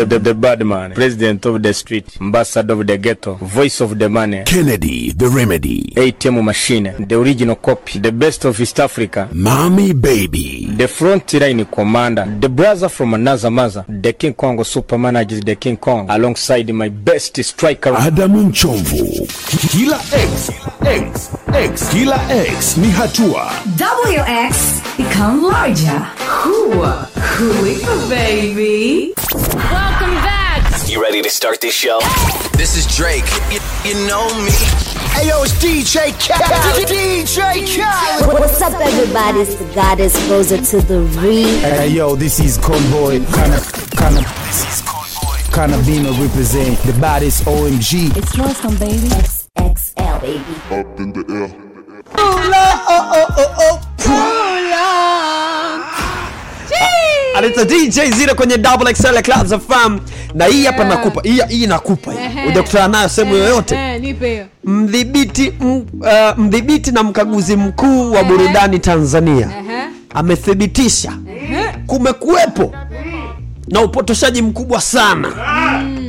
the, 0.00 0.06
the, 0.06 0.18
the 0.18 0.34
bad 0.34 0.64
man, 0.64 0.92
president 0.92 1.44
of 1.46 1.62
the 1.62 1.72
street, 1.74 2.16
ambassador 2.20 2.72
of 2.74 2.86
the 2.86 2.96
ghetto, 2.96 3.34
voice 3.34 3.80
of 3.80 3.98
the 3.98 4.08
money, 4.08 4.42
Kennedy 4.44 5.12
the 5.12 5.28
Remedy, 5.28 5.92
ATM 5.96 6.42
machine, 6.44 6.94
the 7.06 7.18
original 7.18 7.56
copy, 7.56 7.98
the 7.98 8.12
best 8.12 8.44
of 8.44 8.58
East 8.60 8.80
Africa, 8.80 9.28
Mommy 9.32 9.92
Baby, 9.92 10.66
the 10.66 10.88
front 10.88 11.32
line 11.34 11.64
commander, 11.66 12.24
the 12.40 12.48
brother 12.48 12.88
from 12.88 13.14
another 13.14 13.50
mother, 13.50 13.84
the 13.88 14.12
King 14.12 14.34
Kong 14.34 14.62
super 14.64 14.98
manager, 14.98 15.40
the 15.40 15.56
King 15.56 15.76
Kong, 15.76 16.08
alongside 16.10 16.72
my 16.72 16.88
best 16.88 17.42
striker. 17.44 17.92
Adamu 17.92 18.50
Nchomvu. 18.50 19.26
Kila 19.70 19.96
X, 19.96 20.50
X, 20.82 21.36
X, 21.54 21.88
kila 21.90 22.16
X 22.30 22.76
ni 22.76 22.90
hatua. 22.90 23.50
WX 23.76 24.82
become 24.96 25.42
larger. 25.42 26.06
Cool. 26.16 26.86
Cool, 27.36 28.08
baby. 28.08 29.12
Welcome 29.44 30.14
back. 30.22 30.88
You 30.88 31.02
ready 31.02 31.22
to 31.22 31.30
start 31.30 31.60
this 31.60 31.74
show? 31.74 31.98
This 32.56 32.76
is 32.76 32.86
Drake. 32.96 33.26
You, 33.50 33.58
you 33.84 33.94
know 34.06 34.26
me. 34.44 34.52
Hey 35.14 35.28
yo, 35.28 35.42
it's 35.42 35.52
DJ 35.54 36.12
Khaled. 36.22 36.86
DJ 36.88 37.66
Khaled. 37.66 38.40
What's 38.40 38.62
up, 38.62 38.72
everybody? 38.74 39.40
It's 39.40 39.56
the 39.56 39.64
goddess 39.74 40.14
closer 40.26 40.58
to 40.58 40.80
the 40.86 41.00
re. 41.20 41.42
Hey 41.60 41.88
yo, 41.88 42.14
this 42.14 42.38
is 42.38 42.58
Conboy. 42.58 43.18
Kinda, 43.34 43.60
kinda. 43.98 44.22
This 44.46 44.62
is 44.70 44.82
Conboy. 44.86 45.38
Kinda 45.52 45.82
Bino 45.84 46.12
represent 46.22 46.78
the 46.86 46.92
baddest 47.00 47.44
OMG. 47.44 48.16
It's 48.16 48.36
Rostam, 48.36 48.78
baby. 48.78 49.39
XXL, 49.58 50.20
baby. 50.20 50.54
Up 50.70 51.00
in 51.00 51.12
the 51.12 51.24
air. 51.28 52.60
anaitwa 57.36 57.64
DJ 57.64 58.10
Zero 58.16 58.34
kwenye 58.34 58.58
Double 58.58 58.94
XL 58.94 59.22
Clubs 59.22 59.52
of 59.52 59.66
Fam, 59.68 60.00
na 60.34 60.44
hii 60.44 60.64
hapa 60.64 60.84
nakupa 60.84 61.20
hii 61.22 61.40
hii 61.48 61.66
nakupa 61.66 62.12
hii. 62.12 62.18
Ujakutana 62.48 62.88
nayo 62.88 63.08
sehemu 63.08 63.36
yoyote. 63.36 63.74
Eh, 63.74 64.00
nipe 64.00 64.30
hiyo. 64.30 64.46
Mdhibiti 64.64 65.52
m- 65.60 65.76
uh, 66.00 66.38
mdhibiti 66.38 66.90
na 66.92 67.02
mkaguzi 67.02 67.56
mkuu 67.56 68.12
wa 68.12 68.24
burudani 68.24 68.78
Tanzania. 68.78 69.48
Amethibitisha. 70.14 71.12
Kumekuwepo 71.86 72.74
na 73.68 73.80
upotoshaji 73.80 74.42
mkubwa 74.42 74.80
sana. 74.80 75.28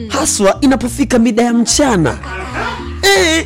Haswa 0.10 0.58
inapofika 0.62 1.20
mida 1.20 1.44
ya 1.44 1.54
mchana 1.54 2.18
Eh, 3.04 3.46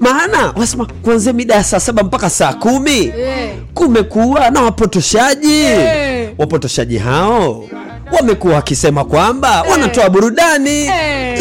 maana 0.00 0.52
wasema 0.56 0.86
kuanzia 1.02 1.32
mida 1.32 1.54
ya 1.54 1.64
saa 1.64 1.80
saba 1.80 2.02
mpaka 2.02 2.30
saa 2.30 2.52
kumi. 2.52 2.98
Eh. 3.06 3.50
kumekuwa 3.74 4.50
na 4.50 4.62
wapotoshaji. 4.62 5.60
Eh. 5.64 6.30
wapotoshaji 6.38 6.98
hao 6.98 7.64
wamekuwa 8.12 8.54
wakisema 8.54 9.04
kwamba 9.04 9.62
wanatoa 9.62 10.10
burudani. 10.10 10.90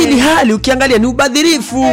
Ili 0.03 0.19
hali 0.19 0.53
ukiangalia 0.53 0.97
ni 0.97 1.05
ubadhirifu. 1.07 1.85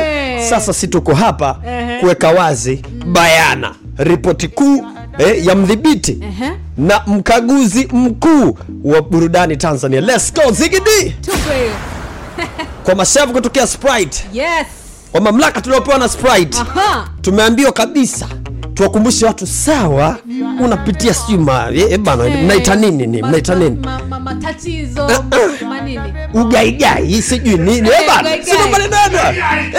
Sasa 0.50 0.72
si 0.72 0.88
tuko 0.88 1.14
hapa 1.14 1.56
kuweka 2.00 2.28
wazi 2.30 2.82
bayana. 3.12 3.74
Ripoti 3.98 4.48
kuu 4.48 4.84
eh, 5.18 5.46
ya 5.46 5.54
mdhibiti 5.54 6.18
na 6.78 7.02
mkaguzi 7.06 7.88
mkuu 7.92 8.58
wa 8.84 9.02
burudani 9.02 9.56
tanzania. 9.56 10.00
Let's 10.00 10.34
go 10.34 10.52
zigidi 10.52 11.16
kwa 12.84 12.94
mashavu 12.94 13.32
kutokea 13.32 13.66
sprite. 13.66 14.24
Yes. 14.32 14.66
Wa 15.12 15.20
mamlaka 15.20 15.60
tuliopewa 15.60 15.98
na 15.98 16.08
sprite. 16.08 16.58
Aha. 16.58 17.08
tumeambiwa 17.20 17.72
kabisa 17.72 18.28
tuwakumbushe 18.74 19.26
watu 19.26 19.46
sawa 19.46 20.16
unapitia 20.64 21.14
sijui 21.14 21.46
eh, 21.74 21.86
eh, 21.92 21.98
bana 21.98 22.24
mnaita 22.24 22.74
nini 22.74 23.06
ni 23.06 23.22
mnaita 23.22 23.54
nini? 23.54 23.78
Matatizo. 24.24 25.08
Manini. 25.68 26.00
ugaigai 26.34 27.22
sijui 27.22 27.56
nini 27.56 27.88
siu 27.88 28.06
bana 28.06 28.30
sio 28.44 28.54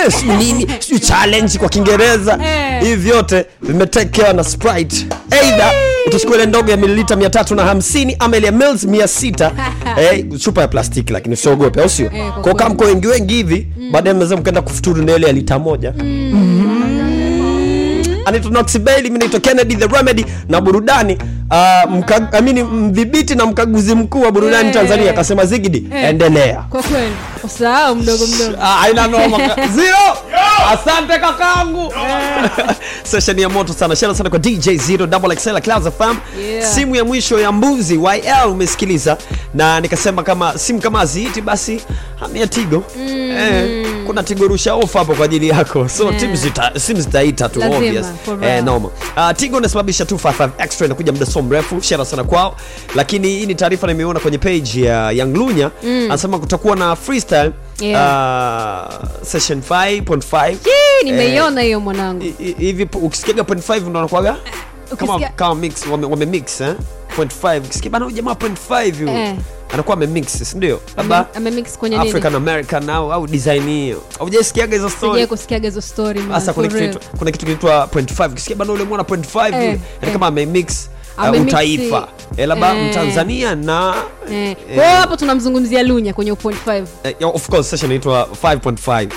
eh 0.06 0.12
sijui 0.12 0.36
nini 0.44 0.68
sijui 0.80 1.00
challenge 1.00 1.58
kwa 1.58 1.70
kiingereza. 1.70 2.40
Eh. 2.44 2.82
hivi 2.82 2.96
vyote 2.96 3.46
vimetekewa 3.62 4.34
na 4.34 4.44
sprite. 4.44 5.08
Aidha 5.32 5.72
utachukua 6.08 6.36
ile 6.36 6.46
ndogo 6.46 6.72
ya 6.72 6.78
mililita 6.78 7.16
350 7.16 8.16
ama 8.20 8.38
ile 8.38 8.46
ya 8.46 8.52
mils 8.52 8.84
600 8.86 9.52
eh, 9.98 10.26
chupa 10.38 10.62
ya 10.62 10.68
plastiki 10.68 11.14
lakini 11.14 11.34
usiogope 11.34 11.82
au 11.82 11.90
sio? 11.90 12.12
Eh, 12.16 12.32
kwa 12.42 12.54
kama 12.56 12.70
mko 12.74 12.84
wengi 12.84 13.08
wengi 13.08 13.34
hivi 13.34 13.68
baadaye 13.92 14.14
mnaweza 14.14 14.38
mkaenda 14.38 14.62
kufuturu 14.62 15.04
na 15.04 15.16
ile 15.16 15.28
ya 15.28 15.34
lita 15.34 15.60
moja. 15.60 15.94
Anaitwa 18.26 18.52
Nox 18.52 18.80
Bailey, 18.80 19.04
mimi 19.04 19.20
naitwa 19.20 19.40
Kennedy 19.40 19.76
the 19.76 19.88
Remedy 19.88 20.26
na 20.50 20.62
burudani 20.62 21.18
uh, 21.52 21.92
mka, 21.92 22.34
amini 22.34 22.64
mdhibiti 22.64 23.36
na 23.36 23.46
mkaguzi 23.46 23.96
mkuu 23.96 24.22
wa 24.22 24.32
burudani 24.32 24.64
hey, 24.64 24.74
Tanzania 24.74 25.10
akasema 25.12 25.46
Zigidi, 25.46 25.88
hey, 25.92 26.10
endelea. 26.10 26.64
Kwa 26.70 26.84
kweli. 26.84 27.12
Usahau 27.56 27.96
mdogo 27.96 28.28
mdogo. 28.28 28.58
Ah, 28.62 28.66
haina 28.68 29.08
noma 29.08 29.38
Zero. 29.76 30.18
Asante 30.72 31.20
kakangu. 31.20 31.94
sesheni 33.04 33.42
ya 33.42 33.50
moto 33.50 33.74
sana. 33.74 33.96
Shout 33.96 34.16
sana 34.18 34.30
kwa 34.30 34.40
DJ 34.40 34.70
Zero 34.78 35.08
Double 35.08 35.36
XL 35.36 35.60
Clouds 35.62 35.88
FM. 35.98 36.16
Yeah. 36.42 36.74
Simu 36.74 36.96
ya 36.96 37.06
mwisho 37.06 37.40
ya 37.40 37.52
Mbuzi 37.52 37.96
YL 37.96 38.48
umesikiliza 38.50 39.18
na 39.54 39.80
nikasema 39.82 40.24
kama 40.24 40.58
simu 40.58 40.82
kama 40.82 41.00
haziiti 41.00 41.42
basi 41.42 41.82
hamia 42.20 42.48
Tigo. 42.48 42.84
Eh, 43.00 43.88
kuna 44.06 44.24
Tigo 44.24 44.48
rusha 44.48 44.74
ofa 44.76 45.00
hapo 45.00 45.14
kwa 45.16 45.26
ajili 45.26 45.50
yako. 45.50 45.90
So 45.90 46.04
Yeah. 46.04 46.20
timu 46.20 46.36
zita 46.36 46.72
simu 46.80 47.02
zitaita 47.02 47.50
tu 47.50 47.60
Lazima, 47.60 47.78
obvious. 47.78 48.06
Eh, 48.44 48.64
noma. 48.64 48.90
Uh, 49.18 49.32
Tigo 49.38 49.58
inasababisha 49.58 50.04
255 50.06 50.50
extra 50.58 50.86
inakuja 50.86 51.12
muda 51.12 51.26
so 51.26 51.42
mrefu. 51.42 51.82
Shout 51.82 52.08
sana 52.08 52.24
kwao. 52.24 52.56
Lakini 52.96 53.28
hii 53.28 53.46
ni 53.46 53.56
taarifa 53.56 53.88
nimeona 53.88 54.20
kwenye 54.20 54.38
page 54.38 54.82
ya 54.82 55.12
Young 55.12 55.36
Lunya. 55.38 55.72
Anasema 55.84 56.40
kutakuwa 56.40 56.76
na 56.76 56.96
freestyle 56.96 57.39
Yeah. 57.80 58.90
uh, 58.90 59.06
session 59.24 59.62
5.5 59.70 60.50
Hii, 60.50 61.04
nimeiona 61.12 61.62
hiyo 61.62 61.80
mwanangu. 61.80 62.24
I- 62.24 62.36
i- 62.40 62.54
hivi 62.60 62.88
ukisikiaga 62.94 63.44
point 63.44 63.64
5 63.70 63.90
ndo 63.90 64.00
anakuwaga 64.00 64.36
kama, 64.98 65.20
kama 65.30 65.56
mix 65.56 65.86
wame, 65.88 66.06
wame 66.08 66.26
mix 66.26 66.62
eh? 66.62 66.74
point 67.16 67.32
5 67.44 67.58
ukisikia 67.58 67.92
bana 67.92 68.12
jamaa 68.12 68.36
point 68.36 68.58
5 68.70 69.10
Eh. 69.10 69.36
anakuwa 69.74 69.98
amemix 69.98 70.28
si 70.44 70.56
labda 70.98 71.18
Ame- 71.18 71.28
amemix 71.36 71.78
kwenye? 71.78 71.98
African 71.98 72.36
American 72.36 72.90
au 72.90 73.14
au 73.14 73.28
design 73.28 73.64
hiyo 73.68 74.02
hujaisikiaga 74.20 74.74
hizo 74.76 74.90
Sijai 74.90 75.28
hizo 75.68 75.82
story 75.82 76.20
man, 76.20 76.36
kuna 77.20 77.32
kitu 77.32 77.46
kinaitwa 77.46 77.88
point 77.88 78.12
5 78.12 78.32
ukisikia 78.32 78.56
bana 78.56 78.74
ule 78.74 78.84
mwana 78.84 79.04
point 79.04 79.26
5 79.36 79.48
Eh, 79.48 79.54
yani 79.64 79.82
eh. 80.02 80.12
kama 80.14 80.28
amemix 80.28 80.90
uh, 81.20 81.26
Amemix- 81.26 81.42
utaifa 81.48 82.08
eh, 82.38 82.48
labda 82.48 82.76
eh. 82.76 82.90
mtanzania 82.90 83.56
na 83.56 83.94
Eh. 84.32 84.56
Kwa 84.76 84.86
hiyo 84.86 84.98
hapo 84.98 85.16
tunamzungumzia 85.16 85.84
Lunya 85.84 86.14
kwenye 86.14 86.32
0.5. 86.32 86.84
eh, 87.04 87.16
of 87.36 87.50
course 87.50 87.70
session 87.70 87.92
inaitwa 87.92 88.28
5.5 88.44 89.08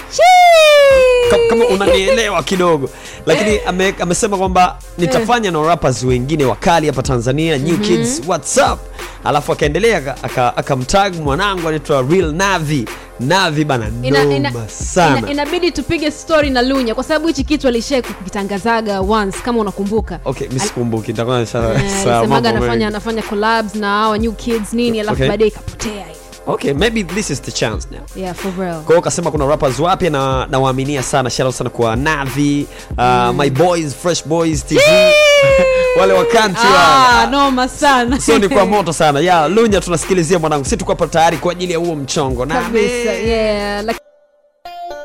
kama, 1.49 1.65
unanielewa 1.67 2.43
kidogo. 2.43 2.91
Lakini 3.27 3.61
ame, 3.67 3.95
amesema 4.01 4.37
kwamba 4.37 4.79
nitafanya 4.99 5.51
na 5.51 5.63
rappers 5.63 6.03
wengine 6.05 6.45
wakali 6.45 6.87
hapa 6.87 7.03
tanzania 7.03 7.59
new 7.59 7.77
kids 7.77 8.23
what's 8.27 8.57
up? 8.57 8.79
Alafu 9.25 9.53
akaendelea 9.53 9.99
aka- 9.99 10.17
aka- 10.23 10.57
akamtag 10.57 11.15
mwanangu 11.15 11.69
anaitwa 11.69 12.03
real 12.11 12.33
navi 12.33 12.85
navi 13.27 13.65
bana 13.65 13.91
Ina- 14.03 14.25
noma 14.25 14.35
ina- 14.37 14.53
sana. 14.69 15.19
ina- 15.19 15.31
inabidi 15.31 15.73
tupige 15.73 16.11
story 16.11 16.51
na 16.51 16.63
Lunya 16.63 16.95
kwa 16.95 17.05
sababu 17.05 17.27
hichi 17.27 17.45
kitu 17.45 17.69
alishai 17.69 18.03
kukitangazaga 18.03 19.01
once 19.01 19.39
kama 19.45 19.59
unakumbuka. 19.61 20.21
okay 20.25 20.49
mi 20.49 20.61
sikumbuki 20.61 21.11
nitakuwa 21.13 21.37
na- 21.41 21.75
Eh, 21.75 22.07
anafanya 22.47 22.89
anafanya 22.89 23.23
collabs 23.23 23.75
na 23.75 23.87
hawa 23.87 24.19
new 24.19 24.33
kids 24.33 24.73
nini 24.73 25.01
alafu 25.01 25.15
Okay. 25.15 25.29
baadaye 25.29 25.49
ikapotea 25.49 26.05
okay 26.47 26.73
maybe 26.73 27.05
this 27.05 27.31
is 27.31 27.43
the 27.43 27.51
chance 27.53 27.89
now. 27.91 28.01
Yeah, 28.17 28.35
for 28.35 28.53
real. 28.59 28.75
kwa 28.81 28.95
hiyo 28.95 29.03
kasema 29.03 29.31
kuna 29.31 29.47
rappers 29.47 29.79
wapya 29.79 30.11
na 30.11 30.47
nawaaminia 30.51 31.03
sana. 31.03 31.31
Shout 31.31 31.55
sana 31.55 31.71
kwa 31.71 31.97
navi 31.97 32.67
uh, 32.99 33.35
my 33.39 33.51
boys 33.51 33.95
fresh 33.95 34.27
boys 34.27 34.67
tv 34.67 34.81
wale 35.99 36.13
wa 36.13 36.25
country 36.25 36.69
Ah, 36.69 37.19
wale. 37.19 37.31
noma 37.31 37.69
sana. 37.69 38.21
so 38.21 38.39
ni 38.39 38.49
kwa 38.49 38.67
moto 38.67 38.93
sana 38.93 39.21
ya 39.21 39.49
lunya 39.55 39.81
tunasikilizia 39.81 40.39
mwanangu 40.39 40.65
si 40.65 40.77
tuko 40.77 40.93
hapa 40.93 41.07
tayari 41.07 41.37
kwa 41.37 41.53
ajili 41.53 41.73
ya 41.73 41.79
huo 41.79 41.95
mchongo 41.97 42.47
na 42.47 42.55
Kabisa, 42.63 43.13
yeah. 43.13 43.85
Like, 43.85 44.01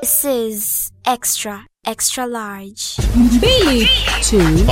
This 0.02 0.24
is 0.26 0.92
extra, 1.06 1.60
extra 1.88 2.26
large. 2.26 2.82
Mbili, 3.16 3.90
two, 4.30 4.66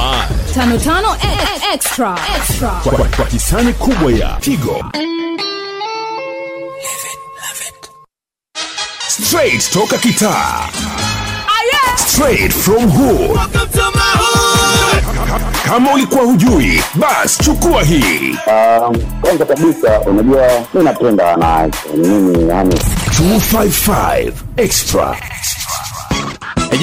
tano 0.54 0.78
tano 0.78 1.16
e- 1.24 1.74
extra. 1.74 2.18
Extra. 2.38 2.70
kwa, 2.70 2.92
kwa, 2.92 3.06
kwa 3.08 3.26
hisani 3.26 3.74
kubwa 3.74 4.12
ya 4.12 4.38
Tigo. 4.42 4.86
Straight 9.08 9.72
toka 9.72 9.98
kitaa. 9.98 10.70
Straight 12.08 12.54
from 12.54 12.90
hood. 12.92 13.40
Kama 15.66 15.94
ulikuwa 15.94 16.24
hujui, 16.24 16.82
basi 16.96 17.44
chukua 17.44 17.84
hii. 17.84 18.36
kwanza 19.22 19.46
kabisa 19.46 20.00
unajua 20.00 20.48
mi 20.74 20.84
napenda 20.84 21.26
wanawake 21.26 21.78
mimi 21.98 22.50
yani 22.50 22.76
255 22.76 24.32
extra. 24.58 25.18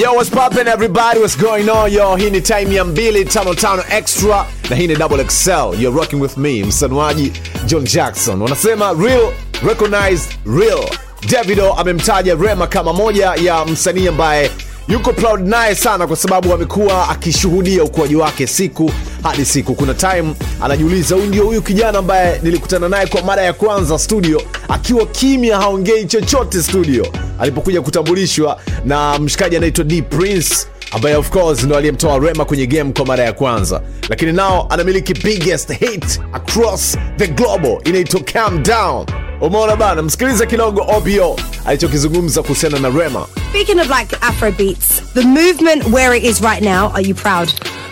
Yo, 0.01 0.11
what's 0.13 0.29
poppin' 0.31 0.67
everybody? 0.67 1.19
What's 1.19 1.37
going 1.37 1.69
on? 1.69 1.91
Yo, 1.93 2.15
hii 2.15 2.29
ni 2.29 2.41
time 2.41 2.75
ya 2.75 2.83
255 2.83 3.83
extra 3.97 4.45
na 4.69 4.75
hii 4.75 4.87
ni 4.87 4.95
double 4.95 5.23
XL. 5.25 5.51
You're 5.79 5.99
rocking 5.99 6.21
with 6.21 6.37
me, 6.37 6.63
msanuaji 6.63 7.31
John 7.65 7.83
Jackson. 7.83 8.41
Wanasema 8.41 8.93
real 8.93 9.31
recognize 9.67 10.21
real. 10.45 10.83
Davido 11.31 11.73
amemtaja 11.73 12.35
Rema 12.35 12.67
kama 12.67 12.93
moja 12.93 13.33
ya 13.35 13.65
msanii 13.65 14.07
ambaye 14.07 14.51
yuko 14.87 15.13
proud 15.13 15.47
naye 15.47 15.75
sana 15.75 16.07
kwa 16.07 16.15
sababu 16.15 16.53
amekuwa 16.53 17.09
akishuhudia 17.09 17.83
ukuaji 17.83 18.15
wake 18.15 18.47
siku 18.47 18.91
hadi 19.23 19.45
siku. 19.45 19.75
Kuna 19.75 19.93
time 19.93 20.33
anajiuliza, 20.61 21.15
huyu 21.15 21.27
ndio 21.27 21.43
huyu 21.43 21.61
kijana 21.61 21.99
ambaye 21.99 22.39
nilikutana 22.43 22.89
naye 22.89 23.07
kwa 23.07 23.21
mara 23.21 23.41
ya 23.41 23.53
kwanza 23.53 23.99
studio, 23.99 24.41
akiwa 24.69 25.05
kimya, 25.05 25.57
haongei 25.57 26.05
chochote 26.05 26.63
studio, 26.63 27.07
alipokuja 27.39 27.81
kutambulishwa 27.81 28.59
na 28.85 29.19
mshikaji 29.19 29.57
anaitwa 29.57 29.83
D 29.85 30.01
Prince 30.01 30.55
ambaye 30.91 31.15
of 31.15 31.29
course 31.29 31.63
ndo 31.63 31.77
aliyemtoa 31.77 32.19
Rema 32.19 32.45
kwenye 32.45 32.67
game 32.67 32.91
kwa 32.93 33.05
mara 33.05 33.23
ya 33.23 33.33
kwanza, 33.33 33.81
lakini 34.09 34.31
nao 34.31 34.67
anamiliki 34.69 35.13
biggest 35.13 35.71
hit 35.79 36.19
across 36.33 36.97
the 37.17 37.27
global, 37.27 37.77
inaitwa 37.85 38.19
Calm 38.21 38.63
Down. 38.63 39.05
Umeona 39.41 39.75
bana, 39.75 40.01
msikilize 40.01 40.45
kidogo 40.45 40.85
Obio 40.97 41.35
alichokizungumza 41.65 42.41
kuhusiana 42.41 42.79
na 42.79 42.89
Rema. 42.89 43.25
Speaking 43.49 43.79
of 43.79 43.87
like 43.99 44.15
Afrobeats, 44.21 45.01
the 45.13 45.21
movement 45.21 45.85
where 45.93 46.17
it 46.17 46.23
is 46.23 46.41
right 46.41 46.61
now, 46.63 46.91
are 46.93 47.07
you 47.07 47.15
proud? 47.15 47.49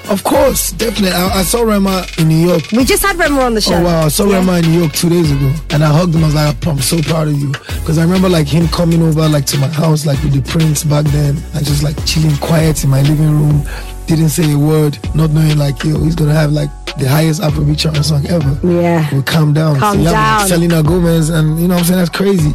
Of 0.10 0.24
course, 0.24 0.72
definitely. 0.72 1.12
I, 1.12 1.40
I 1.40 1.44
saw 1.44 1.62
Rema 1.64 2.06
in 2.18 2.28
New 2.28 2.48
York. 2.48 2.64
We 2.74 2.84
just 2.84 3.04
had 3.04 3.16
Rema 3.18 3.42
on 3.42 3.54
the 3.54 3.62
show. 3.62 3.76
Oh 3.76 3.84
wow, 3.84 4.06
I 4.06 4.08
saw 4.10 4.26
Yeah. 4.26 4.40
Rema 4.40 4.58
in 4.58 4.66
New 4.72 4.80
York 4.80 4.94
two 4.94 5.10
days 5.10 5.32
ago, 5.32 5.52
and 5.70 5.84
I 5.84 5.88
hugged 5.88 6.16
him. 6.16 6.24
I 6.24 6.28
was 6.28 6.36
like, 6.36 6.68
"I'm 6.68 6.80
so 6.80 7.02
proud 7.02 7.28
of 7.30 7.38
you," 7.40 7.52
because 7.52 7.98
I 7.98 8.04
remember 8.04 8.28
like 8.28 8.48
him 8.48 8.68
coming 8.68 9.02
over 9.02 9.28
like 9.30 9.46
to 9.48 9.58
my 9.60 9.68
house 9.68 10.06
like 10.06 10.22
with 10.24 10.34
the 10.34 10.42
Prince 10.52 10.84
back 10.84 11.06
then, 11.06 11.38
and 11.54 11.66
just 11.66 11.84
like 11.84 11.96
chilling 12.06 12.36
quiet 12.38 12.84
in 12.84 12.90
my 12.90 13.02
living 13.04 13.32
room, 13.32 13.64
didn't 14.08 14.30
say 14.30 14.52
a 14.52 14.58
word, 14.58 14.98
not 15.16 15.30
knowing 15.32 15.58
like 15.58 15.82
yo, 15.84 15.98
he's 16.04 16.16
gonna 16.16 16.34
have 16.34 16.52
like 16.52 16.70
the 16.98 17.08
highest 17.08 17.42
Afrobeat 17.42 17.80
chart 17.80 17.96
song 18.04 18.26
ever. 18.28 18.60
Yeah. 18.68 19.08
We'll 19.14 19.24
calm 19.24 19.54
down. 19.54 19.80
Calm 19.80 20.00
have, 20.00 20.12
down. 20.12 20.48
Selena 20.48 20.84
Gomez, 20.84 21.30
and 21.30 21.58
you 21.60 21.68
know 21.70 21.76
what 21.76 21.82
I'm 21.82 21.86
saying 21.86 22.00
that's 22.00 22.10
crazy. 22.10 22.54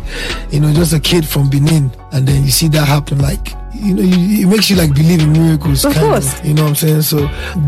You 0.50 0.60
know, 0.60 0.72
just 0.74 0.92
a 0.92 1.00
kid 1.00 1.26
from 1.26 1.48
Benin, 1.48 1.90
and 2.16 2.26
then 2.26 2.42
you 2.44 2.50
see 2.50 2.68
that 2.68 2.88
happen 2.88 3.18
like. 3.18 3.54
You 3.74 3.92
know, 3.94 4.00
you, 4.02 4.46
it 4.46 4.50
makes 4.50 4.70
you 4.70 4.76
like 4.76 4.94
believe 4.94 5.20
in 5.20 5.32
miracles. 5.34 5.84
Of 5.84 5.92
kind 5.92 6.06
course. 6.06 6.42
you 6.42 6.54
know 6.54 6.62
what 6.62 6.68
I'm 6.70 6.74
saying? 6.76 7.02
So 7.02 7.18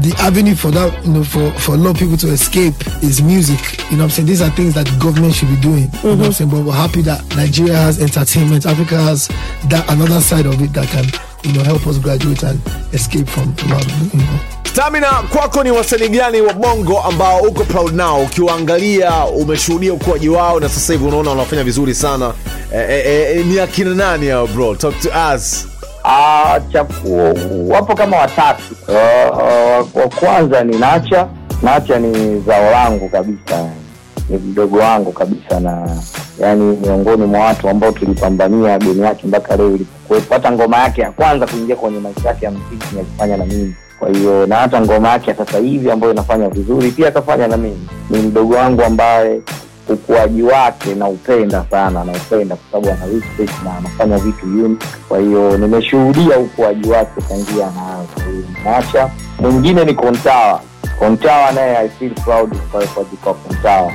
the 0.00 0.14
avenue 0.18 0.54
for 0.54 0.70
that, 0.70 1.04
you 1.04 1.12
know, 1.12 1.22
for, 1.22 1.52
for 1.60 1.74
a 1.74 1.76
lot 1.76 1.90
of 1.90 1.96
people 1.98 2.16
to 2.16 2.28
escape 2.28 2.72
is 3.02 3.20
music. 3.20 3.60
You 3.90 3.98
know 3.98 4.04
what 4.04 4.04
I'm 4.04 4.10
saying? 4.10 4.26
These 4.28 4.40
are 4.40 4.48
things 4.48 4.72
that 4.72 4.86
the 4.86 4.98
government 4.98 5.34
should 5.34 5.50
be 5.50 5.60
doing. 5.60 5.84
You 5.84 5.84
know 5.84 5.92
what 5.92 6.04
I'm 6.04 6.18
mm-hmm. 6.18 6.30
saying? 6.30 6.50
But 6.50 6.64
we're 6.64 6.72
happy 6.72 7.02
that 7.02 7.28
Nigeria 7.36 7.76
has 7.76 8.00
entertainment. 8.00 8.64
Africa 8.64 8.96
has 8.96 9.28
that 9.68 9.84
another 9.90 10.22
side 10.22 10.46
of 10.46 10.56
it 10.62 10.72
that 10.72 10.88
can, 10.88 11.04
you 11.48 11.54
know, 11.54 11.64
help 11.64 11.86
us 11.86 11.98
graduate 11.98 12.42
and 12.46 12.60
escape 12.92 13.26
from 13.28 13.54
lot 13.70 13.86
you 14.14 14.20
know. 14.20 14.38
Stamina, 14.64 15.06
kwako 15.32 15.62
ni 15.64 15.70
wasanii 15.70 16.08
gani 16.08 16.40
wa 16.40 16.52
bongo 16.52 17.00
ambao 17.00 17.40
uko 17.40 17.64
proud 17.64 17.94
nao, 17.94 18.20
ukiwaangalia 18.22 19.24
umeshuhudia 19.24 19.92
ukuaji 19.92 20.28
wao 20.28 20.60
na 20.60 20.68
sasa 20.68 20.92
hivi 20.92 21.04
unaona 21.04 21.30
wanafanya 21.30 21.64
vizuri 21.64 21.94
sana 21.94 22.32
E, 22.74 22.78
e, 22.90 23.38
e, 23.40 23.44
ni 23.44 23.60
akina 23.60 23.94
nani 23.94 24.26
hao 24.28 24.46
bro? 24.46 24.74
Talk 24.74 24.94
to 25.00 25.08
us. 25.34 25.66
Ah, 26.04 26.60
chapu, 26.72 27.68
wapo 27.70 27.94
kama 27.94 28.16
watatu. 28.16 28.62
Uh, 28.88 29.96
wa 29.96 30.08
kwanza 30.20 30.64
ni 30.64 30.76
Nacha. 30.78 31.28
Nacha 31.62 31.98
ni 31.98 32.40
zao 32.40 32.70
langu 32.70 33.08
kabisa, 33.08 33.68
ni 34.28 34.36
mdogo 34.38 34.78
wangu 34.78 35.12
kabisa, 35.12 35.60
na 35.60 35.88
yani 36.40 36.76
miongoni 36.76 37.25
mwa 37.26 37.40
watu 37.40 37.69
ambao 37.69 37.92
tulipambania 37.92 38.78
geni 38.78 39.00
yake 39.00 39.26
mpaka 39.26 39.56
leo 39.56 39.69
ilipokuwepo. 39.75 40.34
Hata 40.34 40.52
ngoma 40.52 40.76
yake 40.78 41.00
ya 41.00 41.12
kwanza 41.12 41.46
kuingia 41.46 41.76
kwenye 41.76 42.00
maisha 42.00 42.28
yake 42.28 42.44
ya 42.44 42.50
mziki 42.50 42.86
nilifanya 42.94 43.36
na 43.36 43.44
mimi, 43.46 43.75
kwa 43.98 44.08
hiyo 44.08 44.46
na 44.46 44.56
hata 44.56 44.80
ngoma 44.80 45.08
yake 45.08 45.34
sasa 45.34 45.58
hivi 45.58 45.90
ambayo 45.90 46.12
inafanya 46.12 46.48
vizuri 46.48 46.90
pia 46.90 47.08
akafanya 47.08 47.48
na 47.48 47.56
mimi. 47.56 47.88
Ni 48.10 48.19
mdogo 48.19 48.54
wangu 48.54 48.82
ambaye 48.82 49.40
ukuaji 49.88 50.42
wake 50.42 50.94
naupenda 50.94 51.64
sana 51.70 52.04
naupenda 52.04 52.56
kwa 52.56 52.64
sababu 52.82 53.02
ana 53.02 53.12
na 53.64 53.76
anafanya 53.78 54.19
vitu 54.19 54.46
unique. 54.46 54.86
kwa 55.08 55.19
hiyo 55.19 55.58
nimeshuhudia 55.58 56.38
ukuaji 56.38 56.88
wake 56.90 57.20
tangia 57.28 57.66
na 57.66 57.98
Nacha. 58.64 59.10
mwingine 59.40 59.84
ni 59.84 59.94
kontawa 59.94 60.60
kontawa 60.98 61.52
naye 61.52 61.76
i 61.76 61.88
feel 61.88 62.14
proud 62.14 62.56
kwa 62.72 62.86
kwa 63.24 63.34
kontawa 63.34 63.92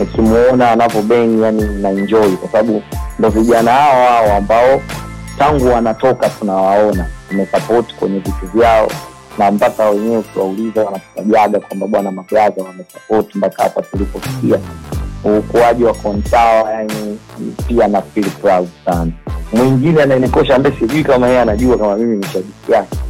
nikimuona 0.00 0.70
anavyobeng 0.70 1.42
yani 1.42 1.64
na 1.82 1.90
enjoy 1.90 2.36
kwa 2.36 2.48
sababu 2.48 2.82
ndo 3.18 3.28
vijana 3.28 3.70
hao 3.72 4.06
hao 4.08 4.36
ambao 4.36 4.82
tangu 5.38 5.66
wanatoka 5.68 6.28
tunawaona 6.28 7.06
tumesapoti 7.28 7.94
kwenye 7.94 8.18
vitu 8.18 8.46
vyao 8.54 8.88
na 9.38 9.50
mpaka 9.50 9.90
wenyewe 9.90 10.16
ukiwauliza 10.18 10.84
wanatutajaga 10.84 11.60
kwamba 11.60 11.86
bwana 11.86 12.10
mabraza 12.10 12.62
wamesapoti 12.62 13.38
mpaka 13.38 13.62
hapa 13.62 13.82
tulipofikia. 13.82 14.58
Ukuaji 15.24 15.84
wa 15.84 15.94
konsawa 15.94 16.70
yani 16.72 17.18
pia 17.68 17.88
na 17.88 18.00
proud 18.00 18.68
sana. 18.84 19.12
Mwingine 19.52 20.02
ananikosha 20.02 20.56
ambaye 20.56 20.76
sijui 20.78 21.04
kama 21.04 21.26
yeye 21.28 21.40
anajua 21.40 21.78
kama 21.78 21.96
mimi 21.96 22.16
ni 22.16 22.26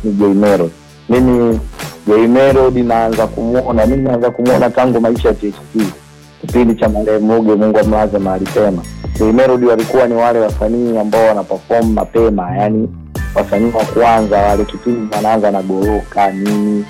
ni 0.05 0.13
jmero 0.13 0.71
mimi 1.09 1.61
jmero 2.07 2.71
naanza 2.71 3.27
kumwona 3.27 3.87
mi 3.87 3.97
naanza 3.97 4.31
kumwona 4.31 4.71
tangu 4.71 5.01
maisha 5.01 5.29
ya 5.29 5.35
THT 5.35 6.00
kipindi 6.41 6.75
cha 6.75 6.89
marehemu 6.89 7.27
Muge, 7.27 7.55
Mungu 7.55 7.79
amlaze 7.79 8.19
mahali 8.19 8.45
pema. 8.47 8.83
Jay 9.19 9.33
Melody 9.33 9.67
walikuwa 9.67 10.07
ni 10.09 10.15
wale 10.15 10.39
wasanii 10.41 10.99
ambao 10.99 11.27
wanaperform 11.27 11.93
mapema 11.93 12.57
yani 12.57 12.89
wasanii 13.35 13.73
wa 13.75 13.85
kwanza 13.85 14.39
wale 14.39 14.65
kipindi 14.65 15.17
wanaanza 15.17 15.51
na 15.51 15.63
goroka 15.63 16.31
nini 16.33 16.85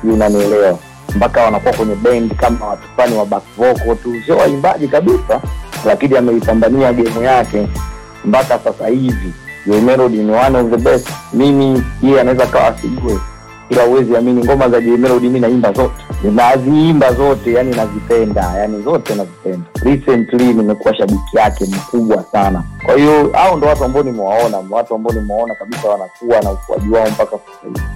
sijui 0.00 0.14
unanielewa. 0.14 0.78
Mpaka 1.16 1.42
wanakuwa 1.44 1.74
kwenye 1.74 1.94
bendi 1.94 2.34
kama 2.34 2.66
watu 2.66 2.82
fulani 2.94 3.16
wa 3.16 3.26
back 3.26 3.42
vocal 3.56 3.96
tu 4.02 4.14
sio 4.26 4.36
waimbaji 4.36 4.88
kabisa 4.88 5.40
lakini 5.86 6.16
ameipambania 6.16 6.92
gemu 6.92 7.22
yake 7.22 7.68
mpaka 8.24 8.58
sasa 8.58 8.86
hivi. 8.88 9.32
Jay 9.66 9.80
Melody 9.80 10.16
ni 10.18 10.32
one 10.32 10.58
of 10.58 10.70
the 10.70 10.76
best. 10.76 11.08
Mimi 11.32 11.82
yeye 12.02 12.20
anaweza 12.20 12.46
kawa 12.46 12.66
asijue 12.66 13.18
ila 13.70 13.84
uwezi 13.86 14.16
amini 14.16 14.44
ngoma 14.44 14.68
za 14.68 14.80
Jay 14.80 14.96
Melody 14.96 15.28
mi 15.28 15.40
naimba 15.40 15.72
zote. 15.72 15.94
Naziimba 16.34 17.12
zote 17.12 17.52
yani 17.52 17.76
nazipenda 17.76 18.42
yani 18.58 18.82
zote 18.82 19.14
nazipenda. 19.14 19.66
Recently 19.82 20.44
nimekuwa 20.54 20.94
shabiki 20.94 21.36
yake 21.36 21.64
mkubwa 21.64 22.24
sana. 22.32 22.62
Kwa 22.86 22.94
hiyo 22.94 23.30
hao 23.32 23.56
ndo 23.56 23.66
watu 23.66 23.84
ambao 23.84 24.02
nimewaona 24.02 24.58
watu 24.70 24.94
ambao 24.94 25.12
nimewaona 25.12 25.54
kabisa 25.54 25.88
wanakuwa 25.88 26.40
na 26.42 26.50
ukuaji 26.52 26.88
wao 26.90 27.06
mpaka 27.10 27.36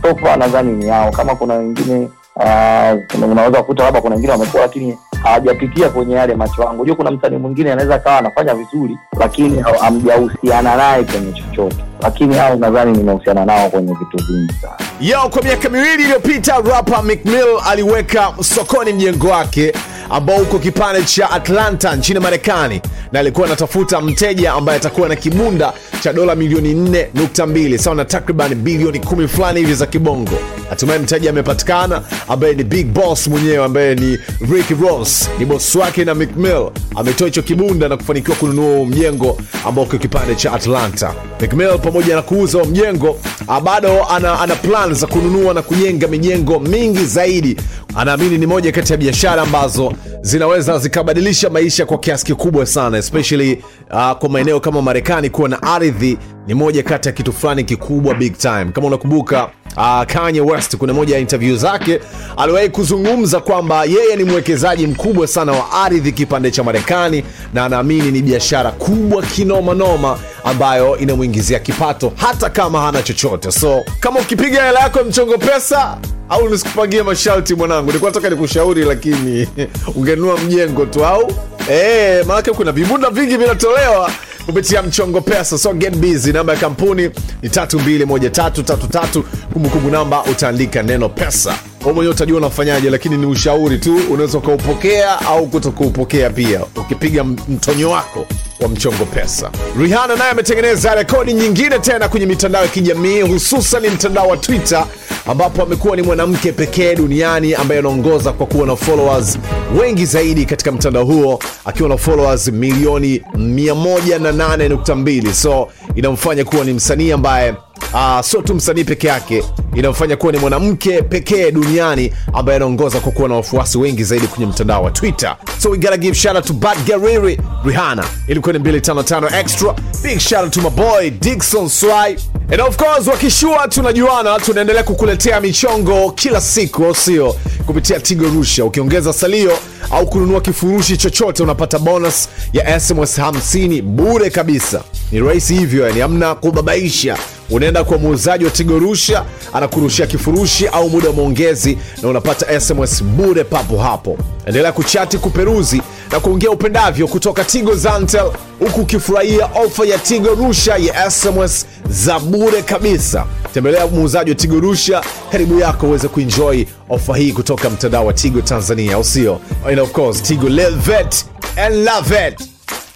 sofa, 0.03 0.37
nadhani 0.37 0.73
ni 0.73 0.87
hao. 0.89 1.11
Kama 1.11 1.35
kuna 1.35 1.55
wengine 1.55 2.09
uh, 2.37 3.25
unaweza 3.31 3.59
kukuta 3.61 3.85
labda 3.85 4.01
kuna 4.01 4.15
wengine 4.15 4.33
wamekuwa 4.33 4.63
lakini 4.63 4.99
hawajapitia 5.25 5.89
kwenye 5.89 6.15
yale 6.15 6.35
macho 6.35 6.63
yangu. 6.63 6.75
Unajua 6.83 6.97
kuna 6.97 7.11
msanii 7.11 7.37
mwingine 7.37 7.73
anaweza 7.73 7.95
akawa 7.95 8.19
anafanya 8.19 8.55
vizuri 8.55 8.99
lakini 9.21 9.63
ha- 9.63 9.79
hamjahusiana 9.81 10.77
naye 10.77 11.05
kwenye 11.05 11.33
chochote. 11.33 11.77
Lakini 12.03 12.35
hao 12.37 12.55
nadhani 12.57 12.97
nimehusiana 12.99 13.45
nao 13.45 13.71
kwenye 13.71 13.93
vitu 13.93 14.27
vingi 14.27 14.53
sana. 14.63 14.77
Yo, 15.01 15.19
kwa 15.31 15.43
miaka 15.43 15.69
miwili 15.69 16.03
iliyopita 16.03 16.55
rapa 16.71 17.03
mcmill 17.03 17.45
aliweka 17.71 18.33
sokoni 18.41 18.93
mjengo 18.93 19.29
wake 19.29 19.73
ambao 20.11 20.37
uko 20.37 20.59
kipande 20.59 21.03
cha 21.05 21.31
Atlanta 21.31 21.97
nchini 21.97 22.21
Marekani, 22.21 22.81
na 23.13 23.21
alikuwa 23.21 23.47
anatafuta 23.47 24.01
mteja 24.01 24.53
ambaye 24.53 24.79
atakuwa 24.79 25.09
na 25.09 25.17
kibunda 25.17 25.73
cha 26.03 26.13
dola 26.13 26.35
milioni 26.35 26.75
4.2 26.75 27.77
sawa 27.79 27.97
na 27.97 28.05
takriban 28.05 28.55
bilioni 28.55 28.99
kumi 28.99 29.29
fulani 29.29 29.61
hivi 29.61 29.75
za 29.75 29.87
kibongo. 29.87 30.39
Hatimaye 30.71 30.99
mteja 30.99 31.31
amepatikana 31.31 32.03
ambaye 32.29 32.55
ni 32.55 32.65
Big 32.65 32.87
Boss 32.87 33.27
mwenyewe 33.29 33.65
ambaye 33.65 33.95
ni 33.95 34.19
Rick 34.53 34.81
Ross, 34.83 35.31
ni 35.39 35.45
boss 35.45 35.75
wake 35.75 36.05
na 36.05 36.15
McMill 36.15 36.71
ametoa 36.97 37.27
hicho 37.27 37.43
kibunda 37.43 37.89
na 37.89 37.97
kufanikiwa 37.97 38.37
kununua 38.37 38.87
mjengo 38.87 39.39
ambao 39.67 39.85
uko 39.85 39.99
kipande 39.99 40.35
cha 40.35 40.53
Atlanta. 40.53 41.15
McMill 41.41 41.79
pamoja 41.79 42.15
na 42.17 42.23
kuuza 42.23 42.65
mjengo 42.65 43.17
ah, 43.49 43.61
bado 43.61 44.05
ana, 44.05 44.41
ana 44.41 44.57
plan 44.57 44.95
za 44.95 45.07
kununua 45.07 45.55
na 45.55 45.63
kujenga 45.63 46.09
mijengo 46.09 46.59
mingi 46.61 47.05
zaidi. 47.05 47.57
Anaamini 47.97 48.39
ni 48.39 48.47
moja 48.47 48.73
kati 48.73 48.93
ya 48.93 48.99
biashara 48.99 49.43
ambazo 49.43 49.93
zinaweza 50.23 50.79
zikabadilisha 50.79 51.51
maisha 51.51 51.87
kwa 51.87 51.99
kiasi 51.99 52.25
kikubwa 52.27 52.67
sana 52.67 52.99
especially 52.99 53.65
uh, 53.91 54.13
kwa 54.13 54.29
maeneo 54.29 54.61
kama 54.61 54.83
Marekani 54.83 55.31
kuwa 55.31 55.49
na 55.49 55.63
ardhi 55.63 56.19
ni 56.47 56.55
moja 56.55 56.83
kati 56.83 57.09
ya 57.09 57.13
kitu 57.13 57.33
fulani 57.33 57.65
kikubwa 57.65 58.15
big 58.15 58.37
time. 58.39 58.65
Kama 58.73 58.87
unakumbuka 58.87 59.51
uh, 59.77 60.03
Kanye 60.07 60.41
West 60.41 60.77
kuna 60.77 60.93
moja 60.93 61.15
ya 61.15 61.21
interview 61.21 61.57
zake. 61.57 62.01
Aliwahi 62.37 62.69
kuzungumza 62.69 63.41
kwamba 63.41 63.85
yeye 63.85 64.17
ni 64.17 64.25
mwekezaji 64.25 64.87
mkubwa 64.87 65.27
sana 65.27 65.53
wa 65.53 65.73
ardhi 65.73 66.13
kipande 66.13 66.51
cha 66.51 66.63
Marekani 66.65 67.25
na 67.55 67.65
anaamini 67.65 68.11
ni 68.11 68.23
biashara 68.23 68.71
kubwa 68.71 69.23
kinomanoma 69.23 70.19
ambayo 70.45 70.99
inamwingizia 70.99 71.59
kipato 71.59 72.13
hata 72.17 72.51
kama 72.51 72.81
hana 72.81 73.03
chochote. 73.03 73.51
So 73.53 73.85
kama 74.01 74.21
ukipiga 74.21 74.65
hela 74.65 74.81
yako 74.81 75.05
mchongo 75.05 75.39
pesa 75.39 75.99
au 76.29 76.49
nisikupangie 76.49 77.03
masharti 77.03 77.55
mwanangu, 77.55 77.87
nilikuwa 77.87 78.11
nataka 78.11 78.31
nikushauri, 78.31 78.85
lakini 78.85 79.49
ungenunua 79.97 80.39
mjengo 80.39 80.87
tu 80.87 81.05
au? 81.07 81.33
E, 81.71 82.23
maanake 82.23 82.51
kuna 82.51 82.73
vibunda 82.73 83.11
vingi 83.11 83.37
vinatolewa 83.37 84.11
kupitia 84.47 84.83
mchongo 84.83 85.21
pesa. 85.21 85.59
So 85.59 85.75
get 85.75 85.97
busy. 85.97 86.33
Namba 86.33 86.53
ya 86.53 86.59
kampuni 86.61 87.03
ni 87.43 87.49
321333 87.49 89.23
kumbukumbu 89.53 89.91
namba 89.91 90.25
utaandika 90.25 90.83
neno 90.83 91.09
pesa 91.09 91.55
mwenyewe 91.93 92.15
utajua 92.15 92.39
unafanyaje 92.39 92.91
lakini 92.91 93.17
ni 93.17 93.27
ushauri 93.27 93.79
tu 93.79 93.97
unaweza 94.11 94.39
ukaupokea 94.39 95.21
au 95.21 95.47
kutokuupokea 95.47 96.31
pia 96.31 96.61
ukipiga 96.77 97.25
mtonyo 97.25 97.91
wako 97.91 98.27
wa 98.61 98.69
mchongo 98.69 99.05
pesa. 99.05 99.51
Rihana 99.81 100.17
naye 100.17 100.31
ametengeneza 100.31 100.95
rekodi 100.95 101.33
nyingine 101.33 101.79
tena 101.79 102.09
kwenye 102.09 102.27
mitandao 102.27 102.63
ya 102.63 102.69
kijamii 102.69 103.21
hususan 103.21 103.87
mtandao 103.91 104.29
wa 104.29 104.37
twitter 104.37 104.87
ambapo 105.27 105.63
amekuwa 105.63 105.97
ni 105.97 106.03
mwanamke 106.03 106.53
pekee 106.53 106.95
duniani 106.95 107.55
ambaye 107.55 107.81
anaongoza 107.81 108.33
kwa 108.33 108.47
kuwa 108.47 108.67
na 108.67 108.77
followers 108.77 109.39
wengi 109.81 110.07
zaidi 110.07 110.45
katika 110.45 110.73
mtandao 110.73 111.05
huo 111.05 111.39
akiwa 111.65 111.89
na 111.89 111.97
followers 111.97 112.49
milioni 112.49 113.23
108.2 113.37 115.33
so 115.33 115.69
inamfanya 115.95 116.45
kuwa 116.45 116.65
ni 116.65 116.73
msanii 116.73 117.13
ambaye 117.13 117.55
uh, 117.95 118.21
sio 118.21 118.43
tu 118.43 118.55
msanii 118.55 118.85
peke 118.85 119.07
yake 119.07 119.45
inamfanya 119.75 120.17
kuwa 120.17 120.33
ni 120.33 120.39
mwanamke 120.39 121.03
pekee 121.03 121.51
duniani 121.51 122.13
ambaye 122.33 122.57
anaongoza 122.57 123.01
kwa 123.01 123.13
kuwa 123.13 123.29
na 123.29 123.35
wafuasi 123.35 123.79
wengi 123.79 124.05
zaidi 124.05 124.27
kwenye 124.27 124.47
mtandao 124.47 124.83
wa 124.83 124.91
twitter. 124.91 125.37
So 125.59 125.71
we 125.71 125.79
gotta 125.79 125.97
give 125.97 126.15
shout 126.15 126.37
out 126.37 126.45
to 126.47 126.53
bad 126.53 126.79
gariri 126.87 127.41
rihanna. 127.65 128.05
Ilikuwa 128.29 128.53
ni 128.53 128.59
255 128.59 129.41
extra. 129.41 129.75
Big 130.03 130.19
shout 130.19 130.43
out 130.45 130.53
to 130.53 130.61
my 130.61 130.71
boy 130.71 131.11
dikson 131.11 131.69
swai. 131.69 132.17
And 132.53 132.61
of 132.61 132.77
course 132.77 133.07
wakishua 133.07 133.69
tunajuana 133.69 134.39
tunaendelea 134.41 134.83
kukuletea 134.83 135.41
michongo 135.41 136.11
kila 136.11 136.41
siku 136.41 136.95
sio? 136.95 137.37
Kupitia 137.67 138.01
tigo 138.01 138.25
rusha 138.29 138.65
ukiongeza 138.65 139.13
salio 139.13 139.53
au 139.91 140.07
kununua 140.07 140.41
kifurushi 140.41 140.97
chochote 140.97 141.43
unapata 141.43 141.79
bonus 141.79 142.29
ya 142.53 142.81
sms 142.81 143.19
50 143.19 143.83
bure 143.83 144.31
kabisa. 144.31 144.83
Ni 145.13 145.21
rahisi 145.21 145.55
hivyo 145.55 145.87
yani 145.89 146.01
hamna 146.01 146.35
kubabaisha. 146.35 147.19
Unaenda 147.51 147.85
kwa 147.85 147.99
muuzaji 147.99 148.45
wa 148.45 148.51
tigorusha 148.51 149.25
anakurushia 149.65 150.07
kifurushi 150.07 150.67
au 150.69 150.91
muda 150.91 151.09
wa 151.09 151.15
maongezi 151.15 151.79
na 152.03 152.09
unapata 152.09 152.61
sms 152.61 153.03
bure 153.05 153.45
papo 153.45 153.79
hapo. 153.79 154.19
Endelea 154.47 154.73
kuchati 154.73 155.19
kuperuzi 155.19 155.83
na 156.13 156.21
kuongea 156.21 156.51
upendavyo 156.51 157.09
kutoka 157.09 157.45
tigo 157.45 157.75
zantel 157.75 158.31
huku 158.59 158.81
ukifurahia 158.81 159.47
ofa 159.65 159.87
ya 159.87 159.99
tigo 159.99 160.29
rusha 160.35 160.77
ya 160.77 161.11
sms 161.11 161.67
za 161.91 162.19
bure 162.19 162.63
kabisa. 162.63 163.27
Tembelea 163.55 163.87
muuzaji 163.87 164.31
wa 164.31 164.37
tigo 164.37 164.61
rusha 164.61 165.03
karibu 165.33 165.59
yako 165.61 165.87
uweze 165.87 166.09
kuenjoy 166.09 166.65
ofa 166.89 167.17
hii 167.17 167.33
kutoka 167.33 167.71
mtandao 167.71 168.07
wa 168.07 168.13
tigo 168.13 168.41
tanzania 168.41 168.99
usio 168.99 169.23
sio? 169.23 169.71
And 169.71 169.81
of 169.81 169.93
course 169.93 170.23
tigo 170.23 170.49
levet 170.49 171.25
and 171.57 171.75
love 171.77 172.35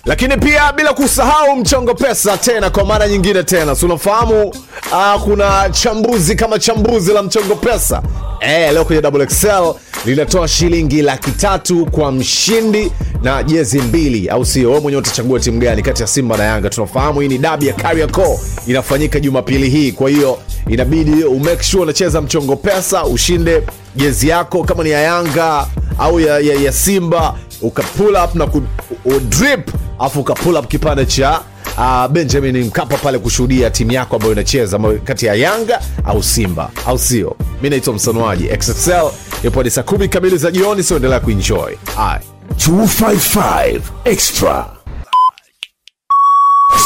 lakini 0.05 0.37
pia 0.37 0.73
bila 0.73 0.93
kusahau 0.93 1.57
mchongo 1.57 1.95
pesa 1.95 2.37
tena 2.37 2.71
kwa 2.71 2.85
mara 2.85 3.09
nyingine 3.09 3.43
tena. 3.43 3.75
Si 3.77 3.85
unafahamu 3.85 4.49
uh, 4.93 5.23
kuna 5.25 5.69
chambuzi 5.71 6.35
kama 6.37 6.59
chambuzi 6.59 7.13
la 7.13 7.23
mchongo 7.23 7.55
pesa. 7.55 8.03
E, 8.41 8.73
leo 8.73 8.85
kwenye 8.85 9.03
double 9.03 9.23
excel 9.23 9.75
linatoa 10.05 10.49
shilingi 10.49 11.03
laki 11.03 11.31
tatu 11.31 11.87
kwa 11.87 12.13
mshindi 12.13 12.93
na 13.23 13.43
jezi 13.43 13.79
mbili. 13.81 14.29
Au 14.29 14.45
sio? 14.47 14.69
Wewe 14.69 14.81
mwenyewe 14.81 15.03
utachagua 15.03 15.41
timu 15.41 15.59
gani 15.61 15.83
kati 15.83 16.03
ya 16.03 16.09
simba 16.09 16.37
na 16.37 16.45
yanga. 16.45 16.71
Tunafahamu 16.71 17.21
hii 17.21 17.29
ni 17.29 17.39
dabi 17.39 17.67
ya 17.67 17.73
kariaco 17.73 18.41
inafanyika 18.67 19.21
jumapili 19.21 19.71
hii. 19.71 19.93
Kwa 19.93 20.11
hiyo 20.11 20.39
inabidi 20.69 21.25
umake 21.25 21.63
sure 21.63 21.83
unacheza 21.83 22.21
mchongo 22.21 22.57
pesa 22.57 23.05
ushinde 23.05 23.63
jezi 23.97 24.29
yako 24.29 24.65
kama 24.65 24.85
ni 24.85 24.91
ya 24.91 25.01
yanga 25.01 25.67
au 25.99 26.21
ya, 26.21 26.39
ya, 26.39 26.55
ya 26.55 26.73
simba 26.73 27.35
uka 27.63 27.83
pull 27.83 28.17
up 28.25 28.35
na 28.35 28.47
ku, 28.47 28.63
u- 29.05 29.21
drip 29.21 29.71
afu 29.99 30.25
up 30.59 30.69
kipande 30.69 31.07
cha 31.07 31.41
uh, 31.79 32.07
benjamin 32.07 32.65
mkapa 32.65 32.97
pale 32.97 33.19
kushuhudia 33.19 33.71
timu 33.71 33.93
yako 33.93 34.17
ambayo 34.17 34.33
inacheza 34.33 34.79
kati 35.05 35.27
ya 35.27 35.35
yanga 35.35 35.81
au 36.05 36.23
simba. 36.23 36.71
Au 36.87 36.99
sio? 36.99 37.37
Mi 37.63 37.71
naitwa 37.71 37.95
msanuaji 37.95 38.49
xxl 38.49 39.09
ipo 39.45 39.63
ni 39.63 39.71
saa 39.71 39.83
kumi 39.83 40.09
kamili 40.09 40.37
za 40.39 40.51
jioni 40.51 40.83
sioendelea 40.83 41.21
kuenjoy. 41.21 41.75
Aye. 41.99 42.21
255 42.57 43.81
extra. 44.05 44.67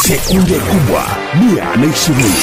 Sekunde 0.02 0.55
kubwa 0.59 1.05
mia 1.41 1.76
na 1.76 1.87
ishirini. 1.95 2.35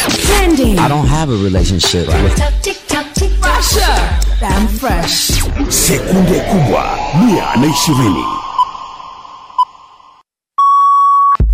I 0.79 0.89
don't 0.89 1.09
have 1.09 1.33
a 1.33 1.43
relationship. 1.43 2.07
Russia. 2.07 4.19
Damn 4.39 4.67
fresh. 4.67 5.31
sekunde 5.69 6.39
kubwa 6.39 6.97
mia 7.25 7.55
na 7.55 7.67
ishirini 7.67 8.23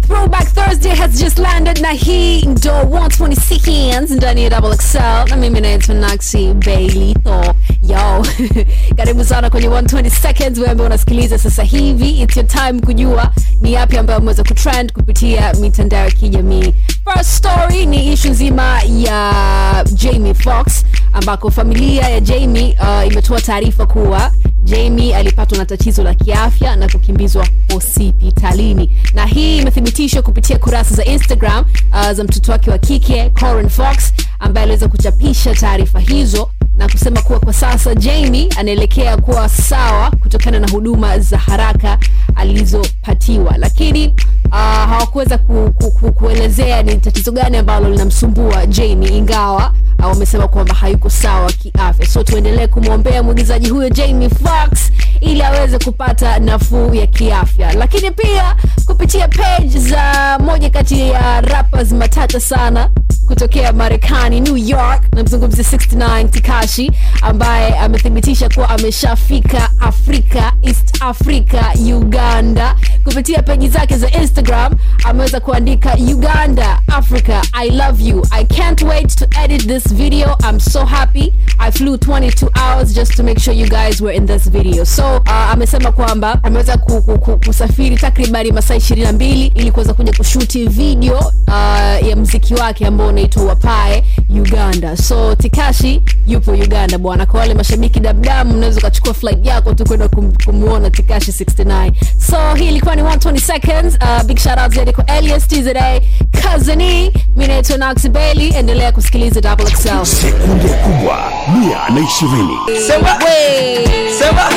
Throwback 0.07 0.47
Thursday 0.53 0.95
has 0.95 1.19
just 1.19 1.39
landed 1.39 1.79
na 1.81 1.91
hii 1.91 2.41
ndo 2.41 2.71
120 2.71 3.91
hands 3.93 4.11
ndani 4.11 4.43
ya 4.43 4.49
Double 4.49 4.75
XL 4.77 5.29
na 5.29 5.35
mimi 5.35 5.61
naitwa 5.61 5.95
Naxi 5.95 6.53
Bailey 6.53 7.13
Tho. 7.23 7.55
Yo, 7.81 8.25
karibu 8.97 9.25
sana 9.25 9.49
kwenye 9.49 9.67
120 9.67 10.09
seconds 10.09 10.57
wewe 10.57 10.69
ambaye 10.71 10.87
unasikiliza 10.87 11.37
sasa 11.37 11.63
hivi. 11.63 12.09
It's 12.09 12.37
your 12.37 12.47
time 12.47 12.81
kujua 12.81 13.31
ni 13.61 13.73
yapi 13.73 13.97
ambayo 13.97 14.19
ameweza 14.19 14.43
kutrend 14.43 14.91
kupitia 14.93 15.53
mitandao 15.53 16.05
ya 16.05 16.11
kijamii. 16.11 16.73
First 17.13 17.29
story 17.31 17.85
ni 17.85 18.13
ishu 18.13 18.29
nzima 18.29 18.81
ya 18.83 19.85
Jamie 19.93 20.33
Fox 20.33 20.85
ambako 21.13 21.51
familia 21.51 22.09
ya 22.09 22.19
Jamie 22.19 22.77
uh, 22.81 23.07
imetoa 23.11 23.41
taarifa 23.41 23.85
kuwa 23.85 24.31
Jamie 24.63 25.15
alipatwa 25.15 25.57
na 25.57 25.65
tatizo 25.65 26.03
la 26.03 26.13
kiafya 26.13 26.75
na 26.75 26.89
kukimbizwa 26.89 27.47
hospitalini, 27.73 28.97
na 29.13 29.25
hii 29.25 29.57
imethibitishwa 29.57 30.21
kupitia 30.21 30.57
kurasa 30.57 30.95
za 30.95 31.05
Instagram 31.05 31.65
uh, 31.91 32.11
za 32.11 32.23
mtoto 32.23 32.51
wake 32.51 32.71
wa 32.71 32.77
kike 32.77 33.29
Corin 33.29 33.69
Fox 33.69 34.13
ambaye 34.39 34.63
aliweza 34.63 34.87
kuchapisha 34.87 35.55
taarifa 35.55 35.99
hizo 35.99 36.49
na 36.77 36.89
kusema 36.89 37.21
kuwa 37.21 37.39
kwa 37.39 37.53
sasa 37.53 37.95
Jamie 37.95 38.49
anaelekea 38.57 39.17
kuwa 39.17 39.49
sawa 39.49 40.11
kutokana 40.11 40.59
na 40.59 40.67
huduma 40.67 41.19
za 41.19 41.37
haraka 41.37 41.97
alizopatiwa, 42.35 43.57
lakini 43.57 44.07
uh, 44.45 44.53
hawakuweza 44.57 45.37
ku, 45.37 45.71
ku, 45.73 45.91
ku, 45.91 46.11
kuelezea 46.11 46.83
ni 46.83 46.95
tatizo 46.97 47.31
gani 47.31 47.57
ambalo 47.57 47.89
linamsumbua 47.89 48.65
Jamie, 48.65 49.09
ingawa 49.17 49.73
uh, 49.99 50.05
wamesema 50.05 50.47
kwamba 50.47 50.73
hayuko 50.75 51.09
sawa 51.09 51.51
kiafya. 51.51 52.05
So 52.07 52.23
tuendelee 52.23 52.67
kumwombea 52.67 53.23
mwigizaji 53.23 53.69
huyo 53.69 53.89
Jamie 53.89 54.29
Foxx 54.29 54.91
ili 55.21 55.41
aweze 55.43 55.79
kupata 55.79 56.39
nafuu 56.39 56.93
ya 56.95 57.07
kiafya, 57.07 57.73
lakini 57.73 58.11
pia 58.11 58.55
kupitia 58.85 59.27
page 59.27 59.79
za 59.79 60.37
moja 60.39 60.69
kati 60.69 60.99
ya 61.09 61.41
rappers 61.41 61.91
matata 61.91 62.39
sana 62.39 62.89
kutokea 63.27 63.73
Marekani, 63.73 64.39
New 64.41 64.57
York, 64.57 65.01
namzungumzia 65.15 65.63
69 65.63 66.29
Tekashi 66.29 66.91
ambaye 67.21 67.77
amethibitisha 67.79 68.49
kuwa 68.49 68.69
ameshafika 68.69 69.69
Afrika, 69.79 70.53
East 70.61 71.01
Africa, 71.01 71.61
Uganda. 71.95 72.75
Kupitia 73.03 73.41
peji 73.43 73.67
zake 73.69 73.97
za 73.97 74.11
Instagram 74.11 74.73
ameweza 75.03 75.39
kuandika 75.39 75.93
Uganda, 75.97 76.81
Africa, 76.87 77.41
I 77.53 77.69
love 77.69 78.03
you. 78.03 78.25
I 78.31 78.45
can't 78.45 78.81
wait 78.81 79.15
to 79.15 79.25
edit 79.43 79.67
this 79.67 79.93
video. 79.93 80.35
I'm 80.49 80.59
so 80.59 80.85
happy. 80.85 81.33
I 81.59 81.71
flew 81.71 81.95
22 81.97 82.49
hours 82.55 82.93
just 82.93 83.15
to 83.15 83.23
make 83.23 83.39
sure 83.39 83.53
you 83.57 83.67
guys 83.69 84.01
were 84.01 84.15
in 84.15 84.25
this 84.25 84.47
video. 84.49 84.83
So 84.85 85.17
uh, 85.17 85.51
amesema 85.51 85.91
kwamba 85.91 86.39
ameweza 86.43 86.77
ku, 86.77 87.01
ku, 87.01 87.19
ku, 87.19 87.37
kusafiri 87.45 87.95
takribani 87.97 88.51
masaa 88.51 88.75
22 88.75 89.51
ili 89.55 89.71
kuweza 89.71 89.93
kuja 89.93 90.13
kushuti 90.13 90.67
video 90.67 91.17
uh, 91.47 92.07
ya 92.07 92.15
mziki 92.15 92.53
wake 92.53 92.85
ambao 92.85 93.11
unaitwa 93.19 93.55
Pae 93.55 94.03
Uganda. 94.29 94.97
So 94.97 95.35
Tikashi 95.35 96.01
yupo 96.27 96.51
Uganda 96.51 96.97
bwana. 96.97 97.25
Kwa 97.25 97.39
wale 97.39 97.53
mashabiki 97.53 97.99
dabdam, 97.99 98.51
unaweza 98.51 98.79
ukachukua 98.79 99.13
flight 99.13 99.45
yako 99.45 99.73
tu 99.73 99.85
kwenda 99.85 100.07
kum, 100.07 100.33
kumuona 100.45 100.89
Tikashi 100.89 101.31
69. 101.31 101.91
So 102.29 102.53
hii 102.55 102.67
ilikuwa 102.67 102.95
ni 102.95 103.01
120 103.01 103.39
seconds. 103.39 103.97
Uh, 104.01 104.23
big 104.23 104.39
shout 104.39 104.59
out 104.59 104.75
zaidi 104.75 104.91
kwa 104.93 105.05
Elias 105.05 105.47
TZA, 105.47 106.01
Cousin 106.41 106.81
E. 106.81 107.11
Mimi 107.35 107.47
naitwa 107.47 107.77
Nax 107.77 108.09
Bailey. 108.09 108.49
Endelea 108.55 108.91
kusikiliza 108.91 109.41
Double 109.41 109.65
XL. 109.71 110.05
sekunde 110.05 110.69
kubwa 110.69 111.17
mia 111.59 111.89
na 111.89 112.07
ishirini 112.07 112.57
Sema. 112.87 113.15
We. 113.17 113.87
Sema. 114.19 114.49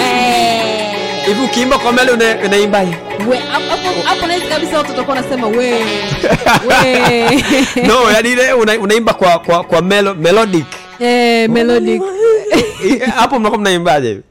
Hivi 1.29 1.45
ukiimba 1.45 1.79
kwa 1.79 1.93
mbele 1.93 2.13
una- 2.13 2.37
unaimbaje 2.47 2.93
hapo- 3.53 3.71
hapo- 3.71 4.03
hapo 4.09 4.27
kabisa 4.49 4.79
watu 4.79 4.91
watakuwa 4.91 5.17
wanasema 5.17 5.47
we 5.47 5.73
we. 6.69 7.43
No 7.89 8.11
yani 8.11 8.33
ile 8.33 8.53
una, 8.53 8.79
unaimba 8.79 9.15
kwa 9.15 9.39
kwa 9.39 9.65
kwa 9.65 9.83
melo, 9.83 10.15
melodic. 10.15 10.67
Eh, 11.01 11.51
melodic. 11.51 12.03
Hapo 13.17 13.39
mnakuwa 13.39 13.61
mnaimbaje? 13.61 14.09
Hivi 14.09 14.23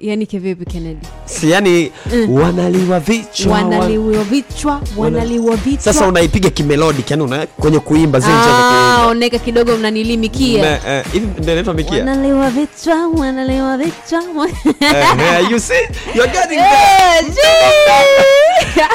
yani 0.00 0.26
kivipi 0.26 0.64
Kennedy 0.64 1.06
si 1.24 1.50
yani 1.50 1.92
wanaliwa 2.28 3.00
vichwa 3.00 3.52
wanaliwa 3.52 4.24
vichwa 4.24 4.80
wanaliwa 4.96 5.56
vichwa. 5.56 5.82
Sasa 5.92 6.06
unaipiga 6.06 6.50
kimelodic 6.50 7.10
yani 7.10 7.22
una, 7.22 7.46
kwenye 7.46 7.78
kuimba 7.78 8.20
Ah, 8.24 9.14
kidogo 9.44 9.76
mnanilimikia. 9.76 10.62
Me- 10.62 10.80
eh, 10.88 11.04
hivi 11.12 11.26
ndio 11.38 11.52
inaitwa 11.52 11.74
mikia? 11.74 11.98
Wanaliwa 11.98 12.50
vichwa 12.50 13.08
wanaliwa 13.08 13.78
vichwa. 13.78 14.48
Eh, 14.80 15.50
you 15.50 15.60
see? 15.60 15.74
You're 16.14 16.32
getting 16.32 16.56
there 16.62 17.34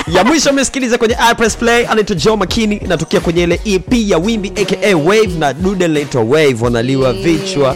ya 0.16 0.24
mwisho 0.24 0.50
umesikiliza 0.50 0.98
kwenye 0.98 1.18
ipress 1.32 1.58
play 1.58 1.88
anaitwa 1.88 2.16
joe 2.16 2.36
makini 2.36 2.76
inatokea 2.76 3.20
kwenye 3.20 3.44
ile 3.44 3.62
ep 3.66 3.94
ya 3.94 4.18
wimbi 4.18 4.52
aka 4.62 4.98
wave 4.98 5.28
na 5.40 5.54
dude 5.54 5.88
linaitwa 5.88 6.22
wave 6.22 6.58
wanaliwa 6.62 7.14
vichwa. 7.14 7.76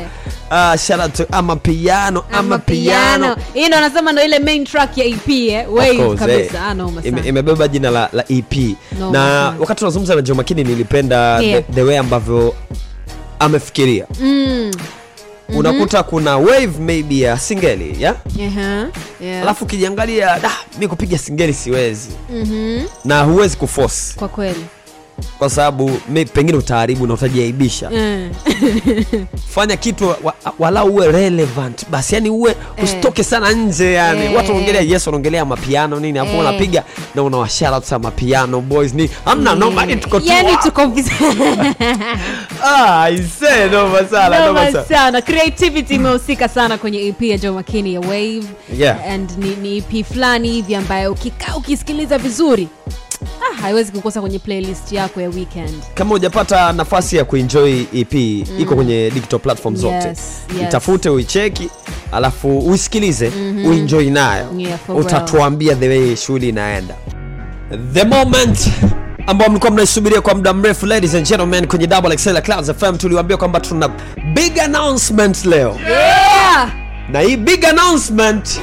Uh, 0.51 0.75
shout 0.75 0.99
out 0.99 1.13
to 1.13 1.25
ama 1.31 1.55
piano 1.55 2.23
ama, 2.31 2.59
piano. 2.59 3.35
Hii 3.53 3.67
ndo 3.67 3.77
anasema 3.77 4.11
ndo 4.11 4.23
ile 4.23 4.39
main 4.51 4.65
track 4.65 4.97
ya 4.97 5.05
ep 5.05 5.29
eh? 5.29 5.63
Wave 5.73 6.15
kabisa 6.19 6.57
eh. 6.57 6.63
Ah, 6.63 6.73
noma 6.73 7.01
sana. 7.03 7.25
imebeba 7.25 7.67
jina 7.67 7.89
la, 7.91 8.09
la 8.13 8.23
ep 8.29 8.53
no, 8.99 9.11
na 9.11 9.53
wakati 9.59 9.79
tunazungumza 9.79 10.15
na 10.15 10.21
Joh 10.21 10.35
makini 10.35 10.63
nilipenda 10.63 11.39
Yeah. 11.41 11.63
the, 11.63 11.73
the 11.73 11.83
way 11.83 11.97
ambavyo 11.97 12.55
amefikiria 13.39 14.05
Mm. 14.19 14.71
Mhm. 15.49 15.57
unakuta 15.59 16.03
kuna 16.03 16.37
wave 16.37 16.79
maybe 16.79 17.19
ya 17.19 17.39
singeli 17.39 18.03
ya 18.03 18.15
Aha, 18.47 18.87
yeah. 19.21 19.41
alafu 19.41 19.65
ukijiangalia 19.65 20.39
da 20.39 20.51
mi 20.79 20.87
kupiga 20.87 21.17
singeli 21.17 21.53
siwezi 21.53 22.09
Mhm. 22.29 22.81
na 23.05 23.21
huwezi 23.23 23.57
kuforce 23.57 24.13
kwa 24.15 24.27
kweli 24.27 24.65
kwa 25.37 25.49
sababu 25.49 25.91
pengine 26.33 26.57
utaharibu 26.57 27.07
na 27.07 27.13
utajiaibisha. 27.13 27.89
Mm. 27.89 28.29
fanya 29.55 29.77
kitu 29.77 30.07
wa, 30.23 30.33
walau 30.59 30.87
uwe 30.87 31.11
relevant. 31.11 31.89
Basi 31.89 32.15
yani 32.15 32.29
uwe 32.29 32.55
usitoke 32.83 33.23
sana 33.23 33.51
nje 33.51 33.91
yani. 33.93 34.25
Eh. 34.25 34.35
watu 34.35 34.47
wanaongelea 34.49 34.81
yes 34.81 35.07
wanaongelea 35.07 35.45
mapiano 35.45 35.99
nini 35.99 36.19
Eh. 36.19 36.39
unapiga 36.39 36.83
na 37.15 37.23
unawashara 37.23 37.81
sa 37.81 37.99
mapiano 37.99 38.61
boys 38.61 38.93
ni 38.93 39.09
amna 39.25 39.55
noma 39.55 39.81
yani 39.81 39.95
tuko 39.95 40.19
tu 40.19 40.25
yani 40.25 40.57
tuko 40.63 40.81
ah 42.63 43.09
ise 43.09 43.69
noma 43.71 44.05
sana 44.11 44.45
noma 44.45 44.71
sana. 44.83 45.21
creativity 45.21 45.95
imehusika 45.95 46.47
sana 46.49 46.77
kwenye 46.77 47.07
ep 47.07 47.21
ya 47.21 47.37
joe 47.37 47.51
makini 47.51 47.93
ya 47.93 47.99
wave. 47.99 48.43
Yeah. 48.77 49.11
and 49.11 49.31
ni, 49.37 49.55
ni 49.55 49.77
ep 49.77 50.05
fulani 50.05 50.51
hivi 50.51 50.75
ambayo 50.75 51.11
ukikaa 51.11 51.55
ukisikiliza 51.55 52.17
vizuri 52.17 52.67
ah, 53.41 53.61
haiwezi 53.61 53.91
kukosa 53.91 54.21
kwenye 54.21 54.39
playlist 54.39 54.91
yako 54.91 55.21
ya 55.21 55.29
weekend. 55.29 55.73
Kama 55.93 56.09
hujapata 56.09 56.73
nafasi 56.73 57.15
ya 57.17 57.25
kuenjoy 57.25 57.81
ep 57.93 58.13
iko 58.59 58.75
kwenye 58.75 59.11
digital 59.13 59.39
platform 59.39 59.75
zote. 59.75 59.95
Yes, 60.07 60.19
yes. 60.57 60.63
itafute 60.67 61.09
uicheki 61.09 61.69
alafu 62.11 62.59
uisikilize 62.59 63.29
Mhm. 63.29 63.65
uenjoy 63.65 64.09
nayo. 64.09 64.45
Yeah, 64.57 64.79
utatuambia 64.95 65.75
the 65.75 65.87
way 65.89 66.15
shughuli 66.15 66.49
inaenda. 66.49 66.95
The 67.93 68.03
moment 68.03 68.69
ambao 69.27 69.49
mlikuwa 69.49 69.71
mnaisubiria 69.71 70.21
kwa 70.21 70.35
muda 70.35 70.53
mrefu 70.53 70.85
ladies 70.85 71.15
and 71.15 71.27
gentlemen 71.27 71.67
kwenye 71.67 71.87
double 71.87 72.13
excel 72.13 72.41
Clouds 72.41 72.71
FM 72.71 72.97
tuliwaambia 72.97 73.37
kwamba 73.37 73.59
tuna 73.59 73.89
big 74.33 74.59
announcement 74.59 75.45
leo. 75.45 75.77
Yeah! 75.89 76.71
na 77.09 77.19
hii 77.19 77.37
big 77.37 77.65
announcement 77.65 78.59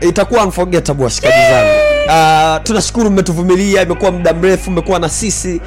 itakuwa 0.00 0.44
unforgettable 0.44 1.04
washikaji 1.04 1.34
zangu. 1.50 1.70
Uh, 2.08 2.62
tunashukuru 2.62 3.10
mmetuvumilia 3.10 3.82
imekuwa 3.82 4.10
muda 4.10 4.32
mrefu 4.32 4.70
mmekuwa 4.70 4.98
na 4.98 5.08
sisi 5.08 5.60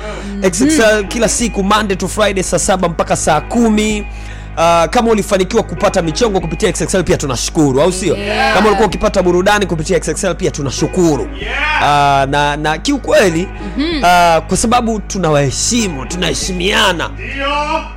XXL 0.50 1.08
kila 1.08 1.30
siku 1.30 1.64
monday 1.64 1.98
to 1.98 2.08
friday 2.08 2.44
saa 2.44 2.60
saba 2.60 2.90
mpaka 2.90 3.16
saa 3.16 3.42
kumi 3.42 4.06
Uh, 4.58 4.86
kama 4.90 5.12
ulifanikiwa 5.12 5.64
kupata 5.64 6.02
michongo 6.02 6.40
kupitia 6.40 6.72
XXL 6.72 7.04
pia 7.04 7.18
tunashukuru 7.18 7.82
au 7.82 7.92
sio? 7.92 8.16
Yeah. 8.18 8.54
kama 8.54 8.68
ulikuwa 8.68 8.88
ukipata 8.88 9.24
burudani 9.24 9.66
kupitia 9.66 10.00
XXL 10.00 10.36
pia 10.36 10.52
tunashukuru. 10.52 11.24
Uh, 11.24 11.88
na, 12.30 12.58
na 12.58 12.78
kiukweli 12.78 13.48
uh, 13.78 14.04
kwa 14.48 14.58
sababu 14.58 15.00
tunawaheshimu 15.00 16.06
tunaheshimiana 16.06 17.10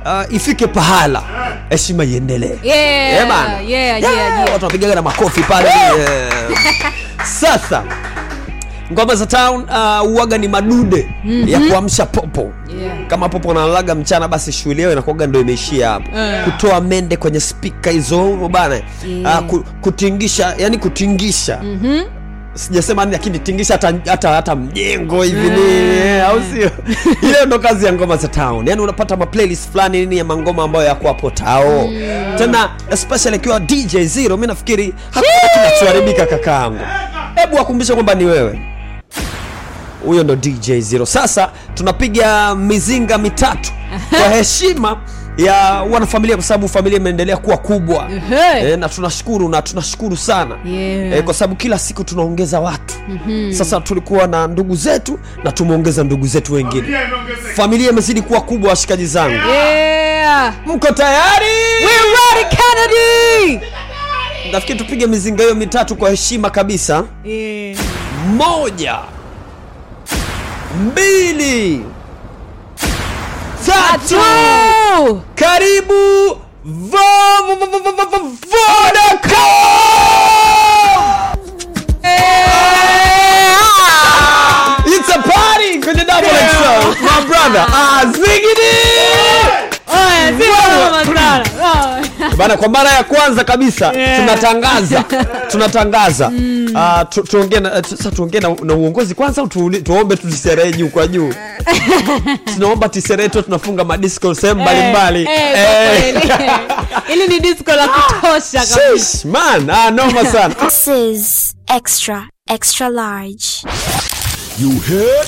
uh, 0.05 0.35
ifike 0.35 0.67
pahala 0.67 1.23
heshima 1.69 2.03
iendelee. 2.03 2.55
Yeah, 2.63 3.13
Yeah, 3.13 3.29
yeah, 3.29 3.69
yeah, 3.69 4.01
Yeah, 4.01 4.13
yeah. 4.17 4.39
watu 4.39 4.51
wanapigaga 4.53 4.95
na 4.95 5.01
makofi 5.01 5.41
pale. 5.43 5.69
Yeah. 5.69 6.31
sasa 7.41 7.83
ngoma 8.93 9.15
za 9.15 9.25
town 9.25 9.63
uh, 9.63 10.11
uwaga 10.11 10.37
ni 10.37 10.47
madude 10.47 11.07
Mhm. 11.23 11.47
ya 11.49 11.59
kuamsha 11.59 12.05
popo. 12.05 12.51
Yeah. 12.81 13.07
kama 13.07 13.29
popo 13.29 13.53
nalalaga 13.53 13.95
mchana 13.95 14.27
basi 14.27 14.51
shughuli 14.51 14.81
yao 14.81 14.91
inakuaga 14.91 15.27
ndo 15.27 15.39
imeishia 15.41 15.89
hapo. 15.89 16.17
Yeah. 16.17 16.43
kutoa 16.45 16.81
mende 16.81 17.17
kwenye 17.17 17.39
spika 17.39 17.91
hizo 17.91 18.49
bana 18.51 18.75
Yeah. 19.07 19.53
uh, 19.53 19.59
kutingisha 19.81 20.55
yani 20.57 20.77
kutingisha. 20.77 21.57
Mhm. 21.63 22.01
sijasema 22.53 23.05
nini 23.05 23.17
lakini 23.17 23.39
tingisha 23.39 23.73
hata, 23.73 23.93
hata, 24.05 24.29
hata 24.29 24.55
mjengo 24.55 25.23
hivi 25.23 25.49
nini 25.49 25.97
eh, 26.05 26.29
au 26.29 26.41
sio? 26.53 26.71
Ile 27.29 27.45
ndo 27.45 27.59
kazi 27.59 27.85
ya 27.85 27.93
ngoma 27.93 28.17
za 28.17 28.27
town. 28.27 28.67
Yani 28.67 28.81
unapata 28.81 29.17
maplaylist 29.17 29.71
fulani 29.71 29.99
nini 29.99 30.17
ya 30.17 30.23
mangoma 30.23 30.63
ambayo 30.63 30.85
yako 30.85 31.07
hapo 31.07 31.31
tao. 31.31 31.89
Tena 32.37 32.69
especially 32.91 33.35
ikiwa 33.37 33.59
dj 33.59 33.97
zero 33.97 34.37
mi 34.37 34.47
nafikiri 34.47 34.93
hakuna 35.11 35.49
kinachoharibika 35.53 36.25
kakaangu. 36.25 36.79
Hebu 37.35 37.55
wakumbushe 37.55 37.93
kwamba 37.93 38.15
ni 38.15 38.25
wewe 38.25 38.59
huyo 40.05 40.23
ndo 40.23 40.35
dj 40.35 40.71
zero. 40.79 41.05
Sasa 41.05 41.51
tunapiga 41.73 42.55
mizinga 42.55 43.17
mitatu 43.17 43.71
kwa 44.21 44.29
heshima 44.29 44.97
ya 45.37 45.55
wanafamilia 45.91 46.35
kwa 46.35 46.45
sababu 46.45 46.69
familia 46.69 46.99
imeendelea 46.99 47.37
kuwa 47.37 47.57
kubwa. 47.57 48.09
E, 48.61 48.77
na 48.77 48.89
tunashukuru 48.89 49.49
na 49.49 49.61
tunashukuru 49.61 50.17
sana. 50.17 50.55
Yeah. 50.65 51.17
e, 51.17 51.21
kwa 51.21 51.33
sababu 51.33 51.55
kila 51.55 51.79
siku 51.79 52.03
tunaongeza 52.03 52.59
watu. 52.59 52.93
Mhm. 53.07 53.53
sasa 53.53 53.81
tulikuwa 53.81 54.27
na 54.27 54.47
ndugu 54.47 54.75
zetu 54.75 55.19
na 55.43 55.51
tumeongeza 55.51 56.03
ndugu 56.03 56.27
zetu 56.27 56.53
wengine. 56.53 56.87
Familia 57.55 57.89
imezidi 57.89 58.21
kuwa 58.21 58.41
kubwa 58.41 58.69
washikaji 58.69 59.05
zangu. 59.05 59.47
Yeah. 59.49 60.53
mko 60.65 60.91
tayari? 60.91 61.45
We're 61.79 62.15
ready, 62.15 62.55
Kennedy! 62.55 63.65
nafikiri 64.51 64.79
tupige 64.79 65.07
mizinga 65.07 65.43
hiyo 65.43 65.55
mitatu 65.55 65.95
kwa 65.95 66.09
heshima 66.09 66.49
kabisa. 66.49 67.03
Yeah. 67.23 67.77
moja 68.37 68.95
mbili. 70.79 71.85
Tatu. 73.65 75.21
Karibu. 75.35 76.37
Vo- 76.65 76.97
vo- 77.47 77.55
vo- 77.55 77.65
vo- 77.65 77.79
vo- 77.79 77.91
vo- 77.91 78.09
vo- 78.11 78.31
Vodacom! 78.51 79.35
It's 84.87 85.09
a 85.09 85.19
party 85.21 85.79
kwenye 85.79 86.03
double 86.05 86.29
XL, 86.29 86.95
my 87.01 87.25
brother. 87.27 87.65
Ah, 87.73 88.05
zigidi! 88.05 88.75
Bana 92.37 92.57
kwa 92.57 92.67
mara 92.69 92.91
ya 92.91 93.03
kwanza 93.03 93.43
kabisa 93.43 93.91
Yeah. 93.93 94.19
tunatangaza 94.19 95.03
tunatangaza 95.51 96.31
Ah, 96.75 97.05
tu- 97.05 97.23
tuongee 97.23 97.61
sasa 97.89 98.11
tuongee 98.11 98.39
na, 98.39 98.55
na 98.63 98.73
uongozi 98.73 99.15
kwanza 99.15 99.41
au 99.41 99.47
tu, 99.47 99.69
tuombe 99.83 100.15
tuliserehe 100.15 100.71
juu 100.73 100.87
kwa 100.89 101.07
juu 101.07 101.33
tunaomba 102.53 102.89
tiserehe 102.89 103.29
tu 103.29 103.41
tunafunga 103.41 103.83
madisco 103.83 104.35
sehemu 104.35 104.61
mbalimbali 104.61 105.27
Eh, 105.29 105.53
eh, 105.55 106.13
kwa 106.13 106.37
kweli. 106.37 106.51
Hili 107.07 107.27
ni 107.27 107.39
disco 107.39 107.71
la 107.71 107.87
kutosha 107.87 108.65
kabisa. 108.65 109.27
Man 109.27 109.69
ah, 109.69 109.91
noma 109.91 110.25
sana 110.31 110.55
This 110.55 110.87
is 110.87 111.53
extra, 111.75 112.27
extra 112.49 112.89
large. 112.89 113.45
You 114.59 114.69
heard? 114.79 115.27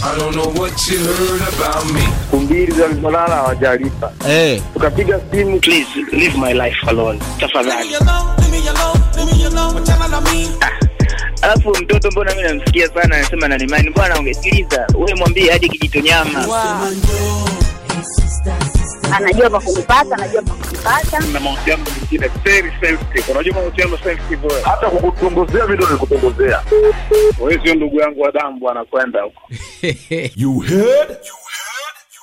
I 0.00 0.16
don't 0.18 0.34
know 0.36 0.48
what 0.60 0.72
you 0.88 0.98
heard 0.98 1.42
about 1.54 1.84
me. 1.92 2.02
mbili 2.44 2.72
za 2.72 2.88
Msalala 2.88 3.34
hawajalipa. 3.36 4.12
Eh. 4.28 4.62
Tukapiga 4.74 5.20
simu, 5.30 5.60
please 5.60 5.88
leave 6.12 6.38
my 6.38 6.52
life 6.54 6.76
alone, 6.86 7.20
tafadhali. 7.40 7.96
Alafu 11.42 11.70
mtoto 11.70 12.10
mbona 12.10 12.34
mimi 12.34 12.42
namsikia 12.48 12.88
sana 12.88 13.16
anasema 13.16 13.48
na 13.48 13.58
nimani, 13.58 13.90
mbona 13.90 14.18
ungesikiliza 14.20 14.86
wewe, 14.94 15.14
mwambie 15.14 15.52
aje 15.52 15.68
Kijitonyama. 15.68 16.46
Anajua 19.16 19.50
pa 19.50 19.60
kunipata 19.60 20.14
anajua 20.14 20.42
pa 20.42 20.54
kunipata 20.54 21.20
na 21.32 21.40
mahusiano 21.40 21.84
mengine 22.00 22.30
very 22.44 22.72
sensitive. 22.80 23.32
Unajua 23.32 23.54
mahusiano 23.54 23.98
sensitive 23.98 24.46
wewe. 24.46 24.62
Hata 24.62 24.90
kukutongozea 24.90 25.66
video 25.66 25.90
ni 25.90 25.96
kutongozea. 25.98 26.62
Wewe 27.40 27.60
sio 27.64 27.74
ndugu 27.74 28.00
yangu 28.00 28.20
wa 28.20 28.32
damu 28.32 28.60
bwana, 28.60 28.84
kwenda 28.84 29.22
huko. 29.22 29.40
You 30.36 30.58
heard? 30.60 31.16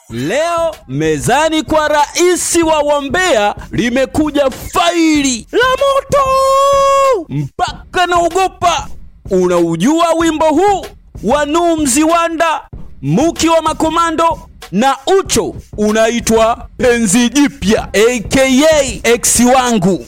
Leo 0.09 0.75
mezani 0.87 1.63
kwa 1.63 1.87
rais 1.87 2.55
wa 2.63 2.79
Wambea 2.79 3.55
limekuja 3.71 4.49
faili 4.49 5.47
la 5.51 5.67
moto 5.69 6.29
mpaka 7.29 8.05
naogopa. 8.07 8.87
Unaujua 9.31 10.13
wimbo 10.19 10.45
huu 10.45 10.85
wa 11.23 11.45
Nuh 11.45 11.77
Mziwanda, 11.79 12.61
Muki 13.01 13.49
wa 13.49 13.61
Makomando 13.61 14.39
na 14.71 14.97
Ucho 15.19 15.55
unaitwa 15.77 16.67
Penzi 16.77 17.29
Jipya 17.29 17.83
aka 17.83 18.45
ex 19.03 19.39
wangu. 19.55 20.07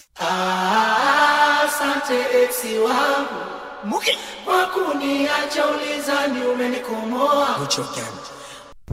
Asante 1.65 2.15
eksi 2.43 2.77
wangu 2.77 3.41
Muki 3.83 4.17
ulizani 5.65 6.45
umenikomoa 6.53 7.47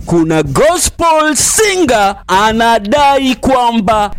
kuna 0.06 0.42
gospel 0.42 1.36
singer 1.36 2.16
anadai 2.26 3.34
kwamba 3.34 4.10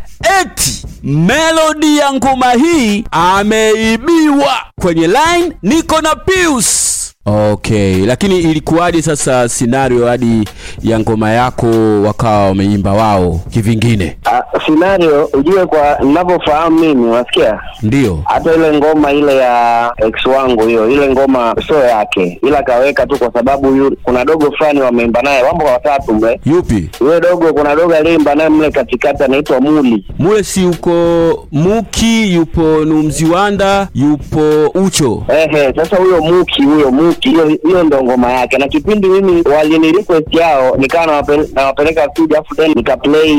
eti 0.41 0.83
melodi 1.03 1.97
ya 1.97 2.13
ngoma 2.13 2.51
hii 2.51 3.03
ameibiwa. 3.11 4.57
Kwenye 4.81 5.07
line 5.07 5.57
niko 5.63 6.01
na 6.01 6.15
Pius. 6.15 6.94
Okay, 7.27 8.05
lakini 8.05 8.39
ilikuwaje 8.39 9.01
sasa 9.01 9.49
scenario 9.49 10.05
hadi 10.07 10.49
ya 10.83 10.99
ngoma 10.99 11.31
yako 11.31 11.67
wakawa 12.01 12.45
wameimba 12.45 12.93
wao 12.93 13.39
kivingine? 13.49 14.17
Uh, 14.55 14.61
scenario 14.65 15.25
ujue 15.33 15.65
kwa 15.65 15.97
ninavyofahamu 16.03 16.79
mimi 16.79 17.05
unasikia 17.07 17.59
Ndio. 17.83 18.19
hata 18.25 18.53
ile 18.55 18.73
ngoma 18.77 19.11
ile 19.11 19.35
ya 19.37 19.91
ex 19.97 20.25
wangu 20.25 20.67
hiyo 20.67 20.89
ile 20.89 21.09
ngoma 21.09 21.55
sio 21.67 21.79
yake 21.79 22.39
ila 22.47 22.63
kaweka 22.63 23.07
tu 23.07 23.17
kwa 23.17 23.31
sababu 23.33 23.75
yu, 23.75 23.97
kuna 24.03 24.25
dogo 24.25 24.51
fulani 24.57 24.81
wameimba 24.81 25.21
naye 25.21 25.43
wambo 25.43 25.65
watatu 25.65 26.13
mle 26.13 26.39
Yupi? 26.45 26.89
yule 27.01 27.19
dogo 27.21 27.53
kuna 27.53 27.75
dogo 27.75 27.93
aliyeimba 27.95 28.35
naye 28.35 28.49
mle 28.49 28.71
katikati 28.71 29.23
anaitwa 29.23 29.61
muli 29.61 30.05
Mule 30.19 30.43
si 30.43 30.65
uko 30.65 30.91
Muki, 31.51 32.33
yupo 32.33 32.61
Numziwanda, 32.61 33.87
yupo 33.95 34.67
Ucho. 34.75 35.23
Ehe, 35.29 35.73
sasa 35.75 35.95
huyo 35.97 36.21
Muki 36.21 36.63
huyo 36.63 36.91
Muki 36.91 37.14
hiyo 37.21 37.47
hiyo 37.63 37.83
ndo 37.83 38.03
ngoma 38.03 38.31
yake, 38.31 38.57
na 38.57 38.67
kipindi 38.67 39.07
mimi 39.07 39.43
walini 39.55 39.91
request 39.91 40.33
yao 40.33 40.75
nikawa 40.77 41.05
nawapeleka 41.05 41.49
nawapeleka 41.55 42.09
studio, 42.11 42.39
afu 42.39 42.55
then 42.55 42.71
nikaplay 42.75 43.33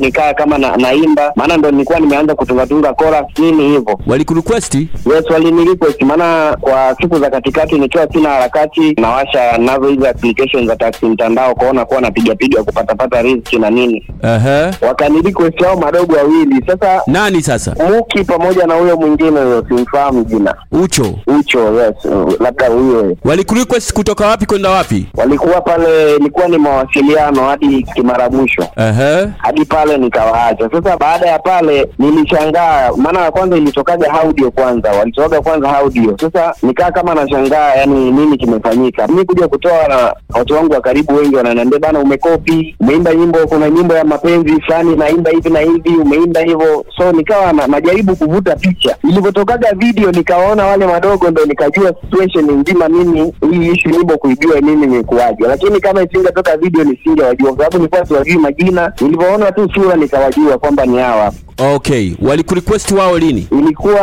nikaa 0.00 0.34
kama 0.34 0.58
na, 0.58 0.76
naimba, 0.76 1.32
maana 1.36 1.56
ndo 1.56 1.70
nilikuwa 1.70 2.00
nimeanza 2.00 2.34
kutungatunga 2.34 2.94
chorus 2.94 3.26
nini 3.38 3.62
hivyo. 3.68 4.00
Walikurequest? 4.06 4.74
Yes, 4.74 5.30
walini 5.30 5.64
request, 5.64 6.02
maana 6.02 6.56
kwa 6.60 6.96
siku 7.00 7.18
za 7.18 7.30
katikati 7.30 7.78
nikiwa 7.78 8.08
sina 8.12 8.28
harakati, 8.28 8.92
nawasha 8.94 9.58
nazo 9.58 9.88
hizo 9.88 10.08
application 10.08 10.66
za 10.66 10.76
taxi 10.76 11.06
mtandao, 11.06 11.54
kwaona 11.54 11.84
kuwa 11.84 12.00
napiga 12.00 12.34
piga 12.34 12.62
kupatapata 12.64 13.22
riziki 13.22 13.58
na 13.58 13.70
nini, 13.70 14.06
Ehe. 14.22 14.70
wakani 14.88 15.22
request 15.22 15.60
yao 15.60 15.76
madogo 15.76 16.16
wawili. 16.16 16.64
Sasa 16.66 17.02
Nani 17.06 17.42
sasa? 17.42 17.74
Muki 17.90 18.24
pamoja 18.24 18.66
na 18.66 18.74
huyo 18.74 18.96
mwingine 18.96 19.40
huyo 19.40 19.64
simfahamu 19.68 20.24
jina, 20.24 20.54
Ucho. 20.72 21.14
Ucho, 21.26 21.58
yes, 21.82 21.94
labda 22.40 22.68
huyo 22.68 23.16
Walikurequest 23.24 23.92
kutoka 23.92 24.26
wapi 24.26 24.46
kwenda 24.46 24.70
wapi? 24.70 25.06
walikuwa 25.14 25.60
pale, 25.60 26.16
ilikuwa 26.16 26.48
ni 26.48 26.58
mawasiliano 26.58 27.44
hadi 27.48 27.82
Kimaramusho 27.82 28.66
Ehe. 28.76 29.28
hadi 29.38 29.64
pale 29.64 29.98
nikawaacha. 29.98 30.70
Sasa 30.72 30.96
baada 30.96 31.26
ya 31.26 31.38
pale 31.38 31.88
nilishangaa, 31.98 32.90
maana 32.96 33.20
ya 33.20 33.30
kwanza 33.30 33.56
ilitokaga 33.56 34.10
audio 34.12 34.50
kwanza, 34.50 34.90
walitokaga 34.92 35.40
kwanza 35.40 35.76
audio. 35.78 36.16
Sasa 36.20 36.54
nikaa 36.62 36.90
kama 36.90 37.14
nashangaa, 37.14 37.74
yani 37.74 38.10
nini 38.10 38.36
kimefanyika. 38.38 39.06
Mi 39.08 39.24
kuja 39.24 39.48
kutoa 39.48 39.88
na 39.88 40.14
watu 40.38 40.54
wangu 40.54 40.72
wa 40.72 40.80
karibu 40.80 41.14
wengi 41.16 41.36
wananiambia 41.36 41.78
bana, 41.78 41.98
umekopi, 41.98 42.76
umeimba 42.80 43.14
nyimbo, 43.14 43.38
kuna 43.38 43.70
nyimbo 43.70 43.94
ya 43.94 44.04
mapenzi 44.04 44.60
fulani 44.60 44.96
naimba 44.96 45.30
hivi 45.30 45.50
na 45.50 45.60
hivi, 45.60 45.90
umeimba 46.02 46.40
hivyo. 46.40 46.84
So 46.96 47.12
nikawa 47.12 47.52
na, 47.52 47.66
najaribu 47.66 48.16
kuvuta 48.16 48.56
picha. 48.56 48.96
Ilivyotokaga 49.08 49.72
video 49.76 50.10
nikawaona 50.12 50.66
wale 50.66 50.86
madogo, 50.86 51.30
ndo 51.30 51.44
nikajua 51.44 51.92
situation 52.00 52.50
nzima, 52.60 52.88
mimi 52.88 53.09
hii 53.50 53.66
ishu 53.72 53.88
nyimbo 53.90 54.18
kuijua 54.18 54.60
mimi 54.60 54.84
imekuwaje, 54.84 55.44
lakini 55.46 55.80
kama 55.80 56.02
isingetoka 56.02 56.56
video 56.56 56.84
nisingewajua, 56.84 57.48
kwa 57.54 57.56
sababu 57.64 57.76
nilikuwa 57.78 58.06
siwajui 58.06 58.36
majina. 58.38 58.92
Nilivyoona 59.00 59.52
tu 59.52 59.68
sura 59.74 59.96
nikawajua 59.96 60.58
kwamba 60.58 60.86
ni 60.86 60.98
hawa. 60.98 61.32
Okay, 61.74 62.12
walikurequest 62.22 62.90
wao 62.90 63.18
lini? 63.18 63.48
Ilikuwa 63.52 64.00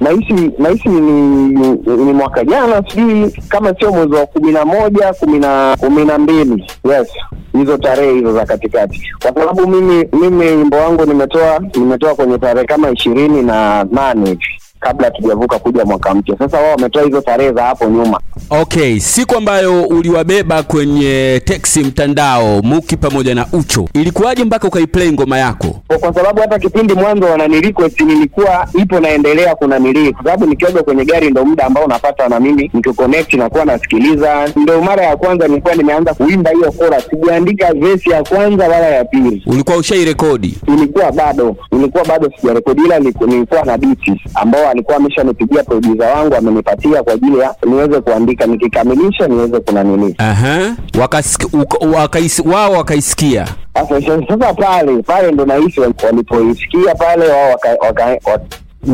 nahisi 0.00 0.50
nahisi 0.58 0.88
ni, 0.88 1.00
ni, 1.00 1.68
ni 1.86 2.12
mwaka 2.12 2.44
jana, 2.44 2.82
sijui 2.88 3.30
kama 3.48 3.74
sio 3.74 3.90
mwezi 3.92 4.14
wa 4.14 4.26
kumi 4.26 4.52
na 4.52 4.64
moja 4.64 5.12
kumi 5.12 5.38
na 5.38 5.76
kumi 5.80 6.04
na 6.04 6.18
mbili 6.18 6.64
yes 6.84 7.08
hizo 7.52 7.76
tarehe 7.78 8.12
hizo 8.14 8.32
za 8.32 8.46
katikati, 8.46 9.02
kwa 9.22 9.34
sababu 9.34 9.66
mimi 9.66 10.08
mimi 10.12 10.46
wimbo 10.46 10.76
wangu 10.76 11.04
nimetoa 11.04 11.60
nimetoa 11.76 12.14
kwenye 12.14 12.38
tarehe 12.38 12.66
kama 12.66 12.90
ishirini 12.90 13.42
na 13.42 13.84
nane 13.84 14.28
hivi 14.30 14.59
kabla 14.80 15.04
hatujavuka 15.06 15.58
kuja 15.58 15.84
mwaka 15.84 16.14
mpya. 16.14 16.36
Sasa 16.38 16.56
wao 16.60 16.70
wametoa 16.70 17.02
hizo 17.02 17.20
tarehe 17.20 17.52
za 17.52 17.62
hapo 17.62 17.84
nyuma. 17.84 18.20
Okay, 18.50 18.98
siku 19.00 19.36
ambayo 19.36 19.82
uliwabeba 19.84 20.62
kwenye 20.62 21.40
teksi 21.44 21.80
mtandao 21.80 22.62
Muki 22.62 22.96
pamoja 22.96 23.34
na 23.34 23.46
Ucho, 23.52 23.88
ilikuwaje 23.94 24.44
mpaka 24.44 24.68
ukaiplay 24.68 25.12
ngoma 25.12 25.38
yako? 25.38 25.80
kwa, 25.86 25.98
kwa 25.98 26.14
sababu 26.14 26.40
hata 26.40 26.58
kipindi 26.58 26.94
mwanzo 26.94 27.26
wanani 27.26 27.60
nilikuwa 28.06 28.66
ipo 28.82 29.00
naendelea 29.00 29.54
kuna 29.54 29.78
nilii, 29.78 30.12
kwa 30.12 30.24
sababu 30.24 30.46
nikioga 30.46 30.82
kwenye 30.82 31.04
gari 31.04 31.30
ndo 31.30 31.44
muda 31.44 31.64
ambao 31.66 31.84
unapata 31.84 32.28
na 32.28 32.40
mimi 32.40 32.70
nikiconnect 32.74 33.34
nakuwa 33.34 33.64
nasikiliza. 33.64 34.48
Ndo 34.56 34.80
mara 34.82 35.04
ya 35.04 35.16
kwanza 35.16 35.48
nilikuwa 35.48 35.74
nimeanza 35.74 36.14
kuimba 36.14 36.50
hiyo 36.50 36.72
chorus, 36.78 37.04
sijaandika 37.10 37.72
verse 37.74 38.10
ya 38.10 38.22
kwanza 38.24 38.64
wala 38.68 38.86
ya 38.86 39.04
pili. 39.04 39.42
Ulikuwa 39.46 39.76
ushairekodi? 39.76 40.58
Ilikuwa 40.68 41.12
bado 41.12 41.56
ilikuwa 41.72 42.04
bado 42.04 42.30
sijarekodi, 42.40 42.82
ila 42.84 42.98
niliku- 42.98 43.26
nilikuwa 43.26 43.62
na 43.64 43.78
biti 43.78 44.20
ambao 44.34 44.64
alikuwa 44.70 44.96
ameshanipigia 44.96 45.62
producer 45.64 46.06
wangu 46.16 46.34
amenipatia 46.34 47.02
kwa 47.02 47.12
ajili 47.12 47.38
ya 47.38 47.54
niweze 47.66 48.00
kuandika, 48.00 48.46
nikikamilisha 48.46 49.28
niweze 49.28 49.60
kuna 49.60 49.84
nini 49.84 50.14
Aha. 50.18 50.76
Wao 52.44 52.72
wakaisikia. 52.72 53.48
sasa. 53.74 54.00
Sasa 54.28 54.54
pale 54.54 55.02
pale 55.02 55.32
ndo 55.32 55.46
nahisi 55.46 55.80
walipoisikia 55.80 56.94
pale 56.94 57.28
wao 57.28 57.50
waka, 57.50 57.68
waka, 57.86 58.04
waka, 58.06 58.40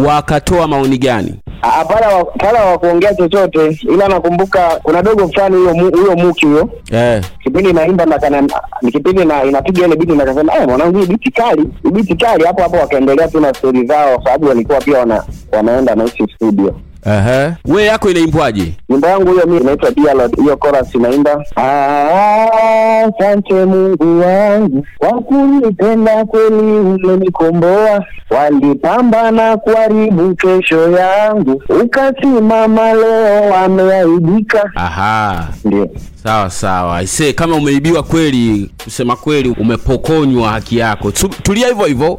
Wakatoa 0.07 0.67
maoni 0.69 0.99
gani? 0.99 1.35
Pale 1.61 2.59
hawakuongea 2.59 3.14
chochote, 3.14 3.79
ila 3.83 4.09
nakumbuka 4.09 4.81
kuna 4.83 5.03
dogo 5.03 5.29
fulani 5.29 5.57
huyo 5.57 5.73
huyo 5.90 6.16
Muki 6.16 6.47
huyo 6.47 6.69
Eh. 6.92 7.25
kipindi 7.42 7.73
naimba 7.73 8.07
na 8.07 8.19
kana 8.19 8.42
ni 8.83 8.92
kipindi 8.92 9.25
na 9.25 9.45
inapiga 9.45 9.87
ile 9.87 9.97
biti 9.97 10.12
na 10.12 10.25
kasema 10.25 10.55
eh, 10.55 10.69
mwanangu 10.69 10.99
hii 10.99 11.07
biti 11.07 11.31
kali, 11.31 11.62
hii 11.83 11.90
biti 11.90 12.14
kali. 12.16 12.45
Hapo 12.45 12.62
hapo 12.62 12.77
wakaendelea 12.77 13.29
tu 13.29 13.40
na 13.40 13.55
stori 13.55 13.87
zao, 13.87 14.23
sababu 14.25 14.47
walikuwa 14.49 14.81
pia 14.81 14.99
wana, 14.99 15.25
wanaenda 15.53 15.95
na 15.95 16.09
studio. 16.09 16.75
Aha. 17.07 17.57
We 17.64 17.85
yako 17.85 18.11
inaimbwaje? 18.11 18.73
Nyimbo 18.88 19.07
yangu 19.09 19.33
hiyo 19.33 19.47
mimi 19.47 19.61
inaitwa 19.61 19.90
Dear 19.90 20.31
hiyo 20.37 20.57
chorus 20.62 20.95
inaimba 20.95 21.45
"Ah, 21.57 23.05
asante 23.05 23.55
Mungu 23.64 24.21
wangu 24.21 24.87
kwa 24.99 25.12
kunipenda 25.23 26.25
kweli, 26.25 26.57
umenikomboa. 27.05 28.05
Walipambana 28.31 29.57
kuharibu 29.57 30.35
kesho 30.35 30.90
yangu, 30.90 31.62
ukasimama 31.85 32.92
leo, 32.92 33.51
wameaibika. 33.51 34.71
Aha. 34.75 35.49
Ndio. 35.64 35.88
Sawa 36.23 36.51
sawa. 36.51 37.03
Ise, 37.03 37.33
kama 37.33 37.57
umeibiwa 37.57 38.03
kweli, 38.03 38.71
kusema 38.85 39.16
kweli 39.16 39.55
umepokonywa 39.61 40.49
haki 40.49 40.79
yako. 40.79 41.11
Tulia 41.42 41.69
hivyo 41.69 41.85
hivyo. 41.87 42.19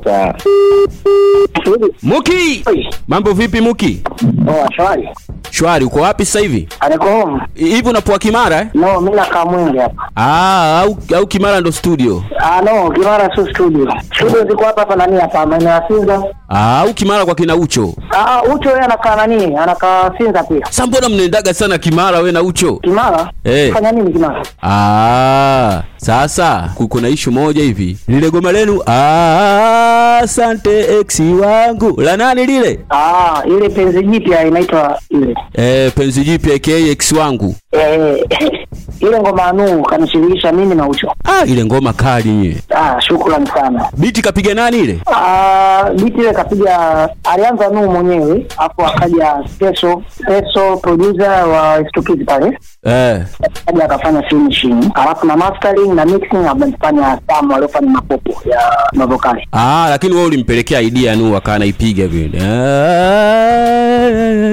Muki! 2.04 2.64
Mambo 3.08 3.34
vipi 3.34 3.62
Muki? 3.62 4.02
Oh, 4.48 4.68
shwari. 4.78 5.10
Shwari, 5.52 5.86
uko 5.86 6.00
wapi 6.00 6.26
sasa 6.26 6.40
hivi? 6.40 6.68
Niko 6.92 7.06
home. 7.10 7.42
Hivi 7.56 7.90
unapoa 7.90 8.20
Kimara 8.20 8.58
eh? 8.62 8.68
No, 8.74 9.02
mimi 9.02 9.16
nakaa 9.16 9.46
Mwenge 9.46 9.80
hapa. 9.80 10.10
Ah, 10.16 10.80
au, 10.82 10.98
au 11.18 11.28
Kimara 11.28 11.60
ndo 11.62 11.72
studio. 11.72 12.24
Ah, 12.40 12.62
no, 12.62 12.92
Kimara 12.92 13.36
sio 13.36 13.48
studio. 13.50 13.94
Studio 14.16 14.44
ziko 14.44 14.64
hapa 14.66 14.82
hapa 14.82 14.96
nani 14.96 15.20
hapa 15.20 15.46
maeneo 15.46 15.70
ya 15.70 15.84
Sinza. 15.88 16.24
Ah, 16.50 16.80
au 16.80 16.94
Kimara 16.94 17.26
kwa 17.26 17.36
kina 17.36 17.56
Ucho. 17.56 17.94
Ah, 18.12 18.44
Ucho 18.44 18.70
yeye 18.70 18.82
anakaa 18.82 19.16
nani? 19.16 19.56
Anakaa 19.56 20.12
Sinza 20.18 20.44
pia. 20.44 20.66
Sasa 20.66 20.88
mbona 20.88 21.10
mnaendaga 21.10 21.54
sana 21.54 21.78
Kimara 21.78 22.20
we 22.20 22.32
na 22.32 22.42
Ucho? 22.42 22.76
Kimara? 22.76 23.32
Eh. 23.44 23.74
Fanya 23.74 23.92
nini 23.92 24.12
Kimara? 24.14 24.44
Ah, 24.64 25.82
sasa 25.98 26.70
ku- 26.76 26.88
kuna 26.88 27.10
ishu 27.10 27.32
moja 27.32 27.62
hivi. 27.64 27.98
Lile 28.08 28.30
goma 28.32 28.52
lenu 28.52 28.82
ah, 28.88 30.20
asante 30.24 31.00
ex 31.00 31.20
wangu. 31.20 32.02
La 32.02 32.18
nani 32.18 32.46
lile? 32.46 32.80
Ah, 32.90 33.42
ile 33.46 33.70
penzi 33.70 34.04
jipya 34.04 34.46
inaitwa 34.58 35.00
ile. 35.10 35.36
Eh, 35.54 35.92
penzi 35.96 36.24
jipya 36.24 36.56
aka 36.56 36.72
ex 36.72 37.12
wangu. 37.12 37.56
Eh, 37.72 38.24
ile 39.00 39.20
ngoma 39.20 39.46
anu 39.46 39.84
kanishirikisha 39.84 40.52
mimi 40.52 40.76
na 40.76 40.88
Ucho. 40.88 41.14
Ah, 41.24 41.46
ile 41.46 41.66
ngoma 41.66 41.94
kali 41.94 42.30
nye. 42.30 42.58
Ah, 42.76 43.02
shukrani 43.02 43.48
sana. 43.48 43.90
Biti 43.98 44.22
kapiga 44.22 44.54
nani 44.54 44.80
ile? 44.80 45.00
Ah, 45.16 45.90
biti 45.96 46.18
ile 46.20 46.34
kapiga 46.34 47.10
alianza 47.24 47.68
Nuhu 47.70 47.92
mwenyewe, 47.92 48.46
afu 48.58 48.86
akaja 48.86 49.36
Peso, 49.60 50.04
Peso 50.28 50.78
producer 50.78 51.30
wa 51.48 51.86
Stukizi 51.90 52.24
pale. 52.24 52.58
Eh. 52.86 53.22
Akaja 53.68 53.86
akafanya 53.86 54.22
finishing, 54.24 54.92
alafu 54.94 55.26
na 55.28 55.38
mastering 55.38 55.94
na 55.94 56.06
mixing 56.06 56.48
amefanya 56.50 57.20
Sam 57.28 57.52
aliofanya 57.52 57.90
mapopo 57.90 58.50
ya 58.50 58.62
mavokali. 58.94 59.48
Ah, 59.52 59.88
lakini 59.90 60.14
wewe 60.16 60.28
ulimpelekea 60.28 60.82
idea 60.82 61.16
nu 61.16 61.36
akaa 61.38 61.54
anaipiga 61.54 62.08
vile. 62.08 62.40
Ah, 62.42 63.98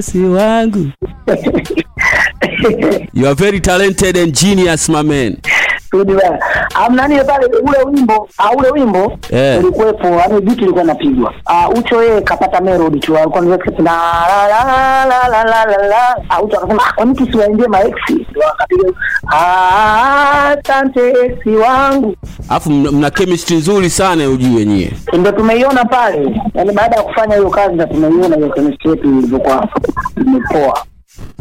si 0.03 0.19
wangu. 0.19 0.93
You 3.13 3.27
are 3.27 3.35
very 3.35 3.61
talented 3.61 4.17
and 4.17 4.35
genius 4.35 4.89
my 4.89 5.03
man 5.03 5.41
spidi 5.95 6.15
bana. 6.15 6.39
Amnani 6.75 7.19
pale 7.25 7.47
ule 7.47 7.79
wimbo, 7.87 8.29
au 8.39 8.57
ule 8.57 8.71
wimbo 8.71 9.13
yeah. 9.31 9.59
ulikuwepo, 9.65 10.07
yani 10.07 10.41
beat 10.41 10.59
ilikuwa 10.59 10.85
inapigwa. 10.85 11.35
Ah 11.47 11.69
Ucho 11.69 12.03
yeye 12.03 12.21
kapata 12.21 12.61
melody 12.61 13.01
tu, 13.01 13.19
alikuwa 13.19 13.43
anaweza 13.43 13.65
na 13.79 13.93
la 13.93 14.49
la 14.49 15.29
la 15.29 15.45
la 15.45 15.65
la 15.65 15.87
la. 15.89 16.17
Ah 16.29 16.43
Ucho 16.43 16.57
akasema 16.59 16.83
ah, 16.87 16.93
kwa 16.93 17.05
nini 17.05 17.17
tusiwaendie 17.17 17.67
ma 17.69 17.81
ex? 17.85 17.95
Ah, 19.33 20.57
tante 20.63 21.09
ex 21.11 21.47
wangu. 21.47 22.17
Alafu 22.49 22.71
mna 22.71 23.11
chemistry 23.11 23.57
nzuri 23.57 23.91
sana 23.91 24.29
ujue 24.29 24.65
nyie. 24.65 24.93
Ndio 25.19 25.33
tumeiona 25.33 25.85
pale. 25.85 26.41
Yaani 26.55 26.73
baada 26.73 26.97
ya 26.97 27.03
kufanya 27.03 27.37
hiyo 27.37 27.51
kazi 27.51 27.75
ndio 27.75 27.87
tumeiona 27.87 28.37
hiyo 28.37 28.49
chemistry 28.49 28.91
yetu 28.91 29.09
ilivyokuwa 29.09 29.69
imepoa 30.17 30.85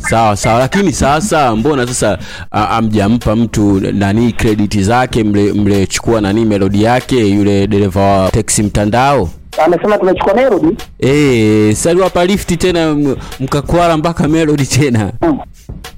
sawa 0.10 0.36
sawa. 0.38 0.60
Lakini 0.60 0.92
sasa 0.94 1.56
mbona 1.56 1.88
sasa 1.88 2.18
amjampa 2.52 3.36
mtu 3.36 3.80
nani 3.94 4.32
krediti 4.32 4.84
zake 4.84 5.24
mle- 5.24 5.54
mlechukua 5.54 6.22
nani 6.22 6.46
melodi 6.46 6.84
yake 6.84 7.28
yule 7.28 7.68
dereva 7.68 8.02
wa 8.02 8.32
teksi 8.32 8.64
mtandao? 8.64 9.30
Amesema 9.66 9.98
tumechukua 9.98 10.34
melody. 10.34 10.68
Eh, 11.00 11.76
saliwapa 11.76 12.26
lifti 12.26 12.58
tena 12.58 12.94
mkakwala 12.94 13.18
mkakwara 13.40 13.98
mpaka 13.98 14.28
melodi 14.28 14.66
tena 14.66 15.12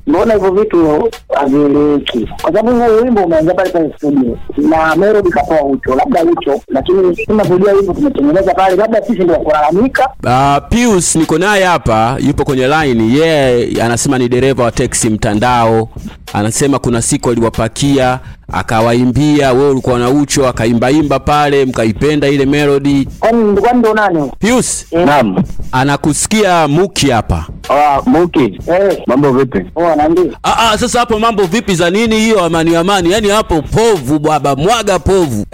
mbona 0.07 0.33
hivyo 0.33 0.51
vitu 0.51 1.09
havieleweki 1.35 2.29
kwa 2.41 2.53
sababu 2.53 2.71
huo 2.79 2.95
wimbo 3.03 3.21
umeanza 3.21 3.53
pale 3.53 3.69
pale 3.69 3.93
studio 3.97 4.37
na 4.57 4.95
melody 4.95 5.29
katoa 5.29 5.63
ucho 5.63 5.95
labda 5.95 6.23
ucho 6.23 6.61
lakini 6.67 7.15
tunavyojua 7.15 7.73
hivyo 7.73 7.93
tumetengeneza 7.93 8.53
pale 8.53 8.75
labda 8.75 9.01
sisi 9.01 9.23
ndio 9.23 9.35
kulalamika 9.35 10.09
Uh, 10.23 10.57
Pius 10.69 11.15
niko 11.15 11.37
naye 11.37 11.63
hapa, 11.63 12.17
yupo 12.19 12.43
kwenye 12.45 12.67
line. 12.67 13.13
Yeye 13.13 13.59
yeah, 13.71 13.85
anasema 13.85 14.17
ni 14.17 14.29
dereva 14.29 14.63
wa 14.63 14.71
teksi 14.71 15.09
mtandao. 15.09 15.89
Anasema 16.33 16.79
kuna 16.79 17.01
siku 17.01 17.29
aliwapakia 17.29 18.19
akawaimbia, 18.51 19.53
wewe 19.53 19.69
ulikuwa 19.69 19.99
na 19.99 20.09
ucho, 20.09 20.47
akaimbaimba 20.47 21.19
pale, 21.19 21.65
mkaipenda 21.65 22.27
ile 22.27 22.45
melody. 22.45 23.07
kwani 23.19 23.61
kwani 23.61 23.79
ndo 23.79 23.93
nani 23.93 24.31
Pius, 24.39 24.85
Naam. 25.05 25.35
anakusikia 25.71 26.67
Muki 26.67 27.09
hapa. 27.09 27.45
Ah, 27.69 28.01
Muki. 28.05 28.59
Eh. 28.67 29.03
Mambo 29.07 29.31
vipi? 29.31 29.59
Oh, 29.75 29.94
Ah, 30.43 30.71
ah, 30.71 30.77
sasa 30.77 30.99
hapo 30.99 31.19
mambo 31.19 31.43
vipi 31.43 31.75
za 31.75 31.89
nini 31.89 32.15
hiyo 32.19 32.43
amani 32.43 32.75
amani? 32.75 33.11
Yaani 33.11 33.29
hapo 33.29 33.61
povu 33.61 34.19
baba, 34.19 34.55
mwaga 34.55 34.99
povu. 34.99 35.45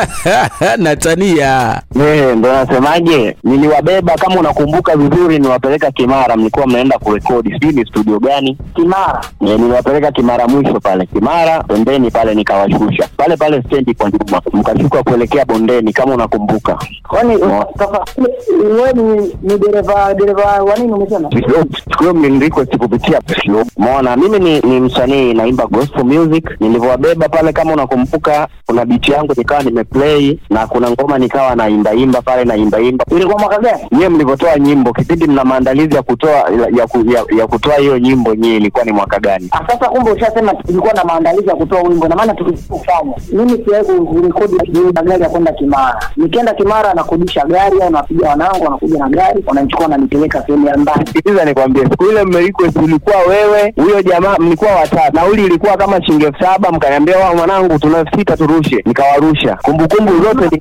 Natania. 0.78 1.82
Eh, 2.00 2.36
ndo 2.36 2.52
nasemaje? 2.52 3.36
Niliwabeba 3.44 4.14
kama 4.14 4.36
unakumbuka 4.40 4.96
vizuri, 4.96 5.38
niwapeleka 5.38 5.90
Kimara, 5.90 6.36
mlikuwa 6.36 6.66
mnaenda 6.66 6.98
kurekodi, 6.98 7.52
sijui 7.52 7.72
ni 7.72 7.86
studio 7.86 8.18
gani. 8.18 8.58
Kimara. 8.74 9.20
Eh, 9.46 9.58
niliwapeleka 9.60 10.12
Kimara 10.12 10.46
mwisho 10.48 10.80
pale 10.80 11.06
Kimara, 11.06 11.62
pembeni 11.62 12.10
pale 12.10 12.34
nikawashusha 12.34 13.08
pale 13.16 13.36
pale 13.36 13.62
stendi 13.62 13.94
kwa 13.94 14.10
nyuma, 14.10 14.42
mkashuka 14.52 15.02
kuelekea 15.02 15.44
bondeni 15.44 15.92
kama 15.92 16.14
unakumbuka. 16.14 16.78
kwani 17.08 17.36
wewe 17.36 18.92
ni 18.92 19.34
ni 19.42 19.58
dereva 19.58 20.14
dereva 20.14 20.42
wa 20.62 20.76
nini 20.76 20.92
umesema 20.92 21.30
siku 21.30 21.98
hiyo 22.02 22.14
mlinirequest 22.14 22.76
kupitia 22.76 23.20
Slow. 23.44 23.64
Umeona, 23.76 24.16
mimi 24.16 24.38
ni, 24.38 24.60
ni 24.60 24.80
msanii 24.80 25.34
naimba 25.34 25.66
gospel 25.66 26.04
music. 26.04 26.44
Nilivyowabeba 26.60 27.28
pale, 27.28 27.52
kama 27.52 27.72
unakumbuka, 27.72 28.48
kuna 28.66 28.84
biti 28.84 29.12
yangu 29.12 29.32
nikawa 29.36 29.62
nimeplay 29.62 30.38
na 30.50 30.66
kuna 30.66 30.90
ngoma 30.90 31.18
nikawa 31.18 31.54
naimbaimba 31.54 32.22
pale 32.22 32.44
naimbaimba. 32.44 33.04
ilikuwa 33.10 33.38
mwaka 33.38 33.58
gani 33.58 33.82
Nyie 33.92 34.08
mlivyotoa 34.08 34.58
nyimbo 34.58 34.92
kipindi 34.92 35.26
mna 35.26 35.44
maandalizi 35.44 35.94
ya 35.96 36.02
kutoa 36.02 36.30
ya, 36.76 36.86
ku, 36.86 37.04
ya, 37.10 37.24
ya 37.38 37.46
kutoa 37.46 37.74
hiyo 37.76 37.98
nyimbo, 37.98 38.34
nyie 38.34 38.56
ilikuwa 38.56 38.84
ni 38.84 38.92
mwaka 38.92 39.20
gani? 39.20 39.48
Ah, 39.52 39.66
sasa 39.72 39.88
kumbe 39.88 40.10
ushasema 40.10 40.54
tulikuwa 40.54 40.92
na 40.92 41.04
maandalizi 41.04 41.48
ya 41.48 41.54
kutoa 41.56 41.82
wimbo 41.82 42.08
na 42.08 42.16
maana 42.16 42.34
tukifanya 42.34 43.14
mimi 43.32 43.64
siwahi 43.64 43.84
kurekodi 44.06 44.56
kujiuza 44.56 45.02
gari 45.02 45.22
ya 45.22 45.28
kwenda 45.28 45.52
Kimara 45.52 46.00
nikienda 46.16 46.54
Kimara 46.54 46.94
nakodisha 46.94 47.44
gari 47.44 47.82
au 47.82 47.90
napiga 47.90 48.28
wanangu 48.28 48.64
wanakuja 48.64 48.98
na 48.98 49.08
gari 49.08 49.44
wananichukua 49.46 49.84
wananipeleka 49.86 50.42
sehemu 50.46 50.66
ya 50.66 50.76
mbali 50.76 51.06
Sikiliza 51.06 51.44
nikwambie, 51.44 51.82
siku 51.82 52.04
ile 52.06 52.24
mmerequest, 52.24 52.76
ulikuwa 52.76 53.16
wewe 53.28 53.59
huyo 53.76 54.02
jamaa, 54.02 54.36
mlikuwa 54.38 54.70
watatu, 54.72 55.16
nauli 55.16 55.44
ilikuwa 55.44 55.76
kama 55.76 56.02
shilingi 56.04 56.24
elfu 56.24 56.44
saba 56.44 56.70
mkaniambia 56.72 57.18
wao, 57.18 57.34
mwanangu, 57.36 57.78
tuna 57.78 57.98
elfu 57.98 58.18
sita 58.18 58.36
turushe, 58.36 58.82
nikawarusha. 58.86 59.58
Kumbukumbu 59.62 60.22
zote 60.22 60.44
ni 60.44 60.60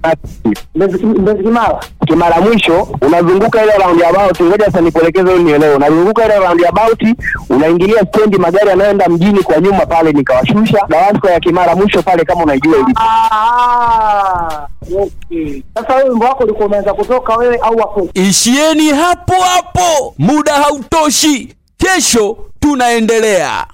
Kimara 1.44 1.80
Kimara 2.08 2.42
mwisho 2.42 2.88
unazunguka 3.02 3.64
ile 3.64 3.72
round 3.74 4.04
about, 4.04 4.42
ngoja 4.42 4.66
sasa 4.66 4.82
nikuelekeze 4.82 5.36
ili 5.36 5.44
nielewe. 5.44 5.76
Unazunguka 5.76 6.26
ile 6.26 6.40
round 6.40 6.66
about, 6.66 7.04
unaingilia 7.50 8.06
stendi, 8.06 8.38
magari 8.38 8.68
yanayoenda 8.70 9.10
mjini 9.10 9.44
kwa 9.44 9.58
nyuma 9.62 9.86
pale, 9.86 10.12
nikawashusha 10.12 10.86
Dawasco 10.90 11.30
ya 11.30 11.40
Kimara 11.40 11.76
mwisho 11.76 12.02
pale, 12.02 12.24
kama 12.26 12.44
unaijua 12.44 12.78
ile. 12.78 12.94
Ah, 12.96 14.68
okay. 15.04 15.62
Sasa 15.76 15.96
wewe 15.96 16.10
wimbo 16.10 16.26
wako 16.26 16.44
ulikuwa 16.44 16.68
umeanza 16.68 16.94
kutoka 16.94 17.36
wewe 17.36 17.58
au 17.58 17.78
wako 17.78 18.08
Ishieni 18.14 18.90
hapo 18.90 19.34
hapo, 19.34 20.14
muda 20.18 20.54
hautoshi. 20.54 21.56
Kesho 21.84 22.38
tunaendelea. 22.60 23.68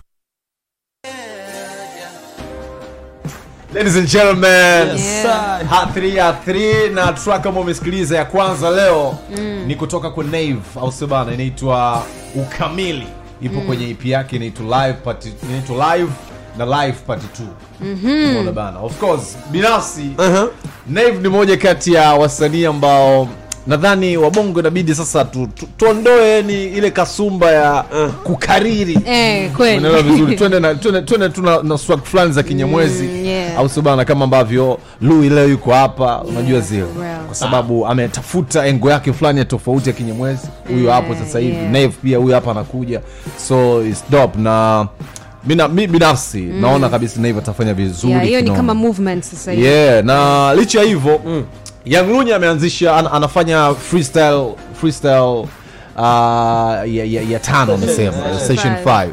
Ladies 3.74 3.96
and 3.98 4.08
gentlemen, 4.08 4.88
Yes, 4.88 5.02
yeah. 5.06 5.68
Hat 5.70 5.90
3 5.98 6.16
ya 6.16 6.32
3 6.48 6.90
na 6.94 7.14
track 7.14 7.44
kama 7.44 7.60
umesikiliza 7.60 8.18
ya 8.18 8.26
kwanza 8.26 8.70
leo 8.72 9.18
mm. 9.38 9.64
ni 9.68 9.76
kutoka 9.76 10.10
kwa 10.10 10.24
Nave 10.24 10.58
au 10.82 10.92
sio 10.92 11.08
bana, 11.08 11.34
inaitwa 11.34 12.04
Ukamili, 12.36 13.08
ipo 13.42 13.60
Mm. 13.60 13.68
kwenye 13.68 13.90
EP 13.90 14.06
yake 14.06 14.36
inaitwa 14.36 14.66
Live 14.88 15.00
Part 15.00 15.26
inaitwa 15.50 15.96
Live 15.98 16.12
na 16.58 16.66
Live 16.66 16.98
Part 17.08 17.22
2. 17.24 17.44
Mhm. 17.82 18.30
Unaona 18.30 18.52
bana. 18.52 18.80
Of 18.80 19.00
course, 19.00 19.38
binafsi 19.52 20.10
uh-huh. 20.18 20.48
Nave 20.88 21.12
ni 21.12 21.30
moja 21.30 21.58
kati 21.58 21.94
ya 21.94 22.14
wasanii 22.14 22.66
ambao 22.66 23.28
nadhani 23.68 24.18
wabongo 24.18 24.60
inabidi 24.60 24.96
sasa 24.96 25.26
tu, 25.26 25.48
tu, 25.48 25.68
tuondoe 25.78 26.42
ni 26.42 26.64
ile 26.66 26.92
kasumba 26.92 27.52
ya 27.52 27.84
uh. 28.06 28.12
kukariri 28.14 29.00
Eh. 29.06 29.52
Unaelewa 29.60 30.02
vizuri 30.02 30.36
twende 30.38 30.60
na 30.60 30.76
twende 30.76 31.02
twende 31.02 31.30
tu 31.30 31.42
na, 31.42 31.78
swag 31.78 32.04
fulani 32.04 32.32
za 32.34 32.44
kinyamwezi 32.44 33.04
Mm, 33.08 33.26
yeah. 33.26 33.58
au 33.60 33.70
sio 33.70 33.82
bana 33.82 34.06
kama 34.06 34.24
ambavyo 34.26 34.80
Lui 35.02 35.30
leo 35.30 35.48
yuko 35.50 35.74
hapa 35.74 36.22
unajua 36.24 36.60
zio 36.60 36.86
well. 37.00 37.18
kwa 37.26 37.36
sababu 37.36 37.88
ametafuta 37.88 38.66
engo 38.68 38.92
yake 38.92 39.14
fulani 39.14 39.40
ya 39.40 39.46
tofauti 39.46 39.90
ya 39.90 39.96
kinyamwezi 39.96 40.48
huyo 40.68 40.84
Yeah, 40.84 40.96
hapo 40.96 41.16
sasa 41.16 41.40
hivi 41.40 41.56
yeah. 41.56 41.72
Nave 41.72 41.88
pia 42.04 42.18
huyo 42.18 42.36
hapa 42.36 42.52
anakuja 42.52 43.02
so 43.48 43.86
it's 43.86 44.04
dope 44.10 44.40
na 44.40 44.88
mina, 45.46 45.68
mi 45.68 45.88
binafsi 45.88 46.38
Mm. 46.42 46.62
naona 46.62 46.90
kabisa 46.90 47.22
Nave 47.22 47.40
atafanya 47.40 47.74
vizuri 47.74 48.14
Yeah, 48.14 48.26
hiyo 48.26 48.42
ni 48.42 48.52
kama 48.52 48.74
movement 48.74 49.24
sasa 49.24 49.52
hivi 49.52 49.64
yeah 49.66 50.04
na 50.04 50.54
licha 50.54 50.80
ya 50.80 50.86
hivyo 50.86 51.22
mm. 51.26 51.44
Young 51.86 52.08
Lunya 52.10 52.36
ameanzisha 52.36 52.96
an, 52.96 53.08
anafanya 53.12 53.74
freestyle 53.74 54.56
freestyle 54.82 55.48
uh, 55.96 56.02
ya, 56.86 57.06
ya, 57.06 57.22
ya 57.30 57.40
tano 57.40 57.74
amesema 57.74 58.40
session 58.48 58.74
5 58.86 59.08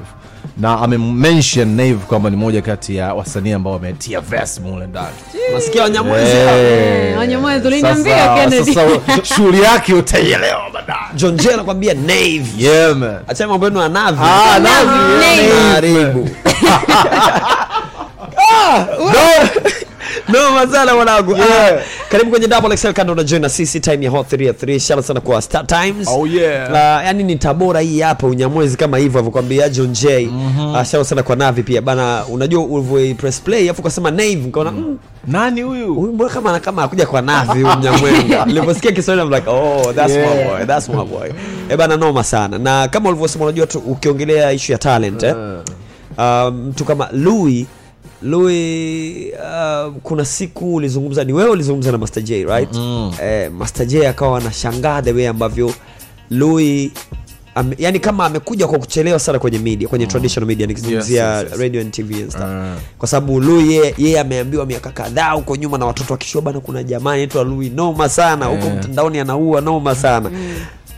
na 0.59 0.79
amemention 0.81 1.69
Nave 1.69 1.95
kwamba 1.95 2.31
ni 2.31 2.37
moja 2.37 2.63
kati 2.63 2.97
ya 2.97 3.15
wasanii 3.15 3.53
ambao 3.53 3.73
wametia 3.73 4.21
verse 4.21 4.61
mule 4.61 4.87
ndani. 4.87 5.07
Nasikia 5.55 5.83
Wanyamwezi 5.83 6.31
Eh, 6.37 7.19
Wanyamwezi, 7.19 7.67
uliniambia, 7.67 8.17
sasa- 8.19 8.35
Kennedy. 8.35 8.75
sasa 8.75 9.25
shughuli 9.35 9.63
yake 9.63 9.95
utaielewa 9.95 10.71
baadaye. 10.73 10.99
John 11.15 11.37
Jay 11.37 11.55
anakuambia 11.55 11.95
Nave. 11.95 12.45
Yeah 12.59 12.97
man. 12.97 13.19
Acha 13.29 13.49
mambo 13.49 13.67
yenu 13.67 13.81
ya 13.81 13.89
Navi. 13.89 14.19
Ah, 14.23 14.59
Navi, 14.59 15.25
yeah, 15.25 15.69
Ah, 15.69 15.75
Karibu. 15.75 16.29
Noma 20.29 20.67
sana 20.73 20.95
mwanangu. 20.95 21.37
Ah, 21.37 21.71
karibu 22.09 22.31
kwenye 22.31 22.49
double 22.49 22.77
XL 22.77 22.93
kando 22.93 23.15
na 23.15 23.25
join 23.25 23.43
na 23.43 23.49
sisi 23.49 23.81
time 23.81 24.05
ya 24.05 24.11
hot 24.11 24.33
3 24.33 24.45
ya 24.47 24.53
3 24.53 24.79
shout 24.81 25.05
sana 25.05 25.21
kwa 25.21 25.43
Star 25.43 25.67
Times. 25.67 26.09
Oh, 26.09 26.27
yeah. 26.27 26.71
uh, 26.71 27.07
yani 27.07 27.25
ni 27.25 27.37
tabora 27.37 27.81
hii 27.81 28.01
hapa 28.01 28.27
unyamwezi 28.27 28.77
kama 28.77 28.99
hivyo 28.99 29.19
avyokwambia 29.21 29.69
John 29.69 29.93
J 29.93 30.27
mm-hmm. 30.27 30.75
uh, 30.75 30.83
shout 30.83 31.07
sana 31.07 31.23
kwa 31.23 31.37
Navi 31.37 31.63
pia. 31.63 31.83
Bana 31.83 32.25
unajua 32.29 32.65
ulivyo 32.65 33.15
press 33.15 33.41
play 33.41 33.71
afu 33.71 33.81
ukasema 33.81 34.11
Nave 34.11 34.35
nkaona 34.35 34.71
mm. 34.71 34.99
nani 35.27 35.63
huyu? 35.63 35.95
Huyu 35.95 36.29
kama 36.29 36.61
kama 36.61 36.83
akuja 36.83 37.07
kwa 37.07 37.23
Navi 37.23 37.63
huyu 37.63 37.77
mnyamwenga 37.77 38.45
niliposikia 38.47 38.93
Kiswahili 38.93 39.27
I'm 39.27 39.35
like 39.35 39.51
oh 39.51 39.93
that's 39.93 40.13
Yeah. 40.13 40.37
my 40.37 40.45
boy 40.45 40.67
that's 40.67 40.89
my 40.89 41.05
boy. 41.05 41.31
E 41.71 41.77
bana 41.77 41.97
noma 41.97 42.25
sana. 42.25 42.59
Na 42.59 42.89
kama 42.89 43.09
ulivyosema 43.09 43.45
unajua 43.45 43.67
ukiongelea 43.87 44.53
issue 44.53 44.73
ya 44.73 44.79
talent 44.79 45.23
eh 45.23 45.35
um, 46.19 46.69
mtu 46.69 46.85
kama 46.85 47.09
Louis 47.13 47.67
Louis 48.23 49.33
uh, 49.35 49.93
kuna 50.03 50.25
siku 50.25 50.75
ulizungumza 50.75 51.25
ni 51.25 51.33
wewe 51.33 51.51
ulizungumza 51.51 51.93
na 51.93 51.99
Master 51.99 52.23
J 52.23 52.45
right? 52.45 52.75
Mm. 52.77 53.13
eh, 53.23 53.51
Master 53.53 53.87
J 53.87 54.07
akawa 54.09 54.39
anashangaa 54.39 55.03
the 55.03 55.13
way 55.13 55.29
ambavyo 55.29 55.73
Louis 56.31 56.91
Am, 57.55 57.73
yani 57.79 57.99
kama 58.01 58.25
amekuja 58.27 58.67
kwa 58.67 58.79
kuchelewa 58.79 59.19
sana 59.19 59.39
kwenye 59.39 59.59
media 59.59 59.89
kwenye 59.89 60.07
traditional 60.07 60.49
media 60.49 60.67
nikizungumzia 60.67 61.25
Yes, 61.35 61.43
yes, 61.43 61.51
yes. 61.53 61.61
radio 61.61 61.81
and 61.81 61.91
tv 61.93 62.15
and 62.23 62.31
stuff. 62.31 62.45
Kwa 62.99 63.09
sababu 63.09 63.41
Louis 63.41 63.71
yeye 63.71 63.95
yeye 63.99 64.21
ameambiwa 64.21 64.67
miaka 64.67 64.91
kadhaa 64.91 65.31
huko 65.31 65.57
nyuma 65.57 65.79
na 65.79 65.87
watoto 65.87 66.13
wakishua 66.13 66.43
bana 66.43 66.61
kuna 66.61 66.83
jamaa 66.83 67.13
anaitwa 67.13 67.45
Louis 67.45 67.73
noma 67.73 68.09
sana 68.09 68.47
huko 68.47 68.65
Yeah. 68.65 68.77
mtandaoni 68.79 69.19
anaua 69.19 69.61
noma 69.61 69.95
sana. 69.95 70.31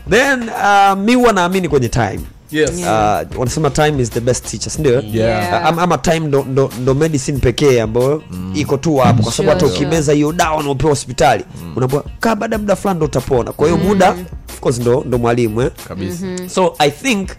Then 0.09 0.43
uh, 0.49 0.97
mi 0.99 1.15
huwa 1.15 1.33
naamini 1.33 1.69
kwenye 1.69 1.89
time 1.89 2.19
Yes. 2.51 2.69
Uh, 2.71 3.39
wanasema 3.39 3.69
time 3.69 4.01
is 4.01 4.09
the 4.09 4.19
best 4.19 4.45
teacher 4.51 4.71
sindio 4.71 5.03
Yeah. 5.13 5.65
ama, 5.65 5.81
ama 5.81 5.97
time 5.97 6.19
ndo, 6.19 6.45
ndo, 6.49 6.69
ndo 6.81 6.93
medicine 6.93 7.39
pekee 7.39 7.81
ambayo 7.81 8.23
iko 8.53 8.77
tu 8.77 8.95
hapo 8.97 9.23
kwa 9.23 9.31
sababu 9.31 9.49
hata 9.49 9.59
Sure, 9.59 9.71
sure. 9.75 9.85
ukimeza 9.87 10.13
hiyo 10.13 10.31
dawa 10.31 10.57
unaopewa 10.57 10.89
hospitali 10.89 11.43
unapewa 11.75 12.03
kaa 12.19 12.35
baada 12.35 12.55
ya 12.55 12.59
muda 12.59 12.75
fulani 12.75 12.97
ndo 12.97 13.05
utapona. 13.05 13.51
Kwa 13.51 13.67
hiyo 13.67 13.77
muda 13.79 14.15
of 14.49 14.59
course 14.59 14.79
ndo, 14.79 15.03
ndo 15.07 15.17
mwalimu 15.17 15.61
eh? 15.61 15.71
Kabisa. 15.87 16.25
so 16.49 16.75
i 16.79 16.91
think 16.91 17.29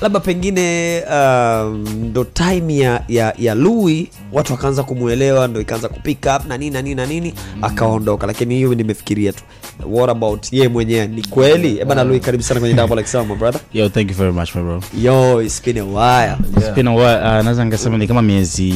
labda 0.00 0.20
pengine 0.20 1.02
um, 1.12 1.84
ndo 2.04 2.24
time 2.24 2.76
ya, 2.78 3.04
ya, 3.08 3.34
ya 3.38 3.54
lui 3.54 4.10
watu 4.32 4.52
wakaanza 4.52 4.82
kumwelewa 4.82 5.48
ndo 5.48 5.60
ikaanza 5.60 5.88
kupick 5.88 6.18
up 6.36 6.46
na 6.48 6.58
nini 6.58 6.70
na 6.70 6.82
nini 6.82 6.94
na 6.94 7.06
nini 7.06 7.34
akaondoka. 7.62 8.26
Lakini 8.26 8.54
hiyo 8.54 8.74
nimefikiria 8.74 9.32
tu 9.32 9.42
what 9.86 10.10
about 10.10 10.52
ye 10.52 10.68
mwenyewe 10.68 11.06
ni 11.06 11.22
kweli 11.22 11.78
ebana 11.80 12.04
lui 12.04 12.20
karibu 12.20 12.42
sana 12.44 12.60
kwenye 12.60 12.74
double 12.74 13.02
XL, 13.02 13.18
my 13.28 13.34
brother 13.34 13.60
Yo, 13.72 13.88
thank 13.88 14.10
you 14.10 14.16
very 14.16 14.32
much, 14.32 14.54
my 14.54 14.62
bro. 14.62 14.80
yo 15.02 15.42
it's 15.42 15.62
been 15.64 15.78
a 15.78 15.84
while 15.84 16.36
It's 16.56 16.70
been 16.74 16.88
a 16.88 16.94
while. 16.94 17.16
Uh, 17.38 17.44
naweza 17.44 17.64
nikasema 17.64 17.98
ni 17.98 18.06
kama 18.06 18.22
miezi 18.22 18.70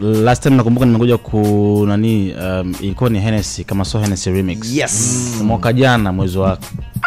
uh, 0.00 0.06
last 0.06 0.42
time 0.42 0.56
nakumbuka 0.56 0.86
nimekuja 0.86 1.16
ku 1.18 1.84
nani 1.88 2.34
um, 2.34 2.74
ilikuwa 2.80 3.10
ni 3.10 3.20
Hennessy 3.20 3.64
kama 3.64 3.84
so 3.84 3.98
Hennessy 3.98 4.30
remix 4.30 4.72
yes 4.74 5.24
mwaka 5.44 5.72
jana 5.72 6.12
mwezi 6.12 6.38
wa 6.38 6.58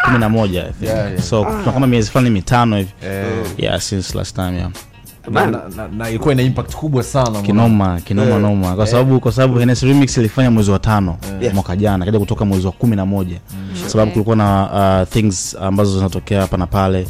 kumi 0.04 0.18
na 0.18 0.28
moja 0.28 0.60
I 0.62 0.72
think. 0.72 0.82
Yeah, 0.82 1.10
yeah. 1.10 1.22
so 1.22 1.46
ah. 1.48 1.72
kama 1.72 1.86
miezi 1.86 2.10
fulani 2.10 2.30
mitano 2.30 2.76
hivi 2.76 2.90
yeah. 3.04 3.26
yeah 3.58 3.80
since 3.80 4.18
last 4.18 4.34
time 4.36 4.56
yeah 4.56 4.70
na, 5.30 5.46
na, 5.46 5.60
na, 5.76 5.88
na 5.88 6.08
ilikuwa 6.10 6.34
ina 6.34 6.42
impact 6.42 6.74
kubwa 6.76 7.02
sana 7.02 7.42
kinoma 7.42 8.00
kinoma 8.00 8.28
yeah. 8.28 8.40
noma. 8.42 8.76
Kwa 8.76 8.86
sababu 8.86 9.08
yeah. 9.10 9.20
kwa 9.20 9.32
sababu 9.32 9.58
Hennessy 9.58 9.86
remix 9.86 10.16
ilifanya 10.18 10.50
mwezi 10.50 10.70
wa 10.70 10.78
tano 10.78 11.16
Yeah. 11.40 11.54
mwaka 11.54 11.76
jana 11.76 12.04
kaja 12.04 12.18
kutoka 12.18 12.44
mwezi 12.44 12.66
wa 12.66 12.72
kumi 12.72 12.96
na 12.96 13.06
moja. 13.06 13.36
Sababu 13.86 14.12
kulikuwa 14.12 14.36
na 14.36 14.68
uh, 15.02 15.08
things 15.08 15.56
ambazo 15.60 15.96
zinatokea 15.98 16.40
hapa 16.40 16.56
na 16.56 16.66
pale. 16.66 17.06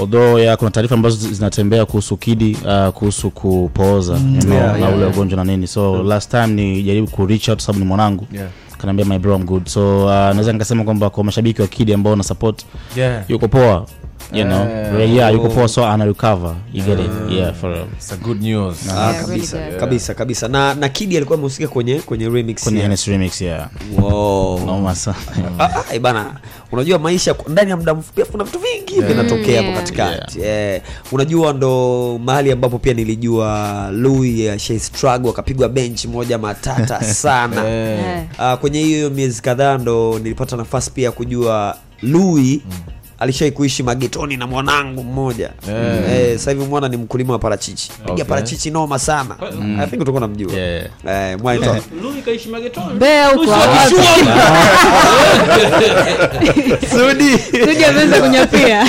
Although 0.00 0.38
ya 0.40 0.56
kuna 0.56 0.70
taarifa 0.70 0.94
ambazo 0.94 1.16
zinatembea 1.32 1.86
kuhusu 1.86 2.16
kidi 2.16 2.58
uh, 2.66 2.88
kuhusu 2.88 3.30
kupooza 3.30 4.12
you 4.12 4.40
know, 4.40 4.54
Yeah, 4.58 4.78
na 4.80 4.88
ule 4.88 4.98
yeah. 4.98 5.10
ugonjwa 5.12 5.36
na 5.36 5.44
nini. 5.44 5.66
So 5.66 6.02
last 6.02 6.30
time 6.30 6.46
ni 6.46 6.82
jaribu 6.82 7.06
ku 7.10 7.26
reach 7.26 7.48
out 7.48 7.60
sababu 7.60 7.78
ni 7.78 7.84
mwanangu. 7.88 8.26
Yeah. 8.32 8.48
kanaambia 8.78 9.04
my 9.04 9.18
bro 9.18 9.36
I'm 9.36 9.44
good. 9.44 9.66
So 9.68 10.04
uh, 10.04 10.10
naweza 10.10 10.52
nikasema 10.52 10.84
kwamba 10.84 11.10
kwa 11.10 11.24
mashabiki 11.24 11.62
wa 11.62 11.68
kidi 11.68 11.92
ambao 11.94 12.16
na 12.16 12.22
support 12.22 12.64
Yeah. 12.96 13.24
yuko 13.30 13.48
poa 13.48 13.86
you 14.32 14.44
know 14.44 14.62
uh, 14.62 15.10
yeah 15.14 15.32
yuko 15.32 15.46
oh. 15.46 15.50
poa 15.50 15.68
so 15.68 15.86
ana 15.86 16.04
recover 16.04 16.54
you 16.72 16.82
get 16.84 16.98
it 17.00 17.10
yeah 17.30 17.52
for 17.54 17.70
real 17.72 17.86
It's 17.96 18.12
a 18.12 18.16
good 18.16 18.42
news. 18.42 18.88
Ah, 18.90 19.12
Yeah, 19.12 19.24
kabisa 19.26 19.56
really 19.56 19.70
good. 19.70 19.80
kabisa 19.80 20.14
kabisa 20.14 20.48
na 20.48 20.74
na 20.74 20.88
kidi 20.88 21.16
alikuwa 21.16 21.38
amehusika 21.38 21.68
kwenye 21.68 21.98
kwenye 21.98 22.28
remix 22.28 22.62
kwenye 22.62 22.80
yeah. 22.80 23.06
Remix 23.06 23.40
yeah 23.40 23.68
wow. 23.98 24.60
noma 24.66 24.94
sana 24.94 25.16
Ah, 25.58 25.64
ah, 25.64 25.94
eh, 25.94 26.00
bana 26.00 26.34
unajua 26.72 26.98
maisha 26.98 27.34
ndani 27.48 27.70
ya 27.70 27.76
muda 27.76 27.94
mfupi 27.94 28.22
kuna 28.24 28.44
vitu 28.44 28.58
vingi 28.58 29.00
vinatokea 29.00 29.56
hapo 29.56 29.66
Yeah. 29.66 29.76
katikati 29.80 30.40
yeah. 30.40 30.82
unajua 31.12 31.52
ndo 31.52 32.18
mahali 32.24 32.52
ambapo 32.52 32.78
pia 32.78 32.94
nilijua 32.94 33.88
louis 33.92 34.62
she 34.62 34.78
struggle 34.78 35.30
akapigwa 35.30 35.68
bench 35.68 36.04
moja 36.04 36.38
matata 36.38 37.02
sana 37.22 37.64
yeah. 37.64 38.24
uh, 38.38 38.60
kwenye 38.60 38.78
hiyo 38.80 38.96
hiyo 38.96 39.10
miezi 39.10 39.42
kadhaa 39.42 39.78
ndo 39.78 40.18
nilipata 40.18 40.56
nafasi 40.56 40.90
pia 40.90 41.12
kujua 41.12 41.76
louis 42.02 42.60
alishai 43.18 43.50
kuishi 43.50 43.82
magetoni 43.82 44.36
na 44.36 44.46
mwanangu 44.46 45.04
mmoja 45.04 45.50
Yeah. 45.68 46.12
eh, 46.30 46.38
sasa 46.38 46.50
hivi 46.50 46.64
mwana 46.64 46.88
ni 46.88 46.96
mkulima 46.96 47.32
wa 47.32 47.38
parachichi 47.38 47.90
piga 47.92 48.12
Okay. 48.12 48.24
parachichi 48.24 48.70
noma 48.70 48.98
sana 48.98 49.36
i 49.82 49.86
think 49.86 50.02
utakuwa 50.02 50.20
namjua 50.20 50.52
Yeah. 50.52 50.86
eh, 51.08 51.38
mwaitwa 51.40 51.78
Mbeya 52.94 53.28
huko 53.28 53.44
sudi 56.90 57.38
Sudi 57.38 57.84
ameanza 57.84 58.20
kunyapia 58.20 58.86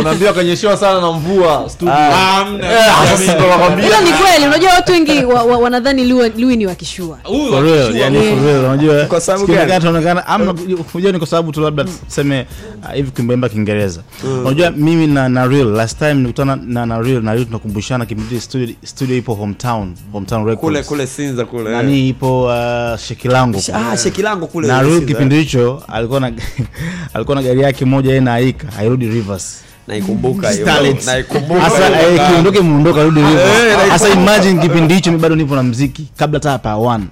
unaambia 0.00 0.32
kanyeshewa 0.32 0.76
sana 0.76 1.00
na 1.00 1.12
mvua 1.12 1.68
studio. 1.68 1.94
Ah. 1.94 2.44
Eh, 2.62 3.08
sasa 3.10 3.34
ndo 3.34 3.48
nakwambia. 3.48 4.00
ni 4.00 4.12
kweli 4.12 4.46
unajua 4.46 4.70
watu 4.74 4.92
wengi 4.92 5.24
wa, 5.24 5.42
wa, 5.42 5.58
wanadhani 5.58 6.04
lui, 6.08 6.56
ni 6.56 6.66
wakishua 6.66 7.18
for 7.50 7.64
real 7.64 7.96
yani 7.96 8.18
for 8.18 8.44
real 8.44 8.64
unajua 8.64 9.04
Kwa 9.04 9.20
sababu 9.20 9.46
gani? 9.46 9.72
tunaonekana 9.78 10.26
ama 10.26 10.54
unajua 10.94 11.12
ni 11.12 11.18
kwa 11.18 11.26
sababu 11.26 11.52
tu 11.52 11.60
labda 11.60 11.84
tuseme 11.84 12.46
hivi 12.94 13.10
kimbemba 13.10 13.48
kimbaimba 13.48 13.69
kiingereza. 13.70 14.02
Unajua 14.44 14.70
mimi 14.70 15.06
na 15.06 15.28
na 15.28 15.46
real 15.46 15.66
last 15.66 15.98
time 15.98 16.14
nilikutana 16.14 16.56
na 16.56 16.86
na 16.86 16.98
real 17.02 17.22
na 17.22 17.34
real 17.34 17.46
tunakumbushana 17.46 18.06
kipindi 18.06 18.40
studio 18.40 18.74
studio 18.84 19.16
ipo 19.16 19.34
hometown 19.34 19.94
hometown 20.12 20.46
records. 20.46 20.60
Kule 20.60 20.82
kule 20.82 21.06
sinza 21.06 21.44
kule. 21.44 21.70
Nani 21.70 22.08
ipo 22.08 22.44
uh, 22.44 22.98
shekilango 22.98 23.58
ah, 23.74 23.96
shekilango 23.96 24.46
kule 24.46 24.68
na 24.68 24.82
real 24.82 25.06
kipindi 25.06 25.36
hicho 25.36 25.82
alikuwa 25.88 26.20
na 26.20 26.32
alikuwa 27.14 27.36
na 27.36 27.42
gari 27.42 27.60
yake 27.60 27.84
moja 27.84 28.08
yeye 28.08 28.20
na 28.20 28.34
aika 28.34 28.68
Airudi 28.78 29.08
rivers. 29.08 29.60
Naikumbuka 29.88 30.50
hiyo. 30.50 30.66
naikumbuka 31.06 31.60
Hasa 31.60 32.02
eh, 32.02 32.28
kiondoke 32.30 32.60
muondoka 32.60 33.02
rudi 33.04 33.20
Eh, 33.20 33.88
Hasa 33.90 34.08
imagine 34.08 34.62
kipindi 34.62 34.94
hicho 34.94 35.10
mimi 35.10 35.22
bado 35.22 35.36
nipo 35.36 35.56
na 35.56 35.62
mziki 35.62 36.08
kabla 36.16 36.36
hata 36.38 36.50
hapa 36.50 36.76
one 36.76 37.04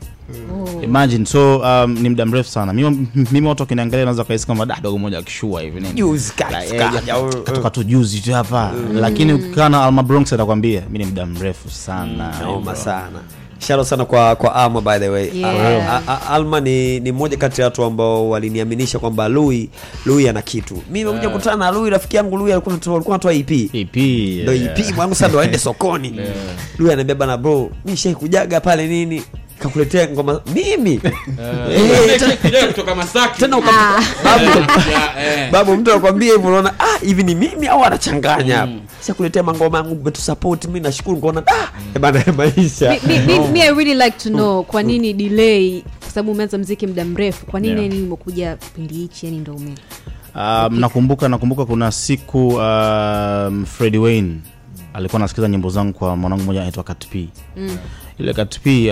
imagine 0.83 1.27
so 1.27 1.59
um, 1.59 1.93
ni 1.93 2.09
muda 2.09 2.27
mrefu 2.27 2.51
sana. 2.51 2.73
Mimi 2.73 3.07
mimi 3.33 3.49
watu 3.49 3.63
wakiniangalia 3.63 4.05
naweza 4.05 4.25
kaisi 4.25 4.47
kama 4.47 4.67
da 4.67 4.79
dogo 4.83 4.99
moja 4.99 5.19
akishua 5.19 5.63
hivi 5.63 5.81
nini? 5.81 5.95
Juzi 5.95 6.33
eh, 6.73 6.91
katoka 7.45 7.71
tu 7.71 7.85
juzi 7.85 8.21
tu 8.21 8.33
hapa. 8.33 8.73
Lakini 8.93 9.33
ukikaa 9.33 9.69
na 9.69 9.85
Alma 9.85 10.03
Bronx 10.03 10.33
atakwambia 10.33 10.81
mimi 10.87 10.99
ni 10.99 11.05
muda 11.05 11.27
mrefu 11.27 11.71
sana. 11.71 12.35
Noma 12.43 12.77
sana. 12.77 13.21
Sharo 13.61 13.85
sana 13.85 14.05
kwa 14.05 14.37
kwa 14.37 14.55
alma 14.55 14.81
by 14.81 14.99
the 14.99 15.09
way. 15.09 15.31
Yeah. 15.39 15.93
A- 15.95 16.03
a- 16.07 16.13
a- 16.13 16.31
alma 16.35 16.61
ni 16.61 17.01
ni 17.01 17.13
mmoja 17.13 17.37
kati 17.37 17.61
ya 17.61 17.67
watu 17.67 17.85
ambao 17.85 18.31
waliniaminisha 18.31 18.99
kwamba 18.99 19.29
lui 19.29 19.71
lui 20.07 20.29
ana 20.29 20.43
kitu. 20.43 20.83
Mi 20.91 20.99
nimekuja 20.99 21.29
kukutana 21.29 21.57
na 21.57 21.71
lui 21.71 21.91
rafiki 21.91 22.17
yangu 22.17 22.37
lui 22.37 22.53
alikuwa 22.53 22.75
anatoa- 22.75 22.95
alikuwa 22.95 23.15
anatoa 23.15 23.33
ep 23.33 23.51
EP 23.51 23.97
ndo 24.43 24.53
ep 24.53 24.95
mwangu 24.97 25.15
sasa 25.15 25.29
ndo 25.29 25.41
aende 25.41 25.59
sokoni. 25.69 26.09
Lui 26.79 26.87
ananiambia 26.89 27.15
bana 27.15 27.37
bro 27.37 27.71
mi 27.85 27.97
shai 27.97 28.15
kujaga 28.15 28.61
pale 28.61 28.87
nini 28.87 29.23
kakuletea 29.59 30.09
ngoma. 30.09 30.41
Mimi? 30.55 31.01
Eh, 31.71 32.21
tena- 32.43 32.67
kutoka 32.67 32.95
Masaki. 32.95 33.41
tena 33.41 33.57
uka- 33.57 34.03
babu. 35.53 35.77
Mtu 35.77 35.91
anakwambia 35.93 36.33
hivi 36.33 36.47
unaona 36.47 36.75
ah 36.81 36.99
hivi 37.07 37.23
ni 37.23 37.35
mimi 37.35 37.67
au 37.67 37.85
anachanganya? 37.85 38.67
Mm. 38.67 38.81
kuletea 39.17 39.43
mangoma 39.43 39.79
yangu 39.79 39.95
umetusupport 39.95 40.65
mimi 40.65 40.81
nashukuru 40.81 41.17
nikaona 41.17 41.43
ah 41.47 41.69
eh 41.95 42.01
bana 42.01 42.25
maisha. 42.37 42.97
Mi 43.53 43.61
I 43.63 43.71
really 43.75 43.95
like 43.95 44.19
to 44.19 44.29
know 44.31 44.63
kwa 44.65 44.83
nini 44.83 45.13
delay 45.13 45.83
kwa 46.01 46.11
sababu 46.11 46.33
umeanza 46.33 46.59
mziki 46.59 46.87
muda 46.87 47.05
mrefu 47.05 47.47
kwa 47.47 47.61
nini 47.61 47.81
Yeah. 47.83 47.95
umekuja 48.07 48.57
kipindi 48.57 48.95
hichi 48.95 49.27
yani 49.27 49.39
ndo 49.39 49.55
ume 49.55 49.75
Um, 50.35 50.79
nakumbuka 50.81 51.29
nakumbuka 51.29 51.65
kuna 51.67 51.93
siku 51.93 52.49
um, 52.49 53.67
Freddie 53.67 54.01
Wayne 54.01 54.35
alikuwa 54.95 55.21
anasikiza 55.21 55.49
nyimbo 55.49 55.71
zangu 55.71 55.93
kwa 55.93 56.17
mwanangu 56.17 56.43
mmoja 56.43 56.61
anaitwa 56.61 56.85
Kat 56.85 57.07
P. 57.07 57.29
Mm. 57.57 57.77
Ile 58.19 58.35
Kat 58.35 58.61
P 58.61 58.91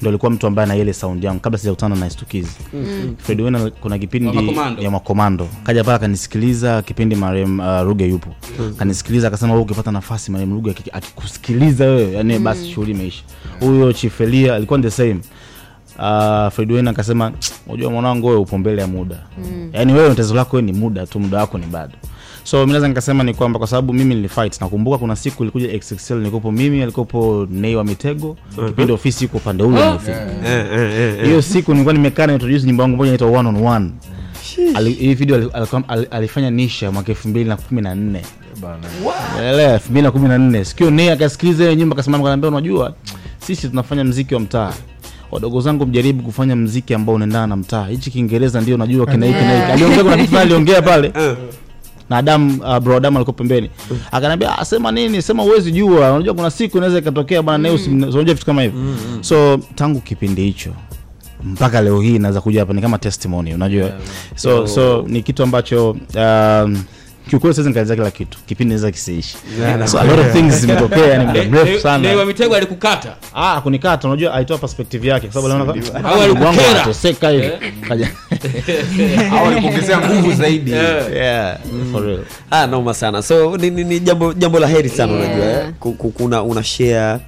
ndo 0.00 0.08
alikuwa 0.10 0.30
mtu 0.30 0.46
ambaye 0.46 0.64
ana 0.64 0.76
ile 0.76 0.92
sound 0.92 1.24
yangu 1.24 1.40
kabla 1.40 1.58
sijakutana 1.58 1.96
na 1.96 2.10
Stukizi. 2.10 2.56
Mm. 2.74 3.14
Freddie 3.18 3.44
Wayne 3.44 3.58
al- 3.58 3.70
kuna 3.70 3.98
kipindi 3.98 4.32
Makomando. 4.32 4.82
ya 4.82 4.90
makomando 4.90 5.48
kaja 5.64 5.84
pale 5.84 5.96
akanisikiliza 5.96 6.82
kipindi 6.82 7.16
marehemu 7.16 7.62
uh, 7.62 7.82
Ruge 7.82 8.06
yupo 8.08 8.28
akanisikiliza 8.76 9.28
akasema 9.28 9.52
wewe 9.52 9.64
ukipata 9.64 9.90
nafasi 9.92 10.30
marehemu 10.30 10.54
Ruge 10.54 10.74
akikusikiliza 10.92 11.84
wewe 11.84 12.12
yani 12.12 12.38
basi 12.38 12.68
shughuli 12.70 12.90
imeisha. 12.92 13.22
Huyo 13.60 13.92
Chifelia 13.92 14.54
alikuwa 14.54 14.78
the 14.78 14.90
same 14.90 15.16
uh, 15.98 16.52
Fred 16.52 16.72
Wayne 16.72 16.90
akasema 16.90 17.32
unajua 17.66 17.90
mwanangu 17.90 18.26
wewe 18.26 18.38
upo 18.38 18.58
mbele 18.58 18.82
ya 18.82 18.88
muda 18.88 19.16
mm. 19.38 19.70
yaani 19.72 19.92
wewe 19.92 20.08
tatizo 20.08 20.34
lako 20.34 20.60
ni 20.60 20.72
muda 20.72 21.06
tu 21.06 21.20
muda 21.20 21.38
wako 21.38 21.58
ni 21.58 21.66
bado 21.66 21.92
so 22.46 22.66
mi 22.66 22.72
naweza 22.72 22.88
nikasema 22.88 23.24
ni 23.24 23.34
kwamba 23.34 23.58
kwa 23.58 23.68
sababu 23.68 23.92
mimi 23.92 24.14
nilifight 24.14 24.60
nakumbuka 24.60 24.98
kuna 24.98 25.16
siku 25.16 25.42
ilikuja 25.42 25.78
xxl 25.78 26.14
nilikuwepo 26.14 26.52
mimi 26.52 26.82
alikopo 26.82 27.46
nei 27.50 27.76
wa 27.76 27.84
mitego 27.84 28.36
kipindi 28.66 28.92
ofisi 28.92 29.24
iko 29.24 29.36
upande 29.36 29.64
ule 29.64 29.78
Oh. 29.82 30.00
yeah, 30.08 30.72
yeah, 30.72 30.92
yeah, 30.94 31.28
yeah. 31.28 31.42
siku 31.42 31.72
nilikuwa 31.72 31.92
nimekaa 31.94 32.26
na 32.26 32.32
introduce 32.32 32.66
nyimbo 32.66 32.82
yangu 32.82 32.96
moja 32.96 33.08
inaitwa 33.08 33.38
one 33.40 33.48
on 33.48 33.56
one. 33.66 33.90
Hii 34.98 35.14
video 35.14 35.50
alifanya 36.10 36.50
nisha 36.50 36.92
mwaka 36.92 37.08
elfu 37.08 37.28
mbili 37.28 37.48
na 37.48 37.56
kumi 37.56 37.82
na 37.82 37.94
nne. 37.94 38.22
Elfu 39.74 39.90
mbili 39.90 40.02
na 40.02 40.10
kumi 40.10 40.28
na 40.28 40.38
nne. 40.38 40.64
Sikio 40.64 40.90
nei 40.90 41.08
akasikiliza 41.10 41.62
hiyo 41.64 41.74
nyimbo 41.74 41.92
akasimama 41.94 42.24
kanaambia 42.24 42.48
unajua 42.50 42.94
sisi 43.38 43.68
tunafanya 43.68 44.04
mziki 44.04 44.34
wa 44.34 44.40
mtaa. 44.40 44.72
Wadogo 45.30 45.60
zangu 45.60 45.86
mjaribu 45.86 46.22
kufanya 46.22 46.56
mziki 46.56 46.94
ambao 46.94 47.14
unaendana 47.14 47.46
na 47.46 47.56
mtaa. 47.56 47.86
Hichi 47.86 48.10
kiingereza 48.10 48.60
ndio 48.60 48.76
najua 48.76 49.06
kina 49.06 49.26
hiki 49.26 49.38
aliongea 49.38 50.02
kuna 50.04 50.16
kitu 50.16 50.38
aliongea 50.38 50.82
pale 50.82 51.12
na 52.10 52.16
Adam 52.16 52.60
uh, 52.60 52.78
bro 52.78 52.96
Adam 52.96 53.16
alikuwa 53.16 53.34
pembeni. 53.34 53.70
Akaniambia 54.12 54.58
"Ah, 54.58 54.64
sema 54.64 54.92
nini? 54.92 55.22
Sema 55.22 55.42
uwezi 55.42 55.72
jua. 55.72 56.12
Unajua 56.12 56.34
kuna 56.34 56.50
siku 56.50 56.76
inaweza 56.76 56.98
ikatokea 56.98 57.42
bwana 57.42 57.58
Neus 57.68 57.86
unajua 57.88 58.22
vitu 58.24 58.46
kama 58.46 58.62
hivyo. 58.62 58.80
So 59.20 59.58
tangu 59.74 60.00
kipindi 60.00 60.42
hicho 60.44 60.70
mpaka 61.44 61.80
leo 61.80 62.00
hii 62.00 62.18
naweza 62.18 62.40
kuja 62.40 62.60
hapa 62.60 62.72
ni 62.72 62.82
kama 62.82 62.98
testimony 62.98 63.54
unajua. 63.54 63.90
So 64.34 64.66
so 64.66 65.04
ni 65.08 65.22
kitu 65.22 65.42
ambacho 65.42 65.90
um, 66.14 66.82
kiukweli 67.30 67.54
siwezi 67.54 67.94
kila 67.96 68.10
kitu. 68.10 68.38
Kipindi 68.46 68.74
naweza 68.74 68.90
kisiishi. 68.90 69.36
Yeah, 69.60 69.86
so 69.88 69.98
a 69.98 70.04
lot 70.04 70.20
of 70.20 70.32
things 70.32 70.54
zimetokea 70.60 71.06
yani 71.06 71.26
muda 71.26 71.42
mrefu 71.44 71.72
ne- 71.72 71.78
sana. 71.80 72.24
Mitego 72.24 72.54
alikukata. 72.54 73.16
Ah 73.34 73.60
kunikata 73.60 74.08
unajua 74.08 74.34
alitoa 74.34 74.58
perspective 74.58 75.08
yake 75.08 75.28
kwa 75.28 75.42
sababu 75.42 75.70
aliona 75.72 76.08
Au 76.10 76.18
wangu 76.18 76.22
alikukera. 76.42 76.70
anateseka 76.70 77.28
hivi. 77.28 77.46
Eh. 77.46 77.72
kaja. 77.88 78.08
Au 79.38 79.46
alikuongezea 79.46 79.98
nguvu 79.98 80.32
zaidi. 80.32 80.70
yeah, 80.72 81.12
yeah 81.14 81.58
for 81.92 82.06
real. 82.06 82.20
Ah, 82.50 82.66
noma 82.66 82.94
sana. 82.94 83.22
So 83.22 83.56
ni, 83.56 83.70
ni, 83.70 83.84
ni 83.84 84.00
jambo, 84.00 84.32
jambo 84.32 84.58
la 84.58 84.66
heri 84.66 84.88
sana 84.88 85.12
unajua 85.12 85.44
eh? 85.46 85.66
Ku- 85.80 85.92
ku- 85.92 86.10
kuna 86.10 86.42
una 86.42 86.62
share 86.64 87.18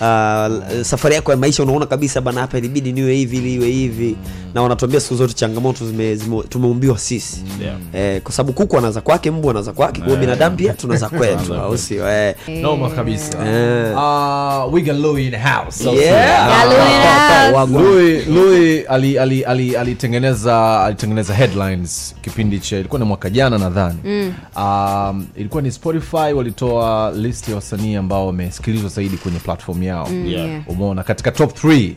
Uh, 0.00 0.82
safari 0.82 1.14
yako 1.14 1.30
ya 1.30 1.36
maisha 1.36 1.62
unaona 1.62 1.86
kabisa 1.86 2.20
bana 2.20 2.40
hapa 2.40 2.58
ilibidi 2.58 2.92
niwe 2.92 3.14
hivi 3.14 3.36
ili 3.36 3.54
iwe 3.54 3.66
hivi 3.68 4.16
na 4.54 4.62
wanatuambia 4.62 5.00
siku 5.00 5.14
zote 5.14 5.32
changamoto 5.34 5.86
zime, 5.86 6.16
zime, 6.16 6.42
tumeumbiwa 6.48 6.98
sisi 6.98 7.44
Yeah. 7.62 7.76
eh, 7.92 8.22
kwa 8.22 8.32
sababu 8.32 8.52
kuku 8.52 8.78
anaza 8.78 9.00
kwake 9.00 9.30
mbu 9.30 9.50
anaza 9.50 9.72
kwake 9.72 10.00
kwa 10.00 10.16
binadamu 10.16 10.56
pia 10.56 10.72
tunaza 10.74 11.08
kwetu 11.18 11.54
au 11.54 11.78
sio 11.78 12.08
eh. 12.10 12.34
noma 12.62 12.90
kabisa 12.90 13.38
Eh. 13.46 13.96
uh, 13.96 14.74
we 14.74 14.80
got 14.82 14.96
Louis 14.96 15.24
in 15.24 15.30
the 15.30 15.38
house 15.48 15.84
Yeah. 15.84 15.96
Yeah, 16.04 16.64
Louis 16.64 16.94
in 16.94 17.02
the 17.02 17.56
house. 17.56 17.72
Louis- 17.72 18.34
Louis 18.34 18.84
ali- 18.88 19.18
ali- 19.18 19.44
ali- 19.44 19.76
alitengeneza 19.76 20.84
alitengeneza 20.84 21.34
headlines 21.34 22.14
kipindi 22.22 22.58
cha 22.60 22.76
ilikuwa 22.78 22.98
ni 22.98 23.04
mwaka 23.04 23.30
jana 23.30 23.58
nadhani 23.58 23.98
Mm. 24.04 24.32
um, 24.56 25.26
ilikuwa 25.36 25.62
ni 25.62 25.70
spotify 25.72 26.32
walitoa 26.34 27.12
list 27.16 27.48
ya 27.48 27.54
wasanii 27.54 27.96
ambao 27.96 28.26
wamesikilizwa 28.26 28.88
zaidi 28.90 29.16
kwenye 29.16 29.38
platform 29.38 29.82
yao 29.90 30.08
Mm, 30.10 30.26
Yeah. 30.26 30.62
umeona 30.68 31.02
katika 31.02 31.30
top 31.32 31.64
3 31.64 31.92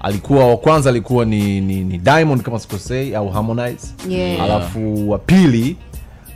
alikuwa 0.00 0.46
wa 0.46 0.56
kwanza 0.56 0.90
alikuwa 0.90 1.24
ni, 1.24 1.60
ni, 1.60 1.84
ni 1.84 1.98
diamond 1.98 2.42
kama 2.42 2.58
sikosei 2.58 3.14
au 3.14 3.28
harmonize 3.28 3.88
Yeah. 4.08 4.42
alafu 4.42 5.10
wa 5.10 5.18
pili 5.18 5.76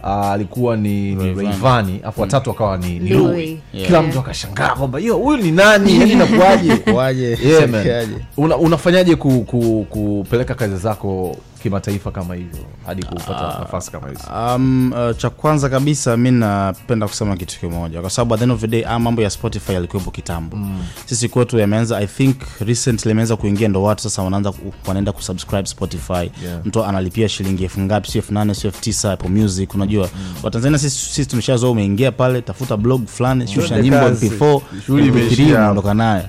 uh, 0.03 0.09
alikuwa 0.27 0.77
ni, 0.77 1.15
reivani 1.35 1.99
alafu 2.03 2.21
watatu 2.21 2.51
akawa 2.51 2.77
ni, 2.79 2.99
ni 2.99 3.11
Louis. 3.11 3.27
Louis. 3.31 3.59
Yeah. 3.75 3.87
kila 3.87 4.03
mtu 4.03 4.19
akashangaa 4.19 4.69
kwamba 4.75 4.99
hiyo 4.99 5.17
huyu 5.17 5.37
ni 5.37 5.51
nani 5.53 5.99
yani 6.01 6.13
inakuaje 6.13 7.39
yeah, 7.49 7.69
man. 7.69 8.09
Una, 8.37 8.57
unafanyaje 8.57 9.17
ku, 9.17 9.41
ku, 9.41 9.87
kupeleka 9.91 10.55
kazi 10.55 10.77
zako 10.77 11.37
kimataifa 11.63 12.11
kama 12.11 12.35
hivyo 12.35 12.61
hadi 12.87 13.03
kupata 13.03 13.59
nafasi 13.59 13.91
kama 13.93 14.09
hizi? 14.09 14.23
Um, 14.37 14.93
uh, 14.93 15.17
cha 15.17 15.31
kwanza 15.31 15.69
kabisa 15.69 16.17
mi 16.17 16.31
napenda 16.31 17.09
kusema 17.09 17.37
kitu 17.37 17.61
kimoja 17.61 18.01
kwa 18.01 18.11
sababu 18.11 18.35
at 18.35 18.41
the 18.41 18.45
end 18.45 18.53
of 18.53 18.61
the 18.61 18.67
day 18.67 18.85
ah, 18.89 18.99
mambo 18.99 19.23
ya 19.23 19.31
spotify 19.31 19.73
yalikuwepo 19.73 20.11
kitambo. 20.11 20.57
Mm. 20.57 20.79
sisi 21.07 21.29
kwetu 21.29 21.59
yameanza 21.59 21.99
i 22.01 22.07
think 22.07 22.37
recently 22.61 23.11
imeanza 23.11 23.37
kuingia 23.37 23.69
ndo 23.69 23.83
watu 23.83 24.03
sasa 24.03 24.23
wanaanza 24.23 24.53
wanaenda 24.87 25.13
kusubscribe 25.13 25.67
spotify. 25.67 26.13
Yeah. 26.13 26.31
mtu 26.65 26.85
analipia 26.85 27.29
shilingi 27.29 27.63
elfu 27.65 27.81
ngapi 27.81 28.11
sio 28.11 28.21
elfu 28.21 28.35
nane 28.35 28.55
sio 28.55 28.69
elfu 28.71 28.81
tisa 28.83 29.13
apple 29.13 29.29
music 29.31 29.75
unajua. 29.75 30.09
Mm. 30.15 30.35
watanzania 30.43 30.79
sisi, 30.79 30.99
sisi 30.99 31.27
tumeshazoa 31.27 31.71
umeingia 31.71 32.13
pale 32.13 32.43
tafuta 32.43 32.77
blog 32.77 33.07
fulani 33.07 33.47
shusha 33.49 33.81
nyimbo 33.83 33.97
mp4 34.09 34.61
Shughuli 34.87 35.11
mp3 35.11 35.47
unaondoka 35.55 35.95
nayo. 35.95 36.25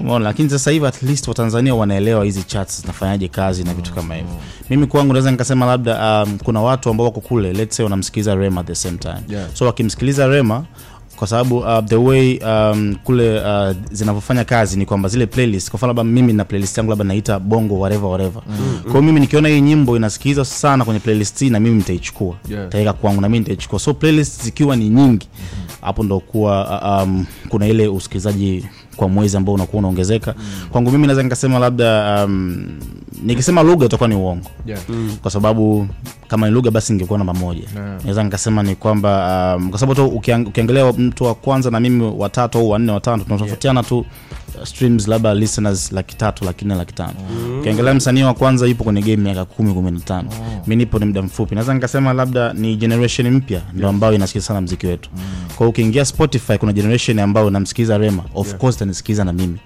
Umeona 0.00 0.24
lakini 0.24 0.50
sasa 0.50 0.70
hivi 0.70 0.86
at 0.86 1.02
least 1.02 1.28
watanzania 1.28 1.74
wanaelewa 1.74 2.24
hizi 2.24 2.42
charts 2.42 2.80
zinafanyaje 2.80 3.28
kazi 3.28 3.64
na 3.64 3.74
vitu 3.74 3.92
kama 3.94 4.14
hivyo 4.14 4.30
mimi 4.76 4.86
kwangu 4.86 5.12
naweza 5.12 5.30
nikasema 5.30 5.66
labda 5.66 6.22
um, 6.24 6.38
kuna 6.44 6.60
watu 6.60 6.90
ambao 6.90 7.06
wako 7.06 7.20
kule 7.20 7.52
let's 7.52 7.76
say 7.76 7.84
wanamsikiliza 7.84 8.34
rema 8.34 8.60
at 8.60 8.66
the 8.66 8.74
same 8.74 8.98
time 8.98 9.14
Yeah. 9.28 9.48
so 9.54 9.64
wakimsikiliza 9.64 10.26
rema 10.26 10.64
kwa 11.16 11.26
sababu 11.26 11.58
uh, 11.58 11.84
the 11.84 11.96
way 11.96 12.38
um, 12.38 12.96
kule 13.04 13.40
uh, 13.40 13.76
zinavyofanya 13.90 14.44
kazi 14.44 14.78
ni 14.78 14.86
kwamba 14.86 15.08
zile 15.08 15.26
playlist 15.26 15.70
kwa 15.70 15.76
mfano 15.76 15.90
labda 15.90 16.04
mimi 16.04 16.32
na 16.32 16.44
playlist 16.44 16.78
yangu 16.78 16.90
labda 16.90 17.04
naita 17.04 17.38
bongo 17.38 17.78
whatever 17.78 18.04
whatever 18.10 18.42
mm. 18.46 18.78
kwa 18.82 18.90
hiyo 18.90 19.02
mimi 19.02 19.20
nikiona 19.20 19.48
hii 19.48 19.60
nyimbo 19.60 19.96
inasikilizwa 19.96 20.44
sana 20.44 20.84
kwenye 20.84 21.00
playlist 21.00 21.38
hii 21.40 21.50
na 21.50 21.60
mimi 21.60 21.76
nitaichukua 21.76 22.34
Yeah. 22.48 22.68
taweka 22.68 22.92
kwangu 22.92 23.20
na 23.20 23.28
mimi 23.28 23.38
nitaichukua 23.38 23.78
so 23.78 23.94
playlist 23.94 24.42
zikiwa 24.44 24.76
ni 24.76 24.88
nyingi 24.88 25.28
hapo 25.80 26.02
ndo 26.02 26.20
kuwa 26.20 26.80
uh, 26.98 27.02
um, 27.02 27.26
kuna 27.48 27.66
ile 27.68 27.88
usikilizaji 27.88 28.66
kwa 28.96 29.08
mwezi 29.08 29.36
ambao 29.36 29.54
unakuwa 29.54 29.78
unaongezeka 29.78 30.34
mm. 30.38 30.44
kwangu 30.70 30.90
mimi 30.90 31.06
naweza 31.06 31.22
nikasema 31.22 31.58
labda 31.58 32.24
um, 32.24 32.66
nikisema 33.22 33.62
lugha 33.62 33.86
itakuwa 33.86 34.08
ni 34.08 34.14
uongo 34.14 34.46
Yeah. 34.66 34.80
kwa 35.22 35.30
sababu 35.30 35.86
kama 36.28 36.46
ni 36.48 36.52
lugha 36.54 36.70
basi 36.70 36.92
ingekuwa 36.92 37.18
namba 37.18 37.34
moja 37.34 37.60
Yeah. 37.76 38.00
naweza 38.02 38.22
nikasema 38.24 38.62
ni 38.62 38.74
kwamba 38.76 39.54
um, 39.58 39.70
kwa 39.70 39.78
sababu 39.80 39.94
tu 39.94 40.06
ukiang, 40.06 40.44
ukiangalia 40.48 40.92
mtu 40.92 41.24
wa 41.24 41.34
kwanza 41.34 41.70
na 41.70 41.80
mimi 41.80 42.04
watatu 42.18 42.58
au 42.58 42.70
wanne 42.70 42.92
watano 42.92 43.24
tunatofautiana 43.24 43.82
tu 43.82 43.98
uh, 43.98 44.06
streams 44.64 45.08
labda 45.08 45.34
listeners 45.34 45.92
laki 45.92 46.16
tatu 46.16 46.44
laki 46.44 46.64
nne 46.64 46.74
laki 46.74 46.94
tano 46.94 47.12
ukiangalia 47.60 47.94
msanii 47.94 48.22
wa 48.22 48.34
kwanza 48.34 48.66
yupo 48.66 48.84
kwenye 48.84 49.00
game 49.00 49.16
miaka 49.16 49.44
kumi 49.44 49.74
kumi 49.74 49.90
na 49.90 50.00
tano 50.00 50.28
mi 50.66 50.76
nipo 50.76 50.98
ni 50.98 51.04
muda 51.04 51.22
mfupi 51.22 51.54
naweza 51.54 51.74
nikasema 51.74 52.12
labda 52.12 52.52
ni 52.52 52.76
generation 52.76 53.30
mpya 53.30 53.60
ndo 53.74 53.88
ambayo 53.88 54.12
inasikiza 54.14 54.44
sana 54.46 54.60
mziki 54.60 54.86
wetu 54.86 55.10
mm. 55.16 55.22
kwao 55.56 55.68
ukiingia 55.70 56.04
spotify 56.04 56.58
kuna 56.58 56.72
generation 56.72 57.18
ambayo 57.18 57.50
namsikiliza 57.50 57.98
rema 57.98 58.22
of 58.34 58.46
Yeah. 58.46 58.58
course 58.60 58.76
tanisikiliza 58.78 59.24
na 59.24 59.32
mimi 59.32 59.58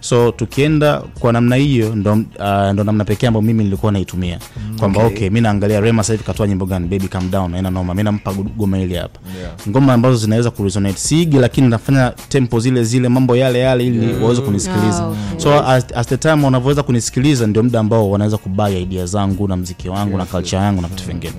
so 0.00 0.30
tukienda 0.32 1.02
kwa 1.18 1.32
namna 1.32 1.56
hiyo 1.56 1.94
ndo, 1.96 2.12
uh, 2.12 2.70
ndo 2.72 2.84
namna 2.84 3.04
pekee 3.04 3.26
ambayo 3.26 3.42
mimi 3.42 3.64
nilikuwa 3.64 3.92
naitumia 3.92 4.38
kwamba 4.78 5.00
Okay. 5.04 5.16
okay. 5.16 5.30
mi 5.30 5.40
naangalia 5.40 5.80
rema 5.80 6.02
sahivi 6.04 6.24
katoa 6.24 6.46
nyimbo 6.46 6.66
gani 6.66 6.88
baby 6.88 7.08
calm 7.08 7.30
down 7.30 7.54
aina 7.54 7.70
noma 7.70 7.94
mi 7.94 8.02
nampa 8.02 8.32
goma 8.32 8.76
hili 8.76 8.94
hapa 8.94 9.20
Yeah. 9.40 9.52
ngoma 9.68 9.92
ambazo 9.94 10.16
zinaweza 10.16 10.50
kuresonate 10.50 10.98
siigi 10.98 11.36
lakini 11.38 11.68
nafanya 11.68 12.12
tempo 12.28 12.60
zile 12.60 12.84
zile 12.84 13.08
mambo 13.08 13.36
yale 13.36 13.58
yale 13.58 13.86
ili 13.86 14.06
Yeah. 14.06 14.22
Waweze 14.30 14.42
kunisikiliza. 14.46 15.02
Ah, 15.02 15.06
okay. 15.08 15.40
so 15.40 15.64
as, 15.66 15.84
as 15.94 16.06
the 16.06 16.16
time 16.16 16.44
wanavyoweza 16.44 16.82
kunisikiliza 16.82 17.46
ndio 17.46 17.62
muda 17.62 17.80
ambao 17.80 18.10
wanaweza 18.10 18.36
kubai 18.38 18.82
idea 18.82 19.06
zangu 19.06 19.48
na 19.48 19.56
mziki 19.56 19.88
wangu 19.88 20.18
na 20.18 20.24
culture 20.26 20.62
yangu 20.62 20.82
na 20.82 20.88
vitu 20.88 21.04
vingine. 21.04 21.32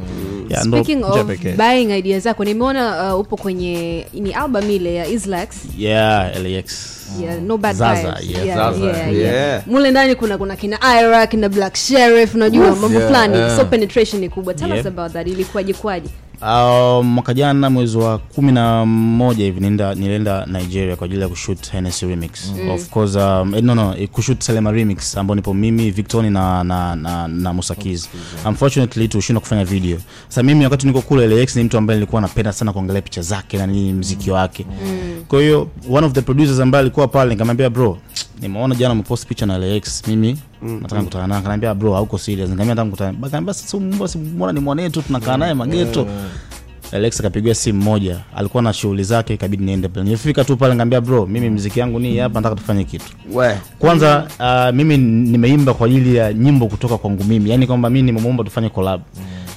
Yeah, 0.50 0.64
speaking 0.64 0.96
njia 0.98 1.10
of 1.22 1.58
buying 1.58 1.98
idea 2.00 2.20
zako 2.20 2.44
nimeona 2.46 3.14
uh, 3.14 3.20
upo 3.20 3.38
kwenye 3.38 4.06
ni 4.14 4.34
album 4.34 4.70
ile 4.72 4.96
ya 4.96 5.08
islax. 5.08 5.50
Yeah 5.78 6.32
lax 6.44 6.98
Yeah, 7.22 7.42
no 7.42 7.58
bad 7.58 7.76
Zaza, 7.76 8.12
vibes. 8.12 8.30
yeah, 8.36 8.46
Yeah, 8.48 8.58
Zaza. 8.74 8.86
yeah, 8.86 9.14
Yeah. 9.14 9.34
yeah. 9.36 9.68
mule 9.68 9.92
ndani 9.92 10.16
kuna 10.16 10.38
kuna 10.38 10.56
kina 10.56 10.80
ira 11.00 11.28
kina 11.28 11.50
black 11.50 11.76
sheriff 11.76 12.36
unajua 12.36 12.76
mambo 12.76 12.98
yeah, 12.98 13.08
fulani. 13.08 13.38
Yeah. 13.38 13.58
so 13.58 13.66
penetration 13.66 14.22
ni 14.22 14.30
kubwa. 14.30 14.54
Tell 14.54 14.72
us 14.80 14.86
about 14.86 15.12
that. 15.14 15.28
Ilikuwaje 15.28 15.74
kwaje 15.74 16.10
Uh, 16.42 17.06
mwaka 17.06 17.34
jana 17.34 17.70
mwezi 17.70 17.98
wa 17.98 18.18
kumi 18.18 18.52
na 18.52 18.86
moja 18.86 19.46
hivi 19.46 19.60
nilienda 19.96 20.46
nigeria 20.46 20.96
kwa 20.96 21.06
ajili 21.06 21.22
ya 21.22 21.28
kushut 21.28 21.72
Hennessy 21.72 22.06
remix. 22.06 22.52
Mm. 22.62 22.70
of 22.70 22.90
course 22.90 23.16
um, 23.16 23.56
eh, 23.56 23.64
no, 23.64 23.76
no, 23.76 23.96
eh, 23.98 24.10
kushut 24.10 24.42
selema 24.42 24.72
remix 24.72 25.18
ambao 25.18 25.36
nipo 25.36 25.54
mimi 25.54 25.92
victoni 25.92 26.30
na, 26.30 26.64
na, 26.64 26.96
na, 26.96 27.28
na 27.28 27.54
musakiz 27.54 28.06
unfortunately 28.46 29.08
tushindwa 29.08 29.42
kufanya 29.42 29.66
video. 29.66 29.98
Sasa 30.28 30.44
mimi 30.44 30.64
wakati 30.64 30.88
niko 30.88 31.02
kule 31.02 31.28
lex 31.28 31.56
ni 31.56 31.64
mtu 31.64 31.78
ambaye 31.78 32.00
nilikuwa 32.00 32.22
napenda 32.22 32.54
sana 32.54 32.74
kuangalia 32.74 33.02
picha 33.02 33.22
zake 33.22 33.58
na 33.58 33.68
nini 33.68 33.94
mziki 33.94 34.32
wake. 34.32 34.66
Mm. 34.86 35.24
kwa 35.28 35.42
hiyo 35.42 35.68
one 35.92 36.08
of 36.08 36.14
the 36.14 36.22
producers 36.22 36.60
ambaye 36.60 36.80
alikuwa 36.82 37.08
pale 37.08 37.30
nikamwambia 37.30 37.70
bro 37.70 37.98
nimeona 38.42 38.76
jana 38.76 38.94
umepost 38.94 39.28
picha 39.28 39.46
na 39.46 39.58
lex 39.58 40.08
mimi 40.08 40.38
nataka 40.62 40.96
kukutana 41.02 41.28
naye 41.28 41.40
akaniambia 41.40 41.74
bro 41.74 41.94
hauko 41.94 42.18
serious. 42.18 42.50
Nikamwambia 42.50 42.76
nataka 42.76 42.90
kukutana 42.90 43.28
akaniambia 43.28 43.54
sasa 43.54 43.78
mbona 43.80 44.08
simuona 44.08 44.54
ni 44.54 44.60
mwanetu 44.60 45.02
tunakaa 45.02 45.38
naye 45.38 45.54
mageto? 45.54 46.08
Alex 46.94 47.20
akapigiwa 47.20 47.56
simu 47.56 47.82
moja, 47.84 48.20
alikuwa 48.36 48.64
na 48.64 48.74
shughuli 48.74 49.04
zake, 49.04 49.34
ikabidi 49.34 49.64
niende 49.64 49.88
pale. 49.88 50.04
Nilifika 50.04 50.44
tu 50.44 50.58
pale, 50.58 50.76
ngambia 50.76 51.02
bro, 51.02 51.26
mimi 51.26 51.50
mziki 51.50 51.80
yangu 51.80 52.00
ni 52.00 52.18
hapa, 52.18 52.40
nataka 52.42 52.56
tufanye 52.62 52.84
kitu. 52.84 53.06
We. 53.34 53.58
Kwanza 53.80 54.28
uh, 54.40 54.76
mimi 54.76 54.98
nimeimba 54.98 55.74
kwa 55.74 55.88
ajili 55.88 56.16
ya 56.16 56.34
nyimbo 56.34 56.68
kutoka 56.68 56.98
kwangu 56.98 57.24
mimi, 57.24 57.50
yani 57.50 57.68
kwamba 57.68 57.90
mimi 57.90 58.02
nimemuomba 58.12 58.44
tufanye 58.44 58.70
collab. 58.70 59.02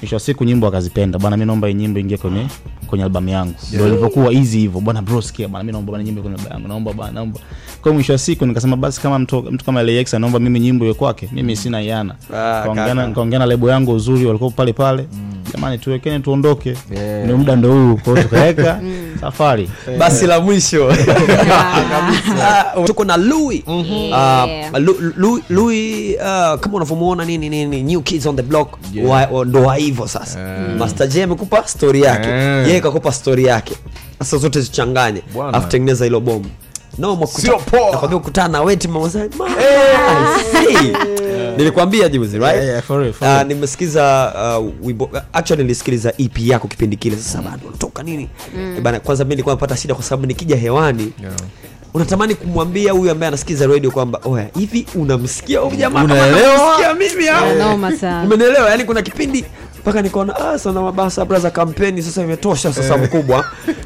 Mwisho 0.02 0.16
wa 0.16 0.20
siku 0.20 0.44
nyimbo 0.44 0.66
akazipenda, 0.66 1.18
bwana, 1.18 1.36
mimi 1.36 1.46
naomba 1.46 1.68
hii 1.68 1.74
nyimbo 1.74 1.98
ingie 2.00 2.16
kwenye 2.16 2.46
kwenye 2.94 3.04
albamu 3.04 3.28
yangu. 3.28 3.54
Ndio 3.68 3.80
Yeah. 3.80 3.92
ilivyokuwa 3.92 4.30
hizi 4.32 4.58
hivyo, 4.58 4.80
bwana 4.80 5.02
bro, 5.02 5.22
sikia 5.22 5.48
bwana, 5.48 5.64
mimi 5.64 5.72
naomba 5.72 5.90
bwana 5.90 6.04
nyimbo 6.04 6.22
kwenye 6.22 6.36
albamu 6.36 6.54
yangu, 6.54 6.68
naomba 6.68 6.92
bwana, 6.92 7.12
naomba. 7.12 7.40
Kwa 7.82 7.92
mwisho 7.92 8.12
wa 8.12 8.18
siku 8.18 8.46
nikasema 8.46 8.76
basi 8.76 9.00
kama 9.00 9.18
mtu, 9.18 9.42
mtu 9.42 9.64
kama 9.64 9.82
LAX 9.82 10.14
anaomba 10.14 10.38
mimi 10.38 10.60
nyimbo 10.60 10.84
iwe 10.84 10.94
kwake, 10.94 11.28
mimi 11.32 11.56
sina 11.56 11.80
yana. 11.80 12.14
Ah, 12.34 12.62
Kaongea 13.14 13.38
na 13.38 13.46
lebo 13.46 13.70
yangu 13.70 13.92
uzuri, 13.92 14.26
walikuwa 14.26 14.50
pale 14.50 14.72
pale. 14.72 15.06
Jamani, 15.54 15.78
tuwekeni 15.78 16.20
tuondoke. 16.20 16.76
Yeah. 16.94 17.26
Ni 17.26 17.32
muda 17.32 17.56
ndo 17.56 17.72
huu, 17.72 17.96
kwao 17.96 18.16
tukaweka 18.16 18.80
safari. 19.20 19.70
basi 19.98 20.26
la 20.26 20.40
mwisho 20.40 20.92
Ah, 22.42 22.64
tuko 22.86 23.04
na 23.04 23.16
louis 23.16 23.62
ah, 26.22 26.58
kama 26.60 26.76
unavyomuona 26.76 27.24
nini 27.24 27.48
nini 27.48 27.82
new 27.82 28.00
kids 28.02 28.26
on 28.26 28.36
the 28.36 28.42
block 28.42 28.78
Yeah. 28.92 29.30
ndo 29.46 29.70
hivyo 29.70 30.06
sasa 30.08 30.38
master 30.78 31.08
j 31.08 31.22
amekupa 31.22 31.66
story 31.68 32.02
yake 32.02 32.28
Yeah. 32.28 32.68
yeye 32.68 32.80
kakupa 32.84 33.12
stori 33.12 33.44
yake. 33.44 33.74
Sasa 34.18 34.36
zote 34.36 34.60
zichanganye 34.60 35.22
afu 35.52 35.68
tengeneza 35.68 36.04
hilo 36.04 36.20
bomu. 36.20 36.46
Nakwambia 36.98 38.18
kukutana 38.18 38.48
na 38.48 38.62
weti 38.62 38.88
see. 40.52 40.92
nilikwambia 41.56 42.08
juzi 42.08 42.38
right? 42.38 42.54
Yeah, 42.54 42.66
yeah, 42.68 42.82
for 42.82 43.00
real, 43.00 43.12
for 43.12 43.28
Ah, 43.28 43.44
nimesikiza 43.44 44.32
uh, 44.82 45.08
actually 45.32 45.62
nilisikiliza 45.62 46.12
ep 46.18 46.38
yako 46.38 46.68
kipindi 46.68 46.96
kile. 46.96 47.16
Sasa 47.16 47.42
bado 47.42 47.68
unatoka 47.68 48.02
nini? 48.02 48.28
Mm. 48.56 48.74
Eh, 48.76 48.82
bana 48.82 49.00
kwanza 49.00 49.24
mimi 49.24 49.34
nilikuwa 49.34 49.54
napata 49.54 49.76
shida 49.76 49.94
kwa 49.94 50.04
sababu 50.04 50.26
nikija 50.26 50.56
hewani 50.56 51.12
unatamani 51.94 52.34
kumwambia 52.34 52.92
huyu 52.92 53.10
ambaye 53.10 53.28
anasikiza 53.28 53.66
radio 53.66 53.90
kwamba 53.90 54.20
oya 54.24 54.46
hivi 54.58 54.86
unamsikia 54.94 55.58
huyu 55.60 55.76
jamaa 55.76 56.04
Unaelewa? 56.04 56.94
mimi 56.94 57.28
au 57.28 57.46
Yeah, 57.46 57.58
noma 57.58 57.92
sana. 57.96 58.22
umenielewa? 58.22 58.70
Yani 58.70 58.84
kuna 58.84 59.02
kipindi 59.02 59.44
mpaka 59.84 60.02
nikaona 60.02 60.36
ah, 60.36 60.58
sana 60.58 60.80
mabasa 60.82 61.24
braza 61.24 61.50
kampeni 61.50 62.02
sasa 62.02 62.22
imetosha 62.22 62.72
sasa 62.72 62.96
mkubwa. 62.98 63.44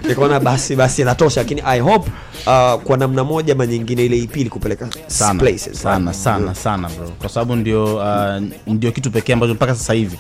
Nikaona 0.09 0.41
basi 0.41 0.77
basi 0.77 1.03
inatosha 1.03 1.41
lakini 1.41 1.63
i 1.67 1.81
hope 1.81 2.11
uh, 2.47 2.83
kwa 2.83 2.97
namna 2.97 3.25
moja 3.25 3.53
ama 3.53 3.67
nyingine 3.67 4.05
ile 4.05 4.17
ipili 4.19 4.51
kupeleka 4.51 4.89
sana 5.07 5.41
places. 5.41 5.83
sana 5.83 6.15
sana 6.15 6.55
sana 6.55 6.89
bro. 6.89 7.09
Kwa 7.19 7.29
sababu 7.29 7.57
ndio 7.57 7.97
uh, 7.97 8.43
ndio 8.67 8.93
kitu 8.93 9.11
pekee 9.11 9.33
ambacho 9.33 9.55
mpaka 9.55 9.75
sasa 9.75 9.93
hivi 9.93 10.19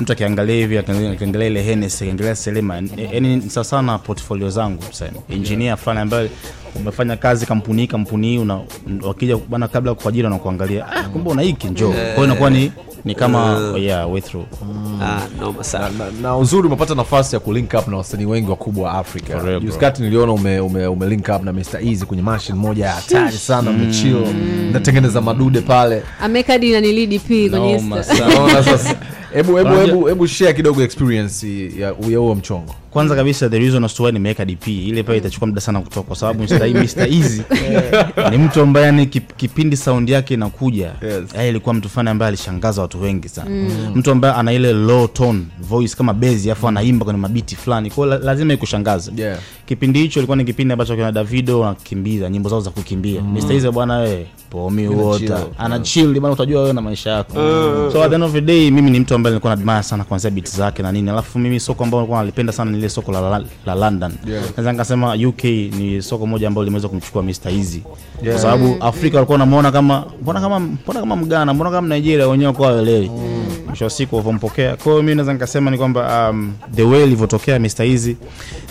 mtu 0.00 0.12
akiangalia 0.12 0.54
hivi 0.56 0.78
akiangalia 0.78 1.46
ile 1.46 1.62
Hennessy 1.62 2.04
akiangalia 2.04 2.36
Selema 2.36 2.74
yani 3.12 3.36
ni 3.36 3.50
sawa 3.50 3.64
sana 3.64 3.98
portfolio 3.98 4.50
zangu 4.50 4.82
tuseme. 4.82 5.10
Engineer 5.30 5.76
fulani 5.76 6.00
ambaye 6.00 6.30
umefanya 6.74 7.16
kazi 7.16 7.46
kampuni 7.46 7.82
hii 7.82 7.88
kampuni 7.88 8.26
hii 8.28 8.46
wakija 9.02 9.36
bana 9.36 9.68
kabla 9.68 9.90
ya 9.90 9.94
kuajiri 9.94 10.24
wanakuangalia 10.24 10.86
ah 10.92 11.02
kumbe 11.08 11.30
una 11.30 11.42
hiki 11.42 11.66
njoo. 11.68 11.94
Yeah. 11.94 12.14
kwao 12.14 12.26
inakuwa 12.26 12.50
ni 12.50 12.72
ni 13.06 13.14
kama 13.14 13.72
yeah 13.78 14.12
way 14.12 14.20
through. 14.20 14.46
Ah, 15.02 15.20
noma 15.40 15.64
sana. 15.64 15.88
Na, 15.98 16.04
na 16.22 16.36
uzuri 16.36 16.66
umepata 16.66 16.94
nafasi 16.94 17.36
ya 17.36 17.40
kulink 17.40 17.74
up 17.74 17.88
na 17.88 17.96
wasanii 17.96 18.24
wengi 18.24 18.50
wakubwa 18.50 18.84
wa 18.88 18.92
afrika. 18.98 19.60
Juskati 19.60 20.02
niliona 20.02 20.32
ume, 20.32 20.60
ume, 20.60 20.86
ume 20.86 21.06
link 21.06 21.28
up 21.36 21.42
na 21.44 21.52
mr 21.52 21.80
easy 21.88 22.04
kwenye 22.06 22.22
mashin 22.22 22.56
moja 22.56 22.86
ya 22.86 22.92
hatari 22.92 23.32
sana 23.36 23.72
mechio 23.72 24.26
natengeneza 24.72 25.20
madude 25.20 25.60
pale. 25.60 26.02
Ameweka 26.20 26.58
dina 26.58 26.80
ni 26.80 26.92
lead 26.92 27.20
p 27.20 27.50
kwenye 27.50 27.80
hebu 30.08 30.26
share 30.26 30.54
kidogo 30.54 30.82
experience 30.82 31.70
ya 31.78 31.94
ya 32.10 32.18
huo 32.18 32.34
mchongo 32.34 32.74
kwanza 32.96 33.16
kabisa 33.16 33.48
the 33.48 33.58
reason 33.58 33.84
as 33.84 33.94
to 33.94 34.02
why 34.02 34.12
nimeweka 34.12 34.44
dp 34.44 34.68
ile 34.68 35.02
pale 35.02 35.18
itachukua 35.18 35.48
muda 35.48 35.60
sana 35.60 35.80
kutoka 35.80 36.06
kwa 36.06 36.16
sababu 36.16 36.42
Mr. 36.42 36.68
Mr. 36.68 37.08
Easy 37.08 37.42
ni 38.30 38.38
mtu 38.38 38.60
ambaye 38.60 38.86
yani 38.86 39.06
kipindi 39.36 39.76
sound 39.76 40.08
yake 40.08 40.34
inakuja 40.34 40.92
Yes. 41.02 41.34
yeye 41.34 41.48
ilikuwa 41.48 41.74
mtu 41.74 41.88
fani 41.88 42.10
ambaye 42.10 42.28
alishangaza 42.28 42.82
watu 42.82 43.02
wengi 43.02 43.28
sana 43.28 43.50
mtu 43.94 44.10
ambaye 44.10 44.34
ana 44.34 44.52
ile 44.52 44.72
low 44.72 45.06
tone 45.06 45.42
voice 45.60 45.96
kama 45.96 46.14
bezi 46.14 46.50
afu 46.50 46.68
anaimba 46.68 47.04
kwenye 47.04 47.20
mabiti 47.20 47.56
fulani 47.56 47.90
kwa 47.90 48.06
la, 48.06 48.18
lazima 48.18 48.52
ikushangaze 48.54 49.12
Yeah. 49.16 49.38
Kipindi 49.66 49.98
hicho 49.98 50.20
ilikuwa 50.20 50.36
ni 50.36 50.44
kipindi 50.44 50.72
ambacho 50.72 50.94
kina 50.96 51.12
davido 51.12 51.60
wanakimbiza 51.60 52.30
nyimbo 52.30 52.48
zao 52.48 52.60
za 52.60 52.70
kukimbia. 52.70 53.20
Mr. 53.22 53.52
Easy 53.52 53.70
bwana 53.70 53.96
we 53.98 54.26
pomi 54.50 54.88
water. 54.88 55.46
ana 55.58 55.78
chill 55.78 56.20
bwana 56.20 56.34
utajua 56.34 56.60
wewe 56.62 56.72
na 56.72 56.80
maisha 56.80 57.10
yako. 57.10 57.34
So 57.92 58.02
at 58.02 58.08
the 58.08 58.14
end 58.14 58.24
of 58.24 58.32
the 58.32 58.40
day 58.40 58.70
mimi 58.70 58.90
ni 58.90 59.00
mtu 59.00 59.14
ambaye 59.14 59.32
nilikuwa 59.32 59.56
nadmire 59.56 59.82
sana 59.82 60.04
kuanzia 60.04 60.30
beat 60.30 60.56
zake 60.56 60.82
na 60.82 60.92
nini. 60.92 61.10
Alafu 61.10 61.38
mimi 61.38 61.60
soko 61.60 61.84
ambao 61.84 62.00
nilikuwa 62.00 62.18
nalipenda 62.18 62.52
sana 62.52 62.70
ni 62.70 62.78
ile 62.78 62.88
soko 62.88 63.12
la, 63.12 63.20
la, 63.20 63.44
la 63.66 63.74
london. 63.74 64.12
Yeah. 64.28 64.42
naweza 64.56 64.72
nikasema 64.72 65.14
uk 65.28 65.44
ni 65.44 66.02
soko 66.02 66.26
moja 66.26 66.48
ambalo 66.48 66.64
limeweza 66.64 66.88
kumchukua 66.88 67.22
mr 67.22 67.48
easy 67.58 67.80
Yeah. 68.22 68.32
kwa 68.34 68.42
sababu 68.42 68.76
afrika 68.80 69.16
walikuwa 69.16 69.34
wanamuona 69.34 69.72
kama 69.72 70.04
mbona 70.22 70.40
kama 70.40 70.60
mbona 70.60 71.00
kama 71.00 71.16
mgana 71.16 71.54
mbona 71.54 71.70
kama 71.70 71.94
nigeria 71.96 72.28
wenyewe 72.28 72.52
kwa 72.52 72.72
waelewi 72.72 73.10
mwisho 73.68 73.84
wa 73.84 73.90
siku 73.90 74.16
wavyompokea 74.16 74.76
kwa 74.76 74.92
hiyo 74.92 75.02
mimi 75.02 75.14
naweza 75.14 75.32
nikasema 75.32 75.70
ni 75.70 75.78
kwamba 75.78 76.30
um, 76.30 76.52
the 76.74 76.82
way 76.82 77.04
ilivyotokea 77.04 77.58
mr 77.58 77.82
easy 77.82 78.16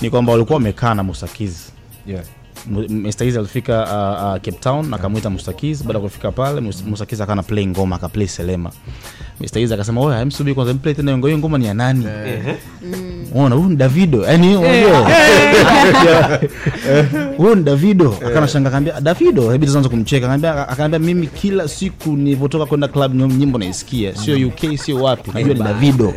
ni 0.01 0.09
kwamba 0.09 0.31
walikuwa 0.31 0.55
wamekaa 0.57 0.84
na 0.93 1.03
Mustakizi 1.03 1.63
yeah. 2.07 2.23
Mu- 2.65 2.87
alifika 3.37 3.83
uh, 3.83 4.25
uh, 4.25 4.33
Cape 4.33 4.51
Town 4.51 4.93
akamwita 4.93 5.29
Mustakizi. 5.29 5.83
Baada 5.83 5.99
ya 5.99 6.03
kufika 6.03 6.31
pale, 6.31 6.61
Mustakizi 6.61 6.89
Mustakiz 6.89 7.21
akawa 7.21 7.35
na 7.35 7.43
play 7.43 7.67
ngoma 7.67 7.95
akaplay 7.95 8.27
Selema. 8.27 8.71
Mr. 9.39 9.59
Easy 9.59 9.73
akasema 9.73 10.01
hem 10.19 10.31
kwanza, 10.53 10.73
mplay 10.73 10.93
tena 10.93 11.11
hiyo 11.11 11.17
ngoma. 11.17 11.27
Hiyo 11.27 11.37
ngoma 11.39 11.57
ni 11.57 11.65
ya 11.65 11.73
nani? 11.73 12.07
Unaona, 13.33 13.55
huyu 13.55 13.69
ni 13.69 13.75
Davido. 13.75 14.25
yani 14.25 14.55
unajua. 14.57 15.09
Huyu 17.37 17.55
ni 17.55 17.63
Davido. 17.63 18.17
Akanashanga 18.27 18.69
kaambia 18.69 19.01
Davido, 19.01 19.51
hebu 19.51 19.65
tuanze 19.65 19.89
kumcheka. 19.89 20.25
Akaambia 20.25 20.67
akaambia 20.69 20.99
mimi 20.99 21.27
kila 21.27 21.67
siku 21.67 22.09
nilipotoka 22.09 22.65
kwenda 22.65 22.87
club 22.87 23.13
nyim- 23.13 23.37
nyimbo 23.37 23.57
naisikia. 23.57 24.15
Sio 24.15 24.47
UK, 24.47 24.77
sio 24.77 24.97
wapi. 25.03 25.31
Najua 25.33 25.53
ni 25.53 25.59
Davido. 25.59 26.13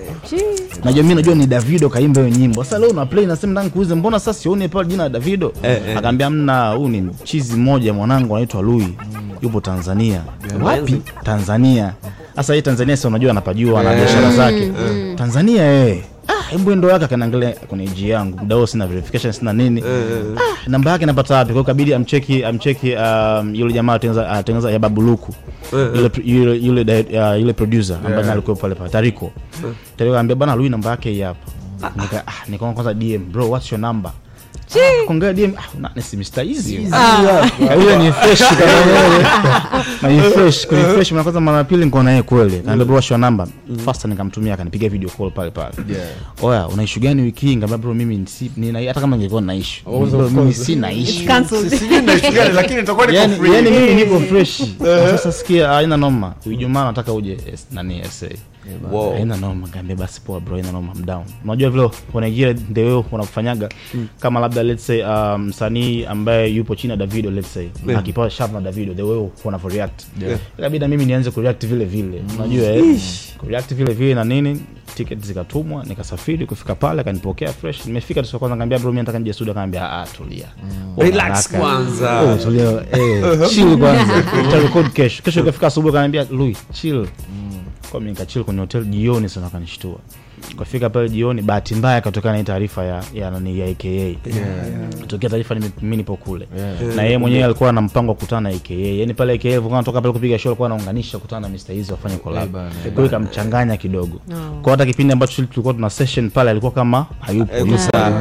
Najua 0.85 1.03
mimi 1.03 1.15
najua 1.15 1.35
ni 1.35 1.47
Davido 1.47 1.89
kaimba 1.89 2.21
hiyo 2.23 2.37
nyimbo. 2.39 2.65
Sasa 2.65 2.79
leo 2.79 2.91
una 2.91 3.07
play 3.07 3.27
nasema 3.27 3.53
ndani 3.53 3.71
kuulize 3.71 3.95
mbona 3.95 4.19
sasa 4.21 4.41
sioni 4.41 4.69
pale 4.69 4.89
jina 4.89 5.03
la 5.03 5.09
Davido? 5.09 5.53
Eh, 5.63 5.81
eh. 5.89 5.99
Akaambia 5.99 6.31
mna, 6.31 6.71
huyu 6.71 6.89
ni 6.89 7.01
mchizi 7.01 7.57
mmoja 7.57 7.93
mwanangu 7.93 8.37
anaitwa 8.37 8.63
Lui. 8.63 8.95
Yupo 9.43 9.61
Tanzania. 9.61 10.23
Wapi? 10.63 11.03
Tanzania. 11.25 11.93
Sasa 12.37 12.55
hii 12.55 12.63
Tanzania 12.63 12.97
sasa 12.97 13.09
unajua 13.09 13.31
anapajua 13.31 13.83
na 13.83 13.95
biashara 13.95 14.33
zake. 14.33 14.73
Tanzania 15.17 15.65
eh. 15.87 16.03
Ah, 16.29 16.43
hebu 16.51 16.71
ndo 16.77 16.89
yake 16.91 17.05
akanaangalia 17.05 17.53
kwenye 17.53 17.85
IG 17.85 17.99
yangu. 18.09 18.41
mdao, 18.45 18.67
sina 18.67 18.87
verification 18.87 19.33
sina 19.33 19.53
nini. 19.53 19.83
Ah, 19.83 20.41
namba 20.67 20.91
yake 20.91 21.07
napata 21.07 21.35
wapi? 21.37 21.47
Kwa 21.47 21.53
hiyo 21.53 21.65
kabidi 21.65 21.95
amcheki 21.95 22.45
amcheki 22.45 22.95
um, 22.95 23.55
yule 23.55 23.73
jamaa 23.73 23.95
atengeneza 23.95 24.31
atengeneza 24.31 24.71
ya 24.71 24.79
Babuluku. 24.79 25.35
Yule 25.73 26.11
yule 26.25 26.57
yule 26.57 27.07
uh, 27.33 27.41
yule 27.41 27.53
producer 27.53 27.97
ambaye 27.97 28.17
Yeah. 28.17 28.33
alikuwa 28.33 28.57
pale 28.57 28.75
pale 28.75 28.91
Tariko. 28.91 29.33
Tariko 29.97 30.15
anambia 30.17 30.37
bana 30.37 30.55
Lui 30.57 30.69
namba 30.69 30.91
yake 30.91 31.11
hii 31.11 31.21
hapa. 31.21 31.47
Nika 31.97 32.27
ah, 32.27 32.33
nikaona 32.49 32.75
kwanza 32.75 32.95
DM 32.95 33.33
bro 33.33 33.51
what's 33.51 33.73
your 33.73 33.81
number? 33.81 34.13
DM 34.69 35.53
ah 35.57 36.01
si 36.01 36.17
Mr. 36.17 36.45
Easy. 36.45 36.87
Ah, 36.93 37.49
ni 37.99 38.13
fresh 38.13 38.43
kama 38.59 38.85
yeye. 38.93 39.23
Na 40.03 40.09
ni 40.09 40.21
fresh, 40.33 40.67
kuni 40.67 40.83
fresh 40.83 41.13
mara 41.13 41.23
kwanza 41.25 41.41
mara 41.41 41.65
pili 41.65 41.85
niko 41.85 42.03
naye 42.03 42.23
kweli. 42.23 42.61
Kaambia 42.61 42.85
bro 42.85 42.95
what's 42.95 43.11
your 43.11 43.21
number? 43.21 43.47
Nikamtumia 44.05 44.55
akanipigia 44.55 44.89
video 44.89 45.09
call 45.09 45.31
pale 45.31 45.51
pale. 45.51 45.73
Oya, 46.43 46.69
una 46.69 46.83
issue 46.83 47.01
gani 47.03 47.23
wiki 47.23 47.47
hii? 47.47 47.57
Ngambia 47.57 47.79
bro 47.79 47.95
mimi 47.95 48.27
si 48.27 48.51
nina 48.57 48.79
hata 48.81 49.01
kama 49.01 49.17
ningekuwa 49.17 49.41
na 49.43 49.55
issue. 49.55 49.83
Bro, 49.85 50.07
mimi 50.07 50.35
course. 50.35 50.65
sina 50.65 50.93
issue. 50.93 51.45
Sijui 51.71 52.03
na 52.03 52.15
issue 52.15 52.31
gani 52.31 52.55
lakini 52.55 52.81
itakuwa 52.81 53.07
niko 53.07 53.29
free. 53.37 53.55
yani 53.55 53.71
mimi 53.71 53.95
niko 53.95 54.21
fresh. 54.21 54.63
Sasa 55.11 55.33
sikia 55.33 55.69
haina 55.69 55.97
noma. 55.97 56.35
Ijumaa 56.51 56.85
nataka 56.85 57.13
uje 57.13 57.39
nani 57.73 58.03
SA. 58.11 58.27
Wow. 58.93 59.13
Haina 59.13 59.37
noma, 59.37 59.69
ngambia 59.69 59.97
basi 59.97 60.21
poa 60.21 60.41
bro, 60.41 60.55
haina 60.57 60.73
noma, 60.73 60.95
I'm. 60.95 61.25
Unajua 61.45 61.71
vile 61.71 61.83
wa 61.83 61.91
the 62.75 62.85
way 62.85 63.03
wanakufanyaga 63.13 63.69
kama 64.21 64.41
labda 64.41 64.63
let's 64.63 64.87
say 64.87 65.03
um, 65.05 65.53
ambaye 66.07 66.49
yupo 66.55 66.75
chini 66.77 66.91
ya 66.91 66.97
Davido 66.97 67.31
let's 67.31 67.55
say 67.55 67.69
Yeah. 67.87 68.01
akipewa 68.01 68.31
shavu 68.31 68.55
na 68.55 68.61
Davido 68.61 68.95
the 68.95 69.03
way 69.03 69.29
wanavyo 69.45 69.71
react. 69.71 70.03
Yeah. 70.23 70.39
Mimi 70.89 71.05
nianze 71.05 71.31
kureact 71.31 71.67
vile 71.67 71.85
vile. 71.85 72.23
Unajua 72.39 72.67
eh? 72.67 73.01
Kureact 73.39 73.75
vile 73.75 73.95
vile 73.95 74.15
na 74.15 74.25
nini? 74.25 74.63
Ticket 74.95 75.19
zikatumwa, 75.27 75.85
nikasafiri 75.85 76.47
kufika 76.47 76.75
pale 76.75 77.01
akanipokea 77.01 77.53
fresh. 77.53 77.87
Nimefika 77.87 78.23
tu 78.23 78.39
kwanza 78.39 78.57
kaambia 78.57 78.79
bro, 78.79 78.91
mimi 78.91 79.01
nataka 79.03 79.19
nije 79.19 79.33
studio 79.33 79.55
kaambia 79.55 79.93
ah, 79.93 80.07
tulia. 80.07 80.47
Relax 80.97 81.49
kwanza. 81.51 82.21
Oh, 82.21 82.37
tulia. 82.37 82.71
Eh, 82.93 83.49
chill 83.51 83.79
kwanza. 83.79 84.23
Tutarecord 84.45 84.93
kesho. 84.93 85.23
Kesho 85.23 85.41
ikafika 85.41 85.67
asubuhi 85.67 85.91
akaniambia, 85.91 86.27
"Lui, 86.31 86.57
chill." 86.73 87.07
Kwa 87.91 88.01
mimi 88.01 88.11
nikachill 88.13 88.45
kwenye 88.45 88.61
hotel 88.61 88.85
jioni 88.85 89.29
sana 89.29 89.47
akanishtua. 89.47 89.99
Kufika 90.57 90.91
pale 90.91 91.09
jioni 91.09 91.43
bahati 91.43 91.75
mbaya 91.75 92.01
katokana 92.01 92.33
na 92.33 92.39
hii 92.39 92.45
taarifa 92.45 92.85
ya 92.85 93.05
ya 93.15 93.31
nani 93.31 93.59
ya 93.59 93.67
AKA. 93.67 94.15
Tokea 95.07 95.31
taarifa 95.31 95.55
nime- 95.55 95.71
mimi 95.83 95.97
nipo 95.97 96.17
kule. 96.17 96.49
Na 96.97 97.03
yeye 97.03 97.19
mwenyewe 97.19 97.45
alikuwa 97.45 97.73
na 97.73 97.81
mpango 97.81 98.09
wa 98.11 98.15
kukutana 98.15 98.41
na 98.51 98.57
AKA. 98.57 98.75
yani 99.01 99.15
pale 99.15 99.33
AKA 99.33 99.49
alivyokuwa 99.49 99.79
anatoka 99.79 100.01
pale 100.01 100.13
kupiga 100.13 100.39
show 100.39 100.51
alikuwa 100.51 100.67
anaunganisha 100.69 101.19
kukutana 101.19 101.49
na 101.49 101.55
Mr. 101.55 101.73
Easy 101.73 101.93
wafanye 101.93 102.17
collab. 102.17 102.51
bana, 102.53 102.71
Kwa 102.71 102.91
hiyo 102.93 103.07
ikamchanganya 103.07 103.77
kidogo. 103.77 104.21
Kwa 104.63 104.71
hata 104.73 104.87
kipindi 104.87 105.13
ambacho 105.13 105.43
tulikuwa 105.47 105.75
tuna 105.75 105.91
session 105.91 106.31
pale 106.31 106.51
alikuwa 106.51 106.73
kama 106.73 107.07
hayupo. 107.21 107.53
yeah. 107.99 108.13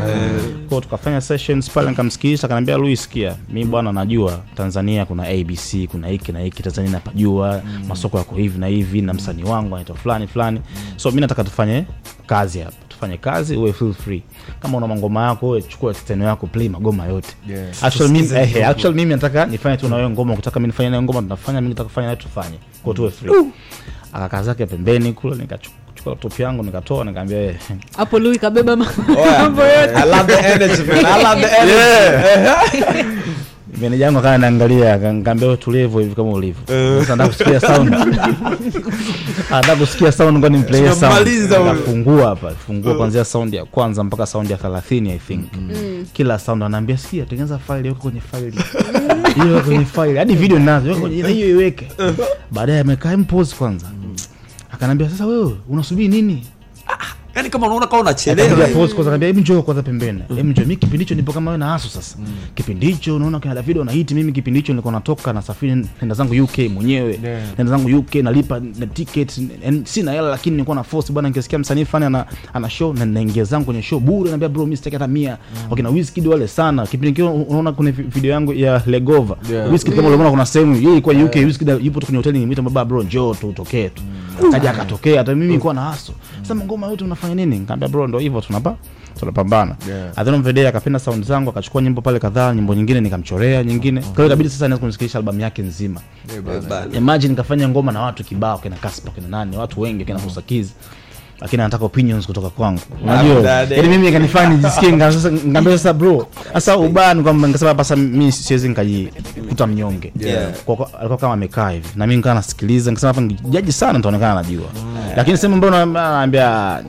Kwa 0.68 0.70
hiyo 0.70 0.82
tukafanya 0.82 1.22
sessions 1.22 1.70
pale, 1.72 1.90
nikamsikiliza 1.90 2.44
akaniambia, 2.48 2.78
Louis, 2.78 3.04
sikia, 3.04 3.36
mi 3.50 3.66
bwana, 3.66 3.92
najua 3.94 4.40
Tanzania 4.56 5.06
kuna 5.06 5.24
ABC, 5.28 5.88
kuna 5.92 6.08
hiki 6.08 6.32
na 6.32 6.40
hiki, 6.40 6.64
Tanzania 6.64 6.92
napajua 6.92 7.62
masoko 7.88 8.18
yako 8.18 8.36
hivi 8.36 8.60
na 8.60 8.68
hivi, 8.68 9.02
na 9.02 9.14
msanii 9.14 9.44
wangu 9.44 9.76
anaitwa 9.76 9.96
fulani 9.96 10.28
fulani, 10.28 10.62
so 10.96 11.12
mi 11.12 11.22
nataka 11.22 11.44
tufanye 11.44 11.86
kazi 12.28 12.60
hapa, 12.60 12.76
tufanye 12.90 13.18
kazi, 13.18 13.56
uwe 13.58 13.74
feel 13.74 13.94
free. 13.94 14.24
Kama 14.60 14.78
una 14.78 14.88
mangoma 14.88 15.28
yako, 15.28 15.62
chukua 15.62 15.94
steno 15.94 16.26
yako, 16.26 16.48
play 16.48 16.70
magoma 16.70 17.06
yote. 17.06 17.36
Yeah. 17.50 17.84
Actually 17.84 18.12
mimi 18.14 18.28
Tusikize 18.28 18.60
eh, 18.60 18.68
actually 18.70 18.96
mimi 18.96 19.12
nataka 19.12 19.46
nifanye 19.46 19.78
tu 19.78 19.88
na 19.90 19.96
wewe 19.96 20.10
ngoma, 20.10 20.34
ukitaka 20.34 20.60
mimi 20.60 20.68
nifanye 20.68 20.90
nayo 20.90 21.02
ngoma 21.04 21.22
tunafanya, 21.22 21.62
mimi 21.62 21.70
nataka 21.74 21.90
kufanya 21.90 22.08
nayo 22.08 22.18
tufanye, 22.20 22.58
kwa 22.84 22.94
tuwe 22.94 23.12
free. 23.12 23.32
Akakaa 24.14 24.44
zake 24.44 24.66
pembeni 24.66 25.14
kule, 25.14 25.36
nikachukua 25.36 25.78
laptop 26.06 26.40
yangu 26.40 26.64
nikatoa, 26.64 27.06
nikamwambia 27.06 27.42
eh, 27.42 27.56
hapo 27.98 28.20
lui 28.20 28.40
kabeba 28.40 28.76
mambo 29.42 29.64
yote 29.64 29.94
I 29.96 30.06
love 30.10 30.28
the 30.36 30.40
energy, 30.54 30.84
man. 30.84 31.06
I 31.06 31.24
love 31.24 31.42
the 31.42 31.58
energy. 31.62 33.08
meneja 33.82 34.06
yangu 34.06 34.20
akawa 34.20 34.38
naangalia 34.38 34.96
wewe 35.42 35.58
tulie 35.58 35.88
hivi 35.88 36.16
kama 36.16 36.30
ulivyo. 36.32 36.62
Sasa 37.00 37.16
nataka 37.16 37.28
kusikia 37.28 37.60
sound. 37.60 37.90
Nataka 39.50 39.76
kusikia 39.76 40.12
sound 40.12 40.38
ngoja 40.38 40.50
nimplay 40.50 40.82
sound? 40.96 41.50
Hapa 42.24 42.52
fungua 42.52 42.96
kuanzia 42.96 43.26
sound 43.26 43.54
ya 43.54 43.66
kwanza 43.66 44.04
mpaka 44.04 44.26
sound 44.26 44.52
ya 44.52 44.58
30 44.58 45.12
i 45.12 45.20
think. 45.20 45.46
Kila 46.14 46.40
sound 46.40 46.64
anaambia 46.64 46.98
sikia 46.98 47.26
tengeneza 47.26 47.58
file 47.58 47.88
yako 47.88 48.02
kwenye 48.02 48.22
file 48.22 48.54
hiyo 49.44 49.60
kwenye 49.62 49.86
file 49.86 50.18
hadi 50.20 50.36
video 50.36 50.60
nazo 50.60 50.88
weka 50.90 51.02
kwenye 51.02 51.28
hiyo 51.28 51.50
iweke. 51.50 51.88
Baadaye 52.52 52.80
amekaa 52.80 53.18
mpose 53.18 53.56
kwanza. 53.56 53.88
Akanambia 54.72 55.10
sasa 55.10 55.26
wewe 55.26 55.56
unasubiri 55.70 56.08
nini 56.08 56.46
yani 57.38 57.50
kama 57.50 57.68
unaona 57.68 57.88
kama 57.88 58.02
unachelewa. 58.02 58.50
Pause 58.50 58.74
kwanza. 58.74 58.94
Akaniambia 59.02 59.28
hebu 59.28 59.40
njoo 59.40 59.62
kwanza 59.62 59.84
pembeni. 59.84 60.22
Hebu 60.36 60.50
njoo. 60.50 60.62
Mimi 60.62 60.76
kipindi 60.76 60.98
hicho 61.06 61.16
nipo 61.16 61.34
kama 61.34 61.52
wewe 61.52 61.58
na 61.58 61.74
Asu 61.76 61.90
sasa. 61.90 62.18
Kipindi 62.56 62.86
hicho 62.86 63.16
unaona 63.16 63.40
kina 63.40 63.56
David 63.56 63.78
na 63.78 63.92
hit 63.92 64.12
mimi 64.12 64.32
kipindi 64.32 64.60
hicho 64.60 64.74
nilikuwa 64.74 64.92
natoka 64.94 65.34
na 65.34 65.42
safari 65.42 65.76
nenda 66.02 66.16
zangu 66.16 66.44
UK 66.44 66.58
mwenyewe. 66.58 67.20
Nenda 67.58 67.78
zangu 67.78 67.98
UK 67.98 68.16
nalipa 68.16 68.60
na 68.80 68.86
ticket 68.88 69.42
sina 69.84 70.12
hela 70.12 70.30
lakini 70.30 70.56
nilikuwa 70.56 70.76
na 70.76 70.84
force 70.84 71.14
bwana 71.14 71.30
nikisikia 71.30 71.60
msanii 71.60 71.86
fulani 71.86 72.06
ana, 72.06 72.26
ana 72.54 72.70
show 72.70 72.94
na 72.94 73.06
naingia 73.06 73.44
zangu 73.44 73.66
kwenye 73.66 73.82
show 73.82 74.00
bure 74.00 74.30
naambia 74.30 74.50
bro 74.50 74.64
mimi 74.64 74.78
sitaki 74.78 74.96
hata 74.96 75.08
100 75.08 75.38
wakina 75.70 75.90
Wizkid 75.90 76.28
wale 76.28 76.48
sana. 76.48 76.86
Kipindi 76.86 77.12
kile 77.14 77.28
unaona 77.28 77.72
kuna 77.72 77.92
video 77.92 78.32
yangu 78.32 78.54
ya 78.54 78.82
Legova. 78.86 79.38
Wizkid 79.72 79.96
kama 79.96 80.08
unaona 80.08 80.30
kuna 80.30 80.46
sehemu 80.46 80.76
yeye 80.76 80.92
ilikuwa 80.92 81.16
UK 81.16 81.36
Wizkid 81.36 81.70
yupo 81.82 82.00
kwenye 82.00 82.18
hoteli 82.18 82.40
nimeita 82.40 82.62
baba 82.62 82.86
bro 82.86 83.04
njoo 83.04 83.34
tu 83.34 83.50
utokee 83.50 83.90
tu. 83.90 84.04
Kaja 84.52 84.72
akatokea 84.72 85.18
hata 85.18 85.36
mimi 85.36 85.48
nilikuwa 85.48 85.74
na 85.74 85.82
haso 85.82 86.14
sasa 86.42 86.56
ngoma 86.56 86.88
yote 86.88 87.04
unafanya 87.04 87.27
nini? 87.36 87.60
Nikamwambia 87.60 87.88
bro 87.90 88.08
ndo 88.08 88.20
hivyo 88.20 88.42
tunapa 88.42 88.76
tunapambana. 89.20 89.76
Yeah. 89.88 90.08
at 90.16 90.24
the 90.26 90.30
end 90.30 90.40
of 90.40 90.46
the 90.46 90.54
day 90.54 90.68
akapenda 90.68 91.00
sound 91.00 91.24
zangu 91.26 91.50
akachukua 91.50 91.82
nyimbo 91.82 92.02
pale 92.02 92.20
kadhaa 92.20 92.54
nyimbo 92.54 92.76
nyingine 92.76 93.02
nikamchorea 93.02 93.64
nyingine. 93.64 94.02
Kwa 94.02 94.16
hiyo 94.16 94.26
ikabidi 94.28 94.50
sasa 94.50 94.68
nianze 94.68 94.80
kumsikiliza 94.82 95.20
albamu 95.20 95.40
yake 95.40 95.62
nzima. 95.62 96.02
Imagine 96.94 97.30
nikafanya 97.30 97.70
ngoma 97.70 97.92
na 97.92 98.02
watu 98.02 98.24
kibao 98.24 98.58
kina 98.58 98.76
Kaspa 98.76 99.12
kina 99.12 99.28
nani 99.28 99.58
watu 99.58 99.82
wengi 99.82 100.06
kina 100.06 100.20
Kusakizi 100.20 100.74
lakini 101.42 101.62
anataka 101.62 101.86
opinions 101.86 102.26
kutoka 102.28 102.50
kwangu. 102.50 102.82
Unajua? 103.04 103.50
yani 103.52 103.88
mimi 103.90 104.08
ikanifanya 104.08 104.50
nijisikie 104.50 104.94
ngambia 105.48 105.78
sasa 105.78 105.94
bro 105.94 106.28
sasa 106.54 106.78
ubani 106.78 107.24
kwamba 107.24 107.48
nikasema 107.48 107.70
hapa 107.70 107.84
sasa 107.84 107.96
mimi 107.96 108.32
siwezi 108.32 108.70
nikajikuta 108.70 109.68
mnyonge. 109.68 110.14
Yeah. 110.20 110.48
alikuwa 111.00 111.18
kama 111.18 111.34
amekaa 111.34 111.70
hivi. 111.70 111.88
Na 111.96 112.08
mimi 112.08 112.24
nasikiliza 112.24 112.92
nikasema 112.92 113.14
hapa 113.14 113.50
jaji 113.50 113.72
sana 113.72 113.94
nitaonekana 113.94 114.36
najua 114.36 114.66
lakini 115.16 115.38
sema 115.38 115.56
mbona 115.58 115.82
anaambia 115.82 116.80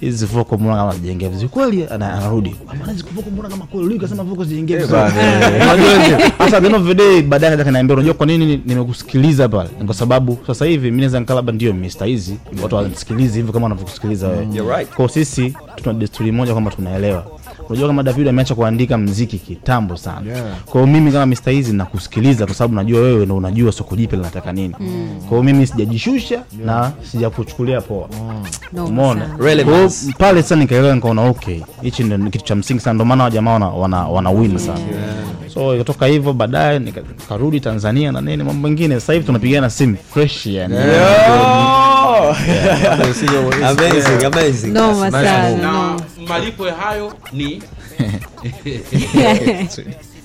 hizi 0.00 0.26
voko 0.26 0.56
mbona 0.56 0.76
kama 0.76 0.92
zijengea 0.94 1.28
vizuri. 1.28 1.48
Kweli 1.48 1.86
anarudi. 1.90 2.56
"Bwana, 2.66 2.92
hizi 2.92 3.04
voko 3.14 3.30
mbona 3.30 3.48
kama 3.48 3.66
kweli? 3.66 3.86
Luka 3.88 4.00
kasema 4.00 4.22
voko 4.22 4.44
zijengea 4.44 4.76
vizuri. 4.78 5.00
unajua 5.62 6.18
hasa 6.38 6.60
the 6.60 6.66
end 6.66 6.76
of 6.76 6.86
the 6.86 6.94
day 6.94 7.22
baadaye 7.22 7.52
akaja 7.52 7.64
kaniambia 7.64 7.94
unajua 7.96 8.14
kwa 8.14 8.26
nini 8.26 8.62
nimekusikiliza 8.66 9.48
pale? 9.48 9.70
Ni 9.80 9.86
kwa 9.86 9.94
sababu 9.94 10.38
sasa 10.46 10.64
hivi 10.64 10.84
mimi 10.90 10.96
naweza 11.00 11.20
nikalaba 11.20 11.52
ndio 11.52 11.72
Mr 11.74 12.04
hizi 12.06 12.36
watu 12.62 12.74
wanasikiliza 12.74 13.36
hivi 13.36 13.52
kama 13.52 13.64
wanavyokusikiliza 13.64 14.28
wewe. 14.28 14.46
Kwao 14.46 14.84
kwa 14.96 15.08
sisi 15.08 15.54
tuna 15.76 15.94
desturi 15.98 16.32
moja 16.32 16.52
kwamba 16.52 16.70
tunaelewa 16.70 17.26
unajua 17.68 17.86
kama 17.88 18.02
David 18.02 18.28
ameacha 18.28 18.54
kuandika 18.54 18.98
mziki 18.98 19.38
kitambo 19.38 19.96
sana. 19.96 20.30
Yeah. 20.32 20.44
kwa 20.66 20.80
hiyo 20.80 20.86
mimi 20.92 21.12
kama 21.12 21.26
Mr 21.26 21.50
Easy 21.50 21.72
nakusikiliza 21.72 22.46
kwa 22.46 22.54
sababu 22.54 22.74
najua 22.74 23.00
wewe 23.00 23.24
ndio 23.24 23.36
unajua 23.36 23.72
soko 23.72 23.96
jipya 23.96 24.18
linataka 24.18 24.52
nini. 24.52 24.74
Kwa 25.20 25.28
hiyo 25.30 25.42
mimi 25.42 25.66
sijajishusha 25.66 26.42
na 26.64 26.92
sijakuchukulia 27.12 27.80
poa. 27.80 28.08
No, 28.72 28.84
umeona? 28.84 29.28
No, 29.64 29.90
pale 30.18 30.42
sasa 30.42 30.56
nikaelewa 30.56 30.94
nikaona 30.94 31.22
okay 31.22 31.60
hichi 31.82 32.04
ndio 32.04 32.18
kitu 32.30 32.44
cha 32.44 32.54
msingi 32.54 32.80
sana. 32.80 32.94
Ndio 32.94 33.04
maana 33.04 33.24
wa 33.24 33.30
jamaa 33.30 33.52
wana, 33.52 33.68
wana, 33.68 34.06
wana 34.08 34.30
win 34.30 34.58
sana. 34.58 34.80
So 35.54 35.74
ikatoka 35.74 36.06
hivyo 36.06 36.32
baadaye 36.32 36.78
nika- 36.78 37.02
nikarudi 37.18 37.60
Tanzania 37.60 38.12
na 38.12 38.20
nini 38.20 38.44
mambo 38.44 38.68
mengine. 38.68 39.00
Sasa 39.00 39.12
hivi 39.12 39.24
tunapigana 39.26 39.70
simu 39.70 39.96
fresh 40.14 40.46
yani. 40.46 40.74
Amazing, 43.66 44.24
amazing. 44.26 44.72
Noma 44.72 45.10
sana, 45.10 45.50
No. 45.56 45.96
Malipo 46.28 46.64
hayo 46.64 47.12
ni 47.32 47.62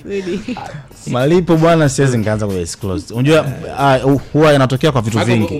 malipo 1.08 1.58
bwana 1.58 1.90
siwezi 1.90 2.18
nikaanza 2.18 2.48
ku 2.48 2.54
disclose 2.54 3.14
unajua 3.14 3.46
uh, 4.06 4.22
huwa 4.34 4.54
inatokea 4.54 4.92
kwa 4.92 5.02
vitu 5.02 5.20
vingi 5.20 5.54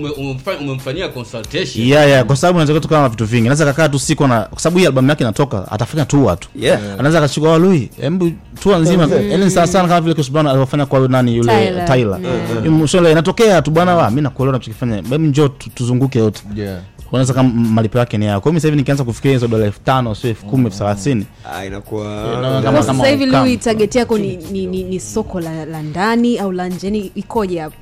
umemfanyia 0.60 1.08
consultation 1.08 1.86
yeah, 1.86 2.08
yeah, 2.08 2.24
kwa 2.24 2.36
sababu 2.36 2.58
inaweza 2.58 2.74
kutokana 2.74 3.02
na 3.02 3.08
vitu 3.08 3.24
vingi 3.24 3.44
naweza 3.44 3.64
kakaa 3.64 3.88
tu 3.88 3.98
siku 3.98 4.26
na 4.26 4.40
kwa 4.42 4.60
sababu 4.60 4.78
hii 4.78 4.86
albamu 4.86 5.08
yake 5.08 5.24
inatoka 5.24 5.72
atafanya 5.72 6.04
tu 6.04 6.26
watu. 6.26 6.48
Yeah. 6.56 6.80
anaweza 6.98 7.18
akachukua 7.18 7.58
lui 7.58 7.90
hebu 8.00 8.32
tour 8.62 8.78
nzima 8.78 9.08
yani 9.30 9.50
sana 9.50 9.66
sana 9.66 9.88
kama 9.88 10.00
vile 10.00 10.14
Chris 10.14 10.30
Brown 10.30 10.46
alivyofanya 10.46 10.86
kwa 10.86 11.08
nani 11.08 11.36
yule 11.36 11.52
Tyler. 11.66 11.86
Tyler 11.86 12.18
Mm. 12.64 12.86
mm. 12.94 13.06
inatokea 13.10 13.62
tu 13.62 13.70
bwana 13.70 13.94
wa 13.96 14.10
mimi 14.10 14.22
nakuelewa 14.22 14.56
unachokifanya 14.56 14.96
hebu 14.96 15.18
njoo 15.18 15.48
tuzunguke 15.48 16.18
yote 16.18 16.42
Yeah. 16.56 16.78
Unaweza 17.12 17.34
kama 17.34 17.48
malipo 17.48 17.98
yake 17.98 18.18
ni 18.18 18.26
yako 18.26 18.40
kwa 18.40 18.48
hiyo 18.50 18.52
mimi 18.52 18.60
sasa 18.60 18.68
hivi 18.68 18.76
nikianza 18.78 19.04
kufikiria 19.04 19.32
hizo 19.36 19.48
dola 19.48 19.66
5000 19.68 20.14
sio 20.14 20.30
10000 20.32 20.64
elfu 20.66 20.78
thelathini 20.78 21.26
Ah, 21.54 21.64
inakuwa 21.66 22.62
Kama- 22.62 22.82
sasa 22.82 23.06
hivi 23.06 23.28
ukame. 23.28 23.56
Target 23.56 23.94
yako 23.94 24.18
ni, 24.18 24.36
ni, 24.36 24.66
ni, 24.66 24.82
ni 24.84 25.00
soko 25.00 25.40
la, 25.40 25.64
la 25.64 25.82
ndani 25.82 26.38
au 26.38 26.52
la 26.52 26.68
nje 26.68 26.90
Ni 26.90 26.98
ikoje 27.14 27.60
hapo 27.60 27.76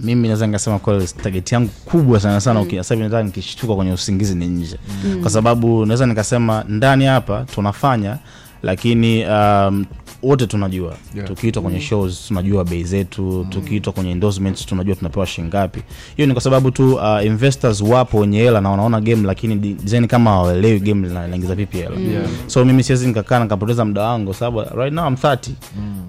mimi 0.00 0.28
naweza 0.28 0.46
nikasema 0.46 0.78
kweli 0.78 1.06
target 1.22 1.52
yangu 1.52 1.68
kubwa 1.84 2.20
sana 2.20 2.40
sana 2.40 2.60
mm. 2.62 2.70
sasa 2.70 2.94
hivi 2.94 3.04
nataka 3.04 3.22
nikishtuka 3.22 3.74
kwenye 3.74 3.92
usingizi 3.92 4.34
ni 4.34 4.46
nje 4.46 4.76
Mm. 5.04 5.20
kwa 5.22 5.30
sababu 5.30 5.86
naweza 5.86 6.06
nikasema 6.06 6.64
ndani 6.68 7.04
hapa 7.04 7.44
tunafanya 7.54 8.16
lakini 8.62 9.24
um, 9.26 9.84
wote 10.22 10.46
tunajua. 10.46 10.94
Yeah. 11.14 11.28
tukiitwa 11.28 11.62
kwenye 11.62 11.80
shows 11.80 12.26
tunajua 12.28 12.64
bei 12.64 12.84
zetu. 12.84 13.46
Tukiitwa 13.50 13.92
kwenye 13.92 14.10
endorsements 14.10 14.66
tunajua 14.66 14.94
tunapewa 14.94 15.26
shingapi. 15.26 15.82
Hiyo 16.16 16.26
ni 16.26 16.32
kwa 16.34 16.42
sababu 16.42 16.70
tu 16.70 16.94
uh, 16.94 17.24
investors 17.26 17.80
wapo 17.80 18.18
wenye 18.18 18.38
hela 18.38 18.60
na 18.60 18.70
wanaona 18.70 19.00
game 19.00 19.26
lakini 19.26 19.54
design 19.56 20.06
kama 20.06 20.30
hawaelewi 20.30 20.80
game 20.80 21.08
linaingiza 21.08 21.54
vipi 21.54 21.76
hela. 21.76 21.96
Yeah. 22.00 22.24
so 22.46 22.64
mimi 22.64 22.82
siwezi 22.82 23.06
nikakaa 23.06 23.42
nikapoteza 23.42 23.84
muda 23.84 24.02
wangu 24.02 24.34
sababu 24.34 24.76
right 24.76 24.92
now 24.94 25.06
I'm 25.08 25.14
30 25.14 25.50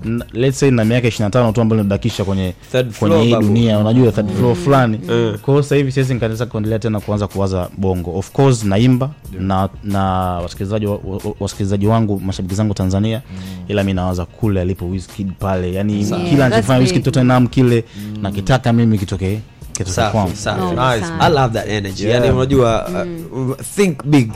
N- 0.06 0.24
let's 0.34 0.60
say 0.60 0.72
na 0.72 0.86
miaka 0.86 1.08
25 1.08 1.52
tu 1.54 1.62
ambayo 1.62 1.82
nimebakisha 1.82 2.24
kwenye 2.26 2.54
Third 2.72 2.94
kwenye 3.00 3.24
hii 3.24 3.36
dunia. 3.36 3.80
Unajua 3.80 4.12
third 4.12 4.30
floor 4.38 4.56
fulani. 4.56 4.98
Kwa 5.42 5.54
hiyo 5.54 5.64
sasa 5.64 5.76
hivi 5.76 5.92
siwezi 5.92 6.14
nikaweza 6.14 6.46
kuendelea 6.46 6.80
tena 6.80 7.00
kuanza 7.00 7.28
kuwaza 7.28 7.70
bongo. 7.78 8.18
Of 8.18 8.32
course 8.32 8.64
naimba 8.64 9.10
na 9.40 9.70
na 9.84 10.04
wasikilizaji 10.42 10.86
wa- 10.86 11.00
wa- 11.04 11.34
wasikilizaji 11.40 11.88
wangu 11.88 12.20
mashabiki 12.20 12.56
zangu 12.56 12.74
Tanzania. 12.74 13.22
Ila 13.68 13.84
mimi 13.84 13.94
nawaza 14.04 14.26
kule 14.26 14.62
alipo 14.62 14.90
Wizkid 14.90 15.32
pale 15.40 15.74
yani 15.74 15.94
Yeah, 15.94 16.30
kila 16.30 16.46
anachofanya 16.46 16.80
Wizkid. 16.80 17.04
Tottenham 17.04 17.48
kile 17.48 17.84
nakitaka 18.22 18.74
mimi 18.74 18.98
kitokee 18.98 19.40
kitoke 19.74 20.02
kwangu 20.12 20.30
Nice. 20.30 21.06
I 21.20 21.30
love 21.34 21.54
that 21.54 21.68
energy. 21.70 22.04
Yeah. 22.08 22.22
Yani 22.22 22.36
unajua 22.36 22.88
uh, 23.32 23.56
think 23.76 24.04
big. 24.06 24.32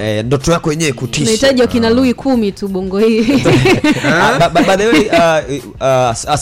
Eh, 0.00 0.24
ndoto 0.24 0.52
yako 0.52 0.70
yenyewe 0.70 0.92
kutisha. 0.92 1.20
tunahitaji 1.24 1.60
wakina 1.62 1.90
Lui 1.90 2.14
kumi 2.14 2.52
tu 2.52 2.68
bongo 2.68 2.98
hii 2.98 3.20
Ah, 4.04 4.38
but- 4.38 4.52
but 4.52 4.66
by 4.66 4.76
the 4.76 4.86
way, 4.86 5.08
uh, 5.08 5.64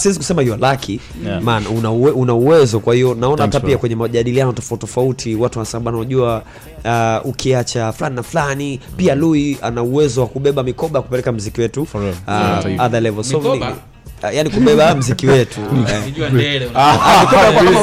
uh, 0.08 0.16
kusema 0.16 0.42
you 0.42 0.54
are 0.54 0.70
lucky 0.72 1.00
Yeah. 1.26 1.42
man 1.42 1.66
una, 1.66 1.90
uwe, 1.90 2.10
una 2.10 2.34
uwezo 2.34 2.80
kwa 2.80 2.94
hiyo 2.94 3.14
naona 3.14 3.42
hata 3.42 3.60
pia 3.60 3.78
kwenye 3.78 3.96
majadiliano 3.96 4.52
tofauti 4.52 4.80
tofauti 4.80 5.34
watu 5.34 5.58
wanasema 5.58 5.80
bana 5.84 5.96
unajua 5.98 6.42
uh, 6.84 7.30
ukiacha 7.30 7.92
fulani 7.92 8.16
na 8.16 8.22
fulani 8.22 8.80
pia 8.96 9.14
Lui 9.14 9.58
ana 9.62 9.82
uwezo 9.82 10.20
wa 10.20 10.26
kubeba 10.26 10.62
mikoba 10.62 11.02
kupeleka 11.02 11.32
mziki 11.32 11.60
wetu 11.60 11.82
uh, 11.82 12.00
Yeah. 12.66 12.84
other 12.86 13.02
level 13.02 13.24
so 13.24 13.38
Mikoba? 13.40 13.68
ni- 13.70 13.74
yani 14.32 14.50
kubeba 14.50 14.94
mziki 14.96 15.26
wetu 15.26 15.60
eh. 16.40 16.62
Ah, 16.74 17.24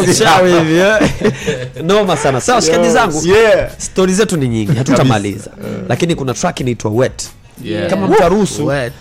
uchawi 0.10 0.52
hivi 0.54 0.76
eh. 0.76 1.00
noma 1.84 2.18
sana 2.18 2.42
sawa 2.42 2.62
shikaji 2.62 2.90
zangu 2.90 3.28
Yeah. 3.28 3.70
stori 3.78 4.14
zetu 4.14 4.38
ni 4.38 4.48
nyingi 4.48 4.78
hatutamaliza 4.78 5.52
lakini 5.90 6.16
kuna 6.16 6.34
track 6.34 6.60
inaitwa 6.60 6.92
wet 6.92 7.30
Yeah. 7.64 7.90
kama 7.90 8.08
mtaruhusu 8.08 8.66
Wet. 8.66 8.94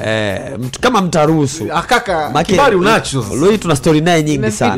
Tuisikilize 0.00 0.10
Eh, 0.52 0.58
mtu- 0.58 0.80
kama 0.80 1.00
mtaruhusu. 1.02 1.64
Ah, 1.72 1.82
sasa. 1.82 3.34
Lui 3.34 3.58
tuna 3.58 3.76
stori 3.76 4.00
naye 4.00 4.22
nyingi 4.22 4.50
sana. 4.50 4.76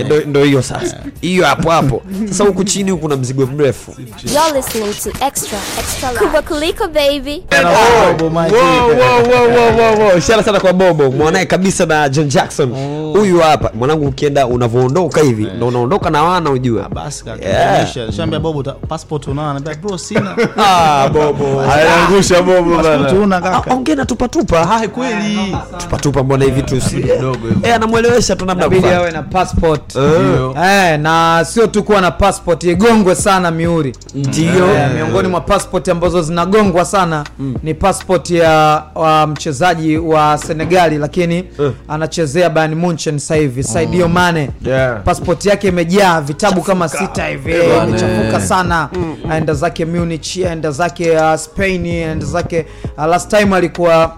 Eh, 0.00 0.06
ndo- 0.26 0.44
hiyo 0.44 0.62
sasa. 0.62 0.96
Hiyo 1.20 1.46
hapo 1.46 1.70
hapo. 1.70 2.02
Sasa 2.28 2.44
huku 2.44 2.64
chini 2.64 2.90
huku 2.90 3.02
kuna 3.02 3.16
mzigo 3.16 3.46
mrefu. 3.46 3.94
You're 4.34 4.56
listening 4.56 4.94
to 4.94 5.26
Extra, 5.26 5.58
Extra 5.80 6.12
Live. 6.12 6.24
Kuba 6.26 6.42
Kuliko, 6.42 6.88
baby. 6.88 7.42
shara 10.20 10.42
sana 10.42 10.60
kwa 10.60 10.72
bobo. 10.72 11.10
Mwanae 11.10 11.46
kabisa 11.46 11.86
na 11.86 12.08
john 12.08 12.28
jackson. 12.28 12.70
Huyu 13.12 13.40
hapa 13.40 13.70
mwanangu 13.74 14.06
ukienda 14.06 14.46
unavyoondoka 14.46 15.20
hivi 15.20 15.46
ndo 15.56 15.66
unaondoka 15.68 16.10
na 16.10 16.22
wana 16.22 16.50
ujue. 16.50 16.82
Basi 16.94 17.24
Yeah. 17.42 17.86
Shambia 18.12 18.40
bobo 18.40 18.62
passport 18.62 19.26
unaona 19.26 19.50
anambia 19.50 19.74
bro 19.74 19.98
sina. 19.98 20.36
Ah, 20.56 21.08
bobo. 21.08 21.60
Anaangusha 21.72 22.42
bobo 22.42 22.76
passport 22.76 23.12
una 23.12 23.40
kaka. 23.40 23.74
ongea 23.74 23.94
na 23.96 24.04
tupatupa 24.06 24.80
kweli. 24.94 25.56
Tupatupa 25.78 26.22
mbona 26.22 26.44
hivi 26.44 26.62
tu 26.62 26.80
si 26.80 26.96
Kidogo 27.02 27.38
eh 27.62 27.74
anamwelewesha 27.74 28.36
tu 28.36 28.44
namna 28.46 28.68
kufanya. 28.68 28.96
awe 28.96 29.10
na 29.10 29.22
passport. 29.22 29.96
Eh, 29.96 31.00
na 31.00 31.44
sio 31.48 31.66
tu 31.66 31.82
kuwa 31.82 32.00
na 32.00 32.10
passport 32.10 32.64
igongwe 32.64 33.14
sana 33.14 33.50
miuri. 33.50 33.92
Ndio. 34.14 34.74
Eh, 34.74 34.90
miongoni 34.94 35.28
mwa 35.28 35.40
passport 35.40 35.88
ambazo 35.88 36.22
zinagongwa 36.22 36.84
sana 36.84 37.24
ni 37.62 37.74
passport 37.74 38.30
ya 38.30 38.82
mchezaji 39.28 39.96
wa 39.98 40.38
senegali 40.38 40.98
lakini 40.98 41.44
anachezea 41.88 42.50
Bayern 42.50 42.74
Munchen 42.74 43.18
sasa 43.18 43.34
hivi 43.34 43.62
Sadio 43.62 44.08
Mane. 44.08 44.50
Passport 45.04 45.46
yake 45.46 45.68
imejaa 45.68 46.20
vitabu 46.20 46.60
kama 46.62 46.88
sita 46.88 47.26
hivi 47.26 47.54
bwana. 47.94 48.14
imechafuka 48.14 48.40
sana 48.46 48.88
aenda 49.30 49.54
zake 49.54 49.84
Munich 49.84 50.36
aenda 50.48 50.70
zake 50.70 51.10
uh, 51.10 51.34
Spain 51.34 51.86
aenda 51.86 52.26
zake 52.26 52.66
uh, 52.98 53.04
last 53.04 53.30
time 53.38 53.56
alikuwa 53.56 54.16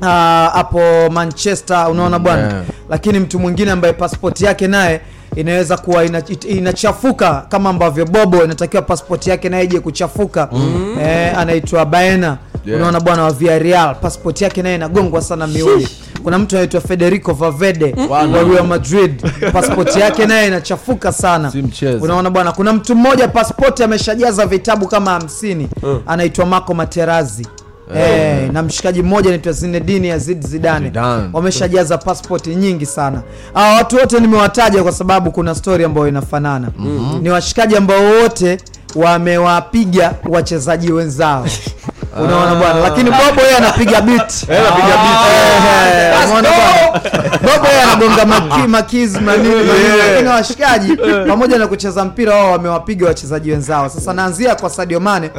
hapo 0.00 0.50
hapo 0.54 0.80
manchester 1.10 1.86
unaona 1.90 2.18
bwana 2.18 2.42
yeah. 2.42 2.62
lakini 2.90 3.18
mtu 3.18 3.38
mwingine 3.38 3.70
ambaye 3.70 3.92
pasipoti 3.92 4.44
yake 4.44 4.66
naye 4.68 5.00
inaweza 5.36 5.76
kuwa 5.76 6.04
ina, 6.04 6.22
inachafuka 6.48 7.46
kama 7.48 7.70
ambavyo 7.70 8.04
bobo 8.04 8.44
inatakiwa 8.44 8.82
pasipoti 8.82 9.30
yake 9.30 9.48
naye 9.48 9.64
ije 9.64 9.80
kuchafuka 9.80 10.48
Mm. 10.52 10.96
eh, 11.02 11.38
anaitwa 11.38 11.84
baena 11.86 12.36
Yeah. 12.66 12.80
unaona 12.80 13.00
bwana 13.00 13.22
wa 13.22 13.32
Villarreal 13.32 13.94
pasipoti 14.00 14.44
yake 14.44 14.62
naye 14.62 14.74
inagongwa 14.74 15.22
sana 15.22 15.46
miuli 15.46 15.88
kuna 16.26 16.38
mtu 16.38 16.56
anaitwa 16.56 16.80
Federico 16.80 17.32
Valverde 17.32 17.94
wa 18.08 18.26
Real 18.26 18.66
Madrid. 18.66 19.22
Pasipoti 19.52 20.00
yake 20.00 20.26
naye 20.26 20.46
inachafuka 20.48 21.12
sana. 21.12 21.52
Unaona 22.00 22.30
bwana 22.30 22.52
kuna 22.52 22.72
mtu 22.72 22.94
mmoja 22.94 23.28
pasipoti 23.28 23.82
ameshajaza 23.82 24.46
vitabu 24.46 24.88
kama 24.88 25.10
hamsini. 25.10 25.68
Mm. 25.82 26.00
anaitwa 26.06 26.46
Marco 26.46 26.74
Materazzi. 26.74 27.46
Hey, 27.94 28.36
hey, 28.38 28.48
na 28.48 28.62
mshikaji 28.62 29.02
mmoja 29.02 29.28
anaitwa 29.28 29.52
Zinedine 29.52 30.08
Yazid 30.08 30.46
Zidane. 30.46 30.92
Wameshajaza 31.32 31.98
passport 31.98 32.46
nyingi 32.46 32.86
sana. 32.86 33.22
Hawa 33.54 33.74
watu 33.74 33.96
wote 33.96 34.20
nimewataja 34.20 34.82
kwa 34.82 34.92
sababu 34.92 35.30
kuna 35.30 35.54
stori 35.54 35.84
ambayo 35.84 36.08
inafanana. 36.08 36.68
Mhm. 36.78 37.22
ni 37.22 37.30
washikaji 37.30 37.76
ambao 37.76 38.04
wote 38.04 38.58
wamewapiga 38.94 40.14
wachezaji 40.28 40.92
wenzao 40.92 41.46
unaona 42.24 42.54
bwana 42.54 42.80
lakini 42.80 43.10
bobo 43.10 43.40
yeye 43.42 43.56
anapiga 43.56 44.00
beat. 44.00 44.32
Eh, 44.48 44.60
anapiga 44.60 44.86
beat. 44.86 46.26
Unaona 46.26 46.48
bwana. 46.50 47.00
Bobo 47.38 47.68
yeye 47.68 47.82
anagonga 47.82 48.26
maki, 48.26 48.68
makizi 48.68 49.20
manini 49.20 49.54
manini, 49.54 49.98
lakini 50.08 50.28
washikaji 50.28 50.96
pamoja 51.28 51.58
na 51.58 51.66
kucheza 51.66 52.04
mpira 52.04 52.34
wao 52.34 52.52
wamewapiga 52.52 53.06
wachezaji 53.06 53.50
wenzao. 53.50 53.88
Sasa 53.88 54.12
naanzia 54.12 54.54
kwa 54.54 54.70
Sadio 54.70 55.00
Mane. 55.00 55.30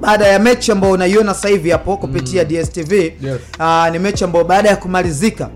Baada 0.00 0.26
ya 0.26 0.38
mechi 0.38 0.72
ambayo 0.72 0.92
unaiona 0.92 1.34
sasa 1.34 1.48
hivi 1.48 1.70
hapo 1.70 1.96
kupitia 1.96 2.44
DStv 2.44 2.92
Yes. 2.92 3.14
uh, 3.58 3.88
ni 3.92 3.98
mechi 3.98 4.24
ambayo 4.24 4.44
baada 4.44 4.68
ya 4.68 4.76
kumalizika 4.76 5.48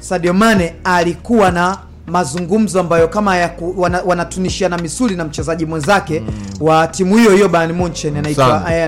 Sadio 0.00 0.32
Mane 0.32 0.74
alikuwa 0.84 1.50
na 1.50 1.76
mazungumzo 2.06 2.80
ambayo 2.80 3.08
kama 3.08 3.36
ya 3.36 3.48
ku, 3.48 3.74
wana, 3.76 4.02
wanatunishiana 4.06 4.78
misuli 4.78 5.16
na 5.16 5.24
mchezaji 5.24 5.66
mwenzake 5.66 6.22
wa 6.60 6.86
timu 6.86 7.16
hiyo 7.16 7.30
hiyo 7.30 7.48
Bayern 7.48 7.72
Munchen 7.72 8.16
anaitwa 8.16 8.46
Sane. 8.46 8.82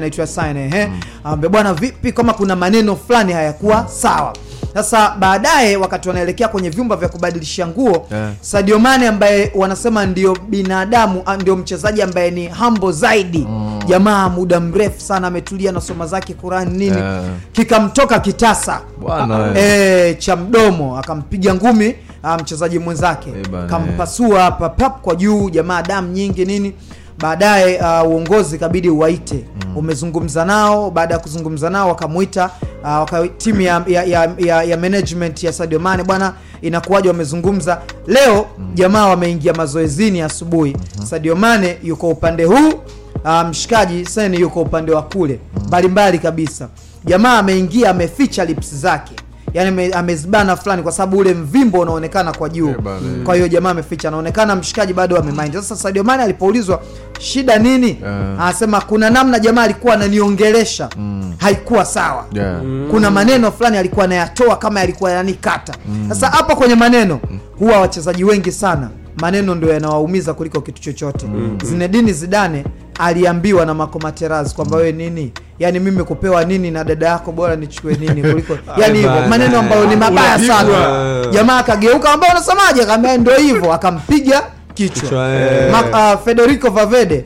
eh, 0.75 0.89
mm. 0.91 1.01
Ambe 1.25 1.49
bwana 1.49 1.75
vipi 1.75 2.12
kama 2.12 2.33
kuna 2.33 2.57
maneno 2.57 2.97
fulani 2.97 3.33
hayakuwa 3.33 3.89
sawa 3.89 4.33
sasa 4.75 5.11
baadaye 5.18 5.77
wakati 5.77 6.09
wanaelekea 6.09 6.49
kwenye 6.49 6.70
vyumba 6.70 6.97
vya 6.97 7.09
kubadilisha 7.09 7.66
nguo 7.66 8.07
Yeah. 8.11 8.31
Sadio 8.41 8.79
Mane 8.79 9.09
ambaye 9.09 9.53
wanasema 9.55 10.07
ndio 10.07 10.37
binadamu 10.49 11.22
ah, 11.27 11.37
ndio 11.37 11.57
mchezaji 11.57 12.03
ambaye 12.03 12.31
ni 12.31 12.49
humble 12.49 12.93
zaidi. 12.93 13.47
Jamaa 13.87 14.29
muda 14.29 14.61
mrefu 14.61 15.01
sana 15.01 15.27
ametulia 15.27 15.72
na 15.72 15.81
soma 15.81 16.07
zake 16.07 16.35
Qurani 16.35 16.79
nini. 16.79 16.97
Yeah. 16.97 17.22
kikamtoka 17.53 18.18
kitasa. 18.20 18.81
Bwana, 19.01 19.53
e, 19.59 20.14
cha 20.14 20.37
mdomo 20.37 20.99
akampiga 20.99 21.55
ngumi 21.55 21.95
ah, 22.22 22.39
mchezaji 22.39 22.79
mwenzake. 22.79 23.31
Bana, 23.53 23.66
kampasua 23.66 24.41
hapa 24.43 24.68
pap 24.68 25.01
kwa 25.01 25.14
juu 25.14 25.51
jamaa 25.51 25.83
damu 25.83 26.09
nyingi 26.12 26.45
nini 26.45 26.72
baadaye 27.19 27.81
uh, 27.81 28.11
uongozi 28.11 28.59
kabidi 28.59 28.89
uwaite. 28.91 29.45
Umezungumza 29.77 30.45
nao 30.45 30.91
baada 30.91 31.15
ya 31.15 31.21
kuzungumza 31.21 31.71
nao 31.71 31.89
wakamuita 31.89 32.51
uh, 32.83 32.89
waka, 32.89 33.29
timu 33.29 33.61
ya, 33.61 33.85
ya, 33.87 34.05
ya, 34.39 34.62
ya, 34.62 34.77
management 34.77 35.43
ya 35.43 35.53
Sadio 35.53 35.79
Mane 35.79 36.03
bwana 36.03 36.35
inakuwaje 36.62 37.09
wamezungumza? 37.09 37.81
Leo 38.07 38.47
jamaa 38.75 39.07
wameingia 39.07 39.53
mazoezini 39.53 40.21
asubuhi. 40.23 40.77
Sadio 41.05 41.37
Mane 41.37 41.79
yuko 41.83 42.09
upande 42.09 42.45
huu 42.45 42.69
uh, 43.25 43.43
mshikaji 43.51 44.07
sen 44.07 44.35
yuko 44.35 44.61
upande 44.62 44.93
wa 44.93 45.03
kule. 45.03 45.41
Mbalimbali 45.67 46.19
kabisa. 46.19 46.69
Jamaa 47.05 47.39
ameingia 47.39 47.91
ameficha 47.91 48.45
lips 48.45 48.75
zake 48.75 49.12
yani 49.55 49.93
amezibana 49.93 50.57
fulani 50.57 50.83
kwa 50.83 50.93
sababu 50.93 51.19
ule 51.19 51.35
mvimbo 51.35 51.81
unaonekana 51.81 52.33
kwa 52.33 52.49
juu. 52.49 52.75
Kwa 53.25 53.35
hiyo 53.35 53.49
jamaa 53.49 53.71
ameficha 53.71 54.09
anaonekana 54.09 54.57
mshikaji 54.57 54.93
bado 54.93 55.17
amemind. 55.19 55.55
Sasa 55.55 55.77
Sadio 55.77 56.05
Mane 56.05 56.23
alipoulizwa 56.23 56.83
shida 57.19 57.59
nini? 57.59 57.99
Anasema 58.41 58.81
kuna 58.81 59.11
namna 59.11 59.39
jamaa 59.39 59.63
alikuwa 59.63 59.95
ananiongelesha. 59.95 60.89
Haikuwa 61.39 61.85
sawa. 61.85 62.27
Yeah. 62.33 62.61
kuna 62.91 63.11
maneno 63.11 63.53
fulani 63.53 63.77
alikuwa 63.77 64.05
anayatoa 64.05 64.57
kama 64.57 64.81
yalikuwa 64.81 65.11
yanikata 65.11 65.75
sasa 66.09 66.27
hapo 66.29 66.57
kwenye 66.57 66.75
maneno 66.75 67.21
huwa 67.59 67.81
wachezaji 67.81 68.25
wengi 68.25 68.53
sana 68.53 68.89
maneno 69.21 69.55
ndio 69.55 69.73
yanawaumiza 69.73 70.35
kuliko 70.35 70.61
kitu 70.61 70.83
chochote. 70.83 71.27
Mm. 71.27 71.59
Zinedine 71.65 72.13
Zidane 72.13 72.65
aliambiwa 72.99 73.67
na 73.67 73.75
Marco 73.75 73.99
Materazzi 73.99 74.55
kwamba 74.55 74.77
wewe 74.77 74.93
nini 74.93 75.33
yani 75.59 75.81
mimi 75.81 76.05
kupewa 76.05 76.45
nini 76.45 76.71
na 76.71 76.85
dada 76.85 77.07
yako 77.09 77.33
bora 77.33 77.57
nichukue 77.57 77.95
nini 77.95 78.23
kuliko 78.23 78.59
yani 78.81 78.99
hivyo 78.99 79.29
maneno 79.29 79.59
ambayo 79.59 79.87
ni 79.87 79.97
mabaya 79.97 80.39
sana. 80.39 81.27
Jamaa 81.33 81.59
akageuka 81.59 82.13
ambao 82.13 82.31
unasemaje? 82.31 82.83
Akaambia 82.83 83.17
ndio 83.19 83.37
hivyo. 83.37 83.73
Akampiga 83.73 84.43
kichwa. 84.75 85.03
Kichwa, 85.03 85.35
eh. 85.35 85.73
Ma, 85.73 86.13
uh, 86.15 86.21
Federico 86.25 86.71
Valverde 86.71 87.25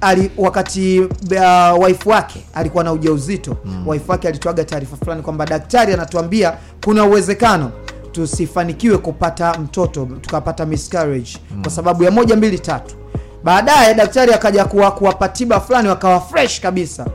ali 0.00 0.30
wakati 0.36 1.00
uh, 1.00 1.84
wife 1.84 2.10
wake 2.10 2.44
alikuwa 2.54 2.84
na 2.84 2.92
ujauzito 2.92 3.56
wife 3.86 4.12
wake 4.12 4.28
alitoaga 4.28 4.64
taarifa 4.64 4.96
fulani 4.96 5.22
kwamba 5.22 5.46
daktari 5.46 5.92
anatuambia 5.94 6.52
kuna 6.84 7.04
uwezekano 7.04 7.70
tusifanikiwe 8.12 8.98
kupata 8.98 9.54
mtoto 9.58 10.08
tukapata 10.20 10.66
miscarriage 10.66 11.30
kwa 11.62 11.70
sababu 11.70 12.04
ya 12.04 12.10
moja 12.10 12.36
mbili 12.36 12.58
tatu. 12.58 12.94
Baadaye 13.44 13.94
daktari 13.94 14.32
akaja 14.34 14.64
kuwa- 14.64 14.90
kuwapa 14.90 15.28
tiba 15.28 15.60
fulani 15.60 15.88
wakawa 15.88 16.20
fresh 16.20 16.60
kabisa 16.60 17.06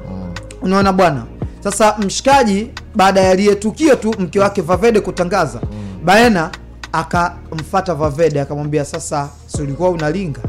unaona 0.61 0.93
bwana? 0.93 1.23
Sasa 1.63 1.95
mshikaji 1.97 2.67
baada 2.95 3.21
ya 3.21 3.35
lile 3.35 3.55
tukio 3.55 3.95
tu 3.95 4.15
mke 4.19 4.39
wake 4.39 4.61
Vavede 4.61 4.99
kutangaza 4.99 5.61
baena 6.05 6.49
akamfata 6.91 7.93
Vavede 7.95 8.41
akamwambia 8.41 8.85
sasa 8.85 9.29
si 9.47 9.61
ulikuwa 9.61 9.89
unalinga? 9.89 10.41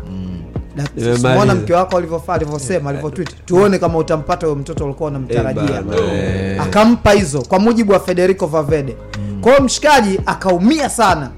Na- 0.76 0.88
Imemaliza. 0.96 1.54
mke 1.54 1.72
wako 1.74 1.96
alivyofaa 1.96 2.34
alivyosema 2.34 2.90
alivyotwit 2.90 3.30
tuone 3.44 3.78
kama 3.78 3.98
utampata 3.98 4.46
huyo 4.46 4.58
mtoto 4.58 4.84
ulikuwa 4.84 5.08
unamtarajia. 5.10 5.82
Eh, 5.96 6.52
eh. 6.54 6.62
akampa 6.62 7.12
hizo 7.12 7.42
kwa 7.42 7.58
mujibu 7.58 7.92
wa 7.92 8.00
Federico 8.00 8.46
Valverde 8.46 8.96
kwa 9.40 9.52
hiyo 9.52 9.64
mshikaji 9.64 10.20
akaumia 10.26 10.88
sana. 10.88 11.30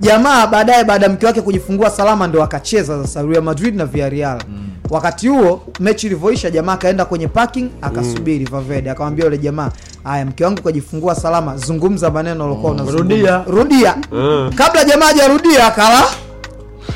Jamaa 0.00 0.46
baadaye 0.46 0.84
baada 0.84 1.06
ya 1.06 1.12
mke 1.12 1.26
wake 1.26 1.40
kujifungua 1.42 1.90
salama 1.90 2.26
ndo 2.26 2.42
akacheza 2.42 3.02
sasa 3.02 3.22
Real 3.22 3.42
Madrid 3.42 3.76
na 3.76 3.86
Villarreal 3.86 4.42
wakati 4.90 5.28
huo 5.28 5.62
mechi 5.80 6.06
ilivyoisha 6.06 6.50
jamaa 6.50 6.72
akaenda 6.72 7.04
kwenye 7.04 7.28
parking 7.28 7.68
akasubiri 7.82 8.44
Valverde 8.44 8.90
akamwambia 8.90 9.24
yule 9.24 9.38
jamaa 9.38 9.70
haya 10.04 10.26
mke 10.26 10.44
wangu 10.44 10.62
kajifungua 10.62 11.14
salama 11.14 11.56
zungumza 11.56 12.10
maneno 12.10 12.44
uliokuwa 12.44 12.72
unazungumza 12.72 13.44
Rudia. 13.44 13.44
rudia 13.46 13.96
Mm. 14.12 14.52
kabla 14.54 14.84
jamaa 14.84 15.06
hajarudia 15.06 15.66
akala 15.66 16.02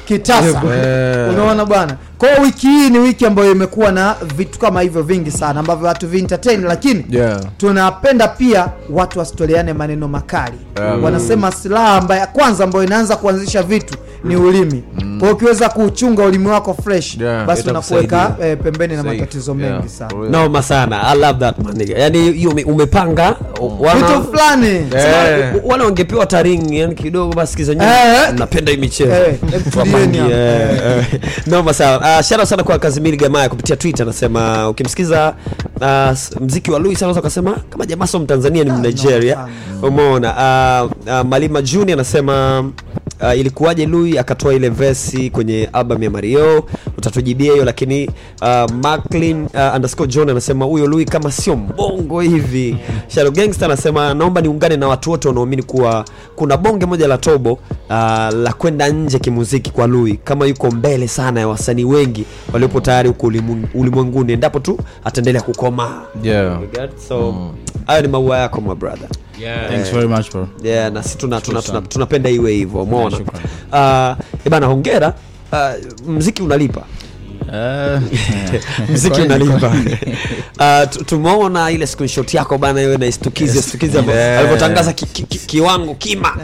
kitasa 0.05 0.63
Eh. 0.75 1.31
unaona 1.35 1.65
bwana 1.65 1.97
kwa 2.19 2.29
wiki 2.43 2.67
hii 2.67 2.91
ni 2.91 2.99
wiki 2.99 3.27
ambayo 3.27 3.53
imekuwa 3.53 3.93
na 3.93 4.17
vitu 4.37 4.59
kama 4.59 4.81
hivyo 4.81 5.03
vingi 5.03 5.31
sana 5.31 5.61
ambavyo 5.61 5.89
watu 5.89 6.09
vi-entertain 6.09 6.65
lakini 6.65 7.05
Yeah. 7.11 7.41
tunapenda 7.57 8.29
pia 8.29 8.69
watu 8.91 9.19
wasitoleane 9.19 9.73
maneno 9.73 10.09
makali 10.09 10.57
Um. 10.95 11.05
wanasema 11.05 11.53
silaha 11.53 11.93
ambayo 11.95 12.27
kwanza 12.27 12.65
ambayo 12.65 12.85
inaanza 12.85 13.17
kuanzisha 13.17 13.63
vitu 13.63 13.95
ni 14.25 14.37
ulimi 14.37 14.83
kwa 14.97 15.19
hiyo 15.21 15.33
ukiweza 15.33 15.69
kuuchunga 15.69 16.25
ulimi 16.25 16.47
wako 16.49 16.77
fresh 16.85 17.17
Yeah. 17.21 17.47
basi 17.47 17.71
unakuweka 17.71 18.37
eh, 18.43 18.59
pembeni 18.63 18.97
na 18.97 19.03
matatizo 19.03 19.55
mengi 19.55 19.73
Yeah. 19.73 19.89
sana 19.89 20.29
noma 20.31 20.63
sana 20.63 21.03
i 21.09 21.19
love 21.19 21.39
that 21.39 21.59
man 21.59 21.85
yani 21.97 22.33
hiyo 22.33 22.51
umepanga 22.67 23.37
wana- 23.81 23.95
vitu 24.07 24.25
fulani 24.25 24.67
yeah. 24.95 25.55
Wale 25.65 25.85
wangepewa 25.85 26.27
taring 26.27 26.75
yani 26.75 26.95
kidogo 26.95 27.33
basi 27.35 27.57
kiza 27.57 27.73
Eh. 27.73 28.35
napenda 28.39 28.73
hii 28.73 28.79
michezo 28.79 29.13
Eh, 29.13 29.35
eh, 30.31 30.31
eh. 30.33 31.21
noma 31.47 31.75
sana 31.75 32.01
uh, 32.17 32.21
shara 32.25 32.47
sana 32.47 32.63
kwa 32.65 32.79
kazimiri 32.79 33.17
gamaya 33.17 33.49
kupitia 33.49 33.77
twitter 33.77 34.03
anasema 34.03 34.69
ukimsikiza 34.69 35.35
uh, 35.81 36.41
mziki 36.43 36.71
wa 36.71 36.79
louis 36.79 37.03
anaweza 37.03 37.21
ukasema 37.21 37.57
kama 37.71 37.87
jamaa 37.87 38.07
sio 38.07 38.21
mtanzania 38.21 38.65
ni 38.65 38.71
mnigeria. 38.71 39.49
umeona? 39.83 40.35
Uh, 40.85 40.91
uh, 41.13 41.21
malima 41.27 41.63
juni 41.63 41.93
anasema 41.93 42.65
uh, 43.21 43.39
ilikuwaje 43.39 43.87
lui 43.87 44.19
akatoa 44.19 44.55
ile 44.55 44.69
vesi 44.69 45.31
kwenye 45.31 45.69
album 45.73 46.03
ya 46.03 46.11
mario? 46.11 46.65
Utatujibia 46.99 47.53
hiyo 47.53 47.65
lakini 47.65 48.11
uh, 48.43 48.71
maclin 48.83 49.43
uh, 49.43 49.75
underscore 49.77 50.09
john 50.13 50.31
anasema 50.31 50.65
huyo 50.65 50.87
lui 50.87 51.05
kama 51.05 51.33
sio 51.33 51.57
mbongo 51.57 52.21
hivi. 52.21 52.77
Shadow 53.09 53.33
gangster 53.33 53.65
anasema 53.65 54.15
naomba 54.15 54.41
niungane 54.41 54.77
na 54.77 54.89
watu 54.89 55.11
wote 55.11 55.29
wanaoamini 55.29 55.63
kuwa 55.63 56.05
kuna 56.37 56.57
bonge 56.57 56.87
moja 56.87 57.09
la 57.09 57.19
tobo 57.19 57.53
uh, 57.53 57.59
la 58.35 58.55
kwenda 58.59 58.89
nje 58.89 59.19
kimuziki 59.19 59.71
kwa 59.71 59.87
lui 59.87 60.17
kama 60.25 60.47
yuko 60.47 60.71
mbele 60.71 61.09
sana 61.09 61.41
ya 61.41 61.49
wasanii 61.49 61.85
wengi 61.85 62.25
waliopo 62.53 62.81
tayari 62.81 63.09
huko 63.09 63.27
ulimwen- 63.27 63.65
ulimwenguni 63.75 64.33
endapo 64.33 64.59
tu 64.61 64.79
ataendelea 65.05 65.43
kukomaa 65.43 66.03
Yeah. 66.23 66.59
So 67.09 67.35
hayo 67.87 68.03
ni 68.03 68.09
maua 68.09 68.39
yako 68.39 68.61
my 68.61 68.75
brother 68.75 69.09
Yeah. 69.39 69.69
Thanks 69.69 69.91
very 69.91 70.09
much, 70.09 70.31
bro. 70.31 70.49
yeah, 70.63 70.91
na 70.93 71.03
si 71.03 71.19
tuna, 71.19 71.41
tuna, 71.41 71.63
tuna, 71.63 71.81
tunapenda 71.83 72.31
iwe 72.31 72.53
hivyo 72.53 72.83
umeona? 72.83 73.17
Uh, 73.17 74.17
ebana 74.47 74.67
hongera. 74.67 75.15
Uh, 75.53 76.09
mziki 76.09 76.43
unalipa? 76.43 76.83
Mziki 78.93 79.21
kweli, 79.27 79.45
unalipa. 79.45 79.73
Uh, 80.61 81.05
tumeona 81.07 81.71
ile 81.71 81.87
screenshot 81.87 82.35
yako 82.35 82.59
bana 82.59 82.83
iwe 82.83 82.97
naistukize 82.97 83.63
stukize 83.63 83.99
Yeah. 83.99 84.39
alivyotangaza 84.39 84.93
ki, 84.93 85.07
ki, 85.07 85.23
ki, 85.23 85.39
kiwango 85.39 85.95
kima. 85.95 86.37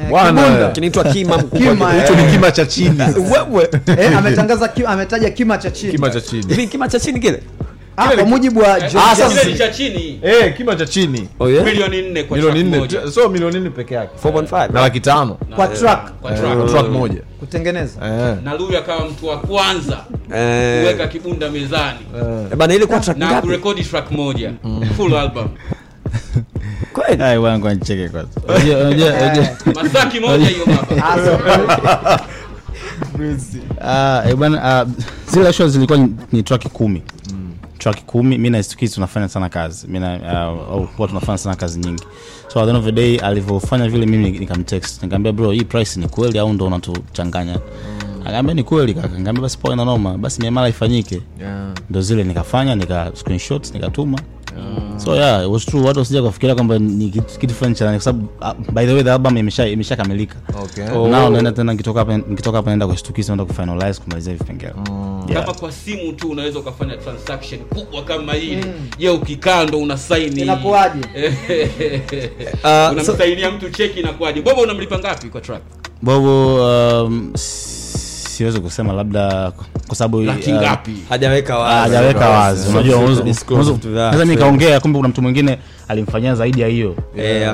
Kinaitwa 0.72 1.05
kima 1.05 1.42
Kima, 1.59 1.92
Hicho 1.92 2.12
eh. 2.12 2.24
ni 2.26 2.32
kima 2.32 2.51
cha 2.51 2.66
chini. 2.66 2.99
Wewe 3.32 3.68
eh, 3.86 4.18
ametangaza 4.18 4.68
ki, 4.68 4.84
ametaja 4.84 5.30
kima 5.30 5.59
cha 5.59 5.70
chini. 5.70 5.92
Kima 6.68 6.88
cha 6.88 7.01
chini 7.01 7.20
kile 7.20 7.42
Ah, 7.97 8.09
kwa 8.16 8.24
mujibu 8.24 8.61
wa 8.61 8.78
eh, 8.78 8.92
ah, 8.97 9.16
cha 9.59 9.68
chini. 9.68 10.20
Eh, 10.22 10.57
kima 10.57 10.76
cha 10.76 10.86
chini. 10.86 11.28
Oh, 11.40 11.47
milioni 11.47 12.03
4 12.03 13.11
so 13.11 13.28
milioni 13.28 13.59
4 13.59 13.70
peke 13.70 13.95
yake. 13.95 14.28
4.5 14.28 14.72
na 14.72 14.80
laki 14.80 14.99
5 14.99 15.34
kwa 15.57 15.64
eh, 15.72 15.78
truck. 15.78 16.11
kwa 16.20 16.32
truck. 16.68 16.88
moja. 16.90 17.20
Kutengeneza. 17.40 18.01
Eh. 18.07 18.36
Na 18.45 18.55
Luya 18.55 18.78
akawa 18.78 19.09
mtu 19.09 19.26
wa 19.26 19.38
kwanza 19.38 19.97
kuweka 20.26 21.09
kibunda 21.09 21.51
mezani. 21.51 21.99
Bana, 22.57 22.74
ile 22.74 22.86
kwa 22.86 23.01
truck 23.01 23.16
ngapi? 23.18 23.34
na 23.34 23.40
kurekodi 23.40 23.84
track 23.84 24.11
moja. 24.11 24.53
Mm. 24.64 24.82
Full 24.97 25.14
album. 25.16 25.49
Kweli? 26.95 27.38
Wangu 27.38 27.68
ancheke 27.68 28.09
kwanza, 28.09 28.40
masaki 29.74 30.20
moja 30.20 30.47
hiyo 30.49 30.66
baba. 30.66 32.20
Ah, 33.80 34.22
bwana 34.36 34.62
ah, 34.64 34.86
zile 35.26 35.53
shows 35.53 35.72
zilikuwa 35.72 36.09
ni 36.32 36.42
track 36.42 36.64
10 36.64 37.01
chuo 37.85 37.93
kikuu 37.93 38.22
mi 38.22 38.51
na 38.51 38.62
kids 38.62 38.95
tunafanya 38.95 39.28
sana 39.28 39.49
kazi. 39.49 39.87
Mimi 39.87 40.07
uh, 40.07 41.07
tunafanya 41.09 41.39
sana 41.39 41.57
kazi 41.57 41.80
nyingi. 41.80 42.03
So 42.49 42.61
at 42.61 42.64
the 42.66 42.70
end 42.70 42.78
of 42.78 42.85
the 42.85 42.93
day 42.93 43.18
alivyofanya 43.18 43.89
vile 43.89 44.07
mimi 44.07 44.30
nikamtext 44.30 45.03
nikaambia 45.03 45.32
bro 45.32 45.51
hii 45.51 45.64
price 45.64 46.01
ni 46.01 46.09
kweli 46.09 46.39
au 46.39 46.53
ndo 46.53 46.66
unatuchanganya? 46.66 47.55
mm 47.55 48.13
akaambia 48.25 48.55
ni 48.55 48.62
kweli 48.62 48.95
kaka. 48.95 49.09
Nikamwambia 49.09 49.43
basi 49.43 49.59
poa 49.59 49.77
na 49.77 49.85
noma. 49.85 50.18
Basi 50.18 50.41
miamala 50.41 50.68
ifanyike. 50.68 51.20
Yeah. 51.41 51.72
ndo 51.91 52.01
zile 52.01 52.25
nikafanya 52.25 52.75
nika 52.75 53.11
screenshots 53.14 53.75
nikatuma. 53.75 54.18
So 54.99 55.14
yeah 55.16 55.43
it 55.45 55.51
was 55.51 55.66
true. 55.66 55.83
Watu 55.83 55.99
wasija 55.99 56.22
kufikiria 56.22 56.55
kwamba 56.55 56.79
ni 56.79 57.09
kitu 57.39 57.55
fulani 57.55 57.75
cha 57.75 57.91
kwa 57.91 58.01
sababu 58.01 58.29
uh, 58.41 58.72
by 58.72 58.87
the 58.87 58.93
way 58.93 59.03
the 59.03 59.12
album 59.12 59.37
imesha 59.37 59.66
imeshakamilika. 59.68 60.37
Okay. 60.62 60.85
oh. 60.97 61.09
nao 61.09 61.31
naenda 61.31 61.53
tena 61.53 61.72
nikitoka 61.72 61.99
hapa 61.99 62.16
nikitoka 62.16 62.57
hapa 62.57 62.70
naenda 62.70 62.87
kushtukisha 62.87 63.29
naenda 63.37 63.45
kufinalize 63.45 64.01
kumalizia 64.01 64.35
vipengele 64.35 64.72
yeah. 65.29 65.45
kama 65.45 65.59
kwa 65.59 65.72
simu 65.72 66.12
tu 66.12 66.29
unaweza 66.31 66.59
ukafanya 66.59 66.97
transaction 66.97 67.61
kubwa 67.61 68.03
kama 68.05 68.33
hili 68.33 68.64
je 68.99 69.09
ukikaa 69.09 69.64
ndo 69.64 69.79
una 69.79 69.99
Inakuwaje? 70.37 71.01
Ah, 72.64 72.91
unamsainia 72.93 73.51
mtu 73.51 73.70
cheki 73.70 74.01
inakuwaje? 74.01 74.43
Bobo 74.43 74.61
unamlipa 74.61 74.99
ngapi 74.99 75.29
kwa 75.29 75.41
track? 75.41 75.62
Bobo 76.03 76.55
um, 77.05 77.33
siwezi 78.35 78.61
kusema 78.61 78.93
labda 78.93 79.53
kwa 79.87 79.97
sababu 79.97 80.22
ngapi? 80.22 80.93
hajaweka 81.09 81.55
ah, 81.55 81.59
wazi. 81.59 81.95
hajaweka 81.95 82.28
wazi. 82.28 82.68
unajua 82.68 82.97
unaweza- 82.99 84.12
mimi 84.18 84.24
nikaongea 84.35 84.80
kumbe 84.80 84.97
kuna 84.99 85.09
mtu 85.09 85.22
mwingine 85.22 85.59
alimfanyia 85.89 86.35
zaidi 86.35 86.61
ya 86.61 86.68
hiyo. 86.68 86.95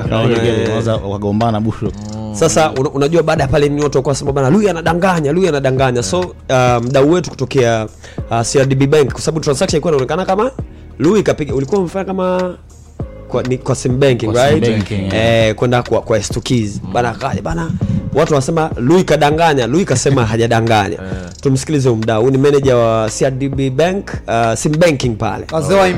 Unaona, 0.05 0.37
yeah. 0.43 0.65
unaweza 0.65 0.95
wakagombana 0.95 1.59
busho 1.59 1.91
sasa 2.33 2.71
unajua 2.71 3.23
baada 3.23 3.43
ya 3.43 3.49
pale 3.49 3.69
ni 3.69 3.83
watu 3.83 3.97
wakuwa 3.97 4.15
sema 4.15 4.31
bana 4.31 4.49
lui 4.49 4.69
anadanganya 4.69 5.31
lui 5.31 5.47
anadanganya. 5.47 6.03
So 6.03 6.19
uh, 6.19 6.83
mdau 6.83 7.11
wetu 7.11 7.29
kutokea 7.29 7.87
uh, 8.31 8.41
CRDB 8.41 8.83
bank 8.89 9.11
kwa 9.11 9.21
sababu 9.21 9.39
transaction 9.43 9.75
ilikuwa 9.77 9.91
inaonekana 9.93 10.25
kama 10.25 10.51
lui 10.99 11.23
kapiga 11.23 11.55
ulikuwa 11.55 11.79
umefanya 11.81 12.05
kama 12.05 12.55
kwa, 13.27 13.43
ni, 13.43 13.57
kwa 13.57 13.75
sim 13.75 13.99
banking 13.99 14.31
Kwa 14.31 14.49
right? 14.49 14.69
banking, 14.69 15.13
eh, 15.13 15.55
kwenda 15.55 15.83
kwa, 15.83 16.01
kwa 16.01 16.17
Estukiz 16.17 16.79
bana 16.93 17.11
kaja 17.13 17.41
bana 17.41 17.71
watu 18.13 18.33
wanasema 18.33 18.69
lui 18.77 19.03
kadanganya 19.03 19.67
lui 19.67 19.85
kasema 19.85 20.25
hajadanganya. 20.25 20.97
Tumsikilize 21.41 21.89
huyu 21.89 22.01
mdau. 22.01 22.31
Ni 22.31 22.37
meneja 22.37 22.75
wa 22.77 23.09
CRDB 23.19 23.69
bank 23.75 24.09
uh, 24.27 24.53
sim 24.53 24.71
banking 24.79 25.15
pale. 25.17 25.45
Wazee 25.51 25.73
wa 25.75 25.89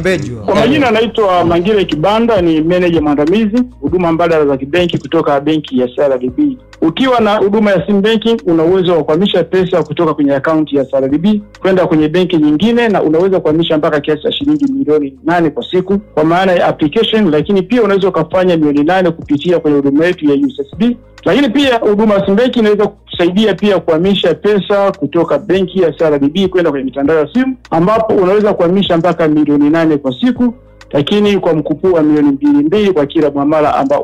Kwa 0.45 0.55
majina 0.55 0.87
anaitwa 0.87 1.45
Mangile 1.45 1.85
Kibanda, 1.85 2.41
ni 2.41 2.61
meneja 2.61 3.01
mwandamizi 3.01 3.63
huduma 3.81 4.11
mbadala 4.11 4.45
za 4.45 4.57
kibenki 4.57 4.97
kutoka 4.97 5.39
benki 5.39 5.79
ya 5.79 5.87
CRDB. 5.87 6.57
Ukiwa 6.87 7.19
na 7.19 7.35
huduma 7.37 7.71
ya 7.71 7.85
sim 7.87 8.01
banking, 8.01 8.41
una 8.45 8.63
uwezo 8.63 8.97
wa 8.97 9.03
kuhamisha 9.03 9.43
pesa 9.43 9.83
kutoka 9.83 10.13
kwenye 10.13 10.35
akaunti 10.35 10.75
ya 10.75 10.85
CRDB 10.85 11.25
kwenda 11.61 11.87
kwenye 11.87 12.07
benki 12.09 12.37
nyingine, 12.37 12.87
na 12.89 13.03
unaweza 13.03 13.39
kuhamisha 13.39 13.77
mpaka 13.77 13.99
kiasi 14.01 14.23
cha 14.23 14.31
shilingi 14.31 14.73
milioni 14.73 15.19
nane 15.23 15.49
kwa 15.49 15.63
siku 15.71 15.97
kwa 15.99 16.23
maana 16.23 16.51
ya 16.51 16.67
application, 16.67 17.29
lakini 17.31 17.61
pia 17.61 17.83
unaweza 17.83 18.07
ukafanya 18.07 18.57
milioni 18.57 18.83
nane 18.83 19.11
kupitia 19.11 19.59
kwenye 19.59 19.77
huduma 19.77 20.05
yetu 20.05 20.25
ya 20.25 20.33
USSB. 20.35 20.83
Lakini 21.25 21.49
pia 21.49 21.77
huduma 21.77 22.13
ya 22.13 22.25
simbenki 22.25 22.59
inaweza 22.59 22.87
kusaidia 22.87 23.53
pia 23.53 23.79
kuhamisha 23.79 24.33
pesa 24.33 24.91
kutoka 24.91 25.39
benki 25.39 25.81
ya 25.81 25.91
CRDB 25.91 26.47
kwenda 26.49 26.71
kwenye 26.71 26.85
mitandao 26.85 27.17
ya 27.17 27.33
simu, 27.33 27.55
ambapo 27.71 28.13
unaweza 28.13 28.53
kuhamisha 28.53 28.97
mpaka 28.97 29.27
milioni 29.27 29.69
nane 29.69 29.97
kwa 29.97 30.13
siku 30.21 30.53
lakini 30.91 31.39
kwa 31.39 31.53
mkupuo 31.53 31.91
wa 31.91 32.03
milioni 32.03 32.31
mbili 32.31 32.63
mbili 32.63 32.91
kwa 32.93 33.05
kila 33.05 33.31
mwamala 33.31 33.75
ambao 33.75 34.03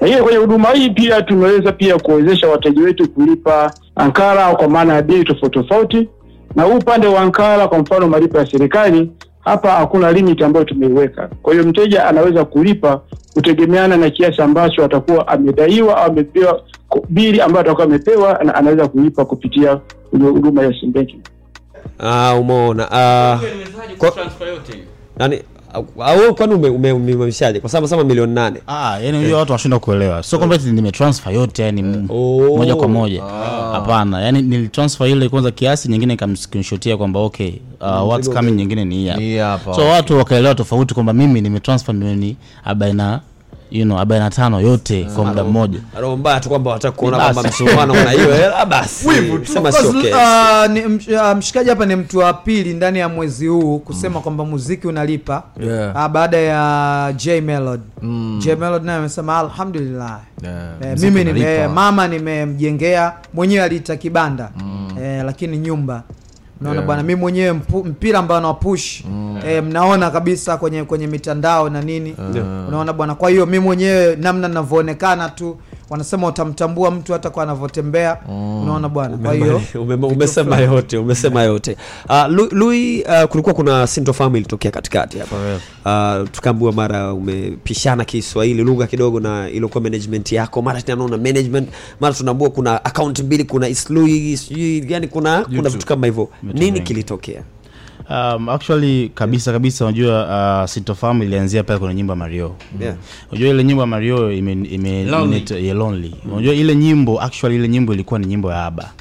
unaufanya. 0.00 0.16
Lakini 0.16 0.22
kwenye 0.22 0.38
huduma 0.38 0.68
hii 0.70 0.90
pia 0.90 1.22
tumeweza 1.22 1.72
pia 1.72 1.98
kuwezesha 1.98 2.48
wateja 2.48 2.82
wetu 2.82 3.08
kulipa 3.10 3.72
ankara 3.96 4.54
kwa 4.54 4.68
maana 4.68 4.94
ya 4.94 5.02
bili 5.02 5.24
tofauti 5.24 5.58
tofauti, 5.58 6.08
na 6.56 6.62
huu 6.62 6.76
upande 6.76 7.06
wa 7.06 7.20
ankara, 7.20 7.68
kwa 7.68 7.78
mfano 7.78 8.08
malipo 8.08 8.38
ya 8.38 8.46
serikali, 8.46 9.10
hapa 9.40 9.70
hakuna 9.70 10.12
limit 10.12 10.42
ambayo 10.42 10.64
tumeiweka. 10.64 11.30
Kwa 11.42 11.52
hiyo 11.52 11.64
mteja 11.66 12.06
anaweza 12.06 12.44
kulipa 12.44 13.00
kutegemeana 13.34 13.96
na 13.96 14.10
kiasi 14.10 14.42
ambacho 14.42 14.84
atakuwa 14.84 15.28
amedaiwa 15.28 15.96
au 15.96 16.10
amepewa 16.10 16.62
bili 17.08 17.40
ambayo 17.40 17.60
atakuwa 17.60 17.86
amepewa, 17.86 18.44
na 18.44 18.54
anaweza 18.54 18.88
kulipa 18.88 19.24
kupitia 19.24 19.76
kwenye 20.10 20.28
huduma 20.28 20.62
ya 20.62 20.74
sim 20.80 20.92
banking. 20.92 21.20
Ah, 21.98 22.34
umeona 22.40 22.88
ah, 22.92 23.40
kwa, 23.98 24.12
nani 25.16 25.42
au 25.74 26.34
kwani 26.34 26.54
ume- 26.54 26.68
ume- 26.68 27.32
kwa 27.60 27.70
sababu 27.70 27.88
sema 27.88 28.04
milioni 28.04 28.34
nane. 28.34 28.60
Ah, 28.66 28.98
yani 29.02 29.18
unajua 29.18 29.38
watu 29.38 29.52
wanashindwa 29.52 29.80
kuelewa. 29.80 30.22
Sio 30.22 30.38
kwamba 30.38 30.56
eti 30.56 30.66
nimetransfer 30.70 31.32
yote 31.34 31.62
yani 31.62 31.82
moja 32.56 32.76
kwa 32.76 32.88
moja. 32.88 33.22
Hapana 33.72 34.20
yani 34.22 34.42
nilitransfer 34.42 35.08
ile 35.08 35.28
kwanza 35.28 35.50
kiasi 35.50 35.88
nyingine 35.88 36.12
nikamscreenshotia 36.12 36.96
kwamba 36.96 37.20
okay 37.20 37.52
uh, 37.80 38.08
what's 38.08 38.30
coming 38.30 38.52
nyingine 38.52 38.84
ni 38.84 38.94
hii 38.96 39.36
hapa. 39.38 39.74
So 39.74 39.80
watu 39.86 40.18
wakaelewa 40.18 40.54
tofauti 40.54 40.94
kwamba 40.94 41.12
mimi 41.12 41.40
nimetransfer 41.40 41.94
milioni 41.94 42.36
arobaini 42.64 42.96
na 42.96 43.20
you 43.74 43.84
know, 43.84 43.96
arobaini 43.98 44.24
na 44.24 44.30
tano 44.30 44.60
yote 44.60 45.04
kwa 45.14 45.24
muda 45.24 45.44
mmoja. 45.44 45.78
roho 46.00 46.16
mbaya 46.16 46.40
tu 46.40 46.48
kwamba 46.48 46.70
wataka 46.70 46.96
kuona 46.96 47.16
kwamba 47.18 47.42
msumano 47.42 47.92
una 47.92 48.10
hiyo 48.10 48.34
hela 48.34 48.66
basi. 48.66 49.08
Sema 49.52 49.72
sio 49.72 49.92
kesi. 49.92 50.08
uh, 50.12 50.18
msh- 50.18 51.30
uh, 51.32 51.38
mshikaji 51.38 51.70
hapa 51.70 51.86
ni 51.86 51.96
mtu 51.96 52.18
wa 52.18 52.32
pili 52.32 52.74
ndani 52.74 52.98
ya 52.98 53.08
mwezi 53.08 53.46
huu 53.46 53.78
kusema 53.78 54.20
kwamba 54.20 54.44
muziki 54.44 54.86
unalipa 54.86 55.42
Yeah. 55.60 55.96
uh, 55.96 56.08
baada 56.08 56.36
ya 56.38 57.12
J 57.16 57.40
Melod. 57.40 57.80
J 58.38 58.54
Melod 58.56 58.84
naye 58.84 58.98
amesema 58.98 59.38
alhamdulillah. 59.38 60.20
Yeah, 60.42 60.68
eh, 60.82 60.98
mimi 61.00 61.24
nime, 61.24 61.68
mama 61.68 62.08
nimemjengea 62.08 63.12
mwenyewe 63.34 63.64
aliita 63.64 63.96
kibanda. 63.96 64.50
Eh, 65.02 65.24
lakini 65.24 65.58
nyumba 65.58 66.02
naona 66.60 66.74
Yeah. 66.76 66.86
bwana 66.86 67.02
mi 67.02 67.14
mwenyewe 67.14 67.52
mpira 67.84 68.18
ambao 68.18 68.40
nawapush 68.40 69.04
mm. 69.04 69.38
eh, 69.46 69.62
mnaona 69.64 70.10
kabisa 70.10 70.56
kwenye 70.56 70.84
kwenye 70.84 71.06
mitandao 71.06 71.68
na 71.70 71.82
nini 71.82 72.14
Yeah. 72.34 72.68
unaona 72.68 72.92
bwana 72.92 73.14
kwa 73.14 73.30
hiyo 73.30 73.46
mi 73.46 73.58
mwenyewe 73.58 74.16
namna 74.16 74.48
navyoonekana 74.48 75.28
tu 75.28 75.56
wanasema 75.90 76.26
utamtambua 76.26 76.90
mtu 76.90 77.12
hata 77.12 77.30
kwa 77.30 77.42
anavyotembea. 77.42 78.18
Unaona 78.28 78.88
bwana 78.88 79.16
kwa 79.16 79.34
hiyo 79.34 79.60
Ume- 79.74 79.94
ume- 79.94 80.06
umesema 80.06 80.56
yote 80.58 80.98
umesema 80.98 81.42
yote. 81.42 81.76
Uh, 82.08 82.26
lui 82.52 83.02
uh, 83.02 83.22
kulikuwa 83.28 83.54
kuna 83.54 83.86
sintofahamu 83.86 84.36
ilitokea 84.36 84.70
katikati 84.70 85.18
hapa. 85.18 85.36
Uh, 86.22 86.28
tukaambiwa 86.30 86.72
mara 86.72 87.12
umepishana 87.14 88.04
kiswahili 88.04 88.62
lugha 88.62 88.86
kidogo 88.86 89.20
na 89.20 89.50
iliokuwa 89.50 89.82
management 89.84 90.32
yako. 90.32 90.62
Mara 90.62 90.82
tena 90.82 91.04
una 91.04 91.16
management 91.16 91.68
mara 92.00 92.14
tunaambua 92.14 92.50
kuna 92.50 92.84
account 92.84 93.20
mbili 93.20 93.44
kuna 93.44 93.68
islui 93.68 94.36
sijui 94.36 94.84
yani 94.88 95.08
kuna 95.08 95.44
kuna 95.44 95.68
vitu 95.68 95.86
kama 95.86 96.06
hivyo. 96.06 96.28
Nini 96.42 96.80
kilitokea 96.80 97.42
Um, 98.10 98.48
actually 98.48 99.08
kabisa 99.08 99.52
kabisa 99.52 99.84
unajua 99.84 100.60
uh, 100.62 100.68
sintofahamu 100.68 101.22
ilianzia 101.22 101.62
pale 101.64 101.78
kwenye 101.78 101.94
nyimbo 101.94 102.12
ya 102.12 102.16
Mario. 102.16 102.54
Yeah. 102.80 102.96
Unajua 103.30 103.48
ile 103.50 103.64
nyimbo 103.64 103.80
ya 103.82 103.86
Mario 103.86 104.32
ime, 104.32 104.52
ime 104.52 105.04
Lonely. 105.04 106.14
Unajua 106.32 106.54
ile 106.54 106.76
nyimbo 106.76 107.20
actually 107.20 107.56
ile 107.56 107.68
nyimbo 107.68 107.94
ilikuwa 107.94 108.20
ni 108.20 108.26
nyimbo 108.26 108.50
ya 108.50 108.64
Aba. 108.66 108.92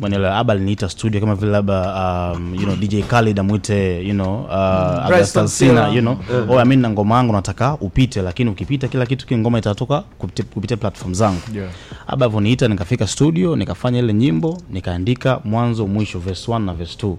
Maneno 0.00 0.34
Aba 0.34 0.52
aliniita 0.52 0.88
studio 0.88 1.20
kama 1.20 1.34
vile 1.34 1.50
labda 1.52 1.94
um, 2.34 2.54
you 2.54 2.60
know 2.62 2.76
DJ 2.76 3.02
Khaled 3.02 3.38
amwite 3.40 4.02
you 4.06 4.12
know 4.14 4.44
uh, 4.44 4.52
August 4.54 5.08
Bryson 5.08 5.42
Alsina 5.42 5.72
Tiller. 5.72 5.94
you 5.94 6.00
know. 6.02 6.16
Yeah. 6.30 6.50
oh 6.50 6.58
I 6.58 6.64
mean 6.64 6.80
na 6.80 6.90
ngoma 6.90 7.14
yangu 7.16 7.32
nataka 7.32 7.74
upite 7.80 8.22
lakini 8.22 8.50
ukipita 8.50 8.88
kila 8.88 9.06
kitu 9.06 9.26
kile 9.26 9.40
ngoma 9.40 9.58
itatoka 9.58 10.00
kupitia, 10.00 10.44
kupitia 10.44 10.76
platform 10.76 11.14
zangu. 11.14 11.40
Yeah. 11.54 11.70
Aba 12.06 12.26
alivyoniita 12.26 12.68
nikafika 12.68 13.06
studio 13.06 13.56
nikafanya 13.56 13.98
ile 13.98 14.14
nyimbo 14.14 14.58
nikaandika 14.70 15.40
mwanzo 15.44 15.86
mwisho 15.86 16.18
verse 16.18 16.52
1 16.52 16.58
na 16.64 16.74
verse 16.74 17.06
2 17.06 17.08
mm. 17.08 17.16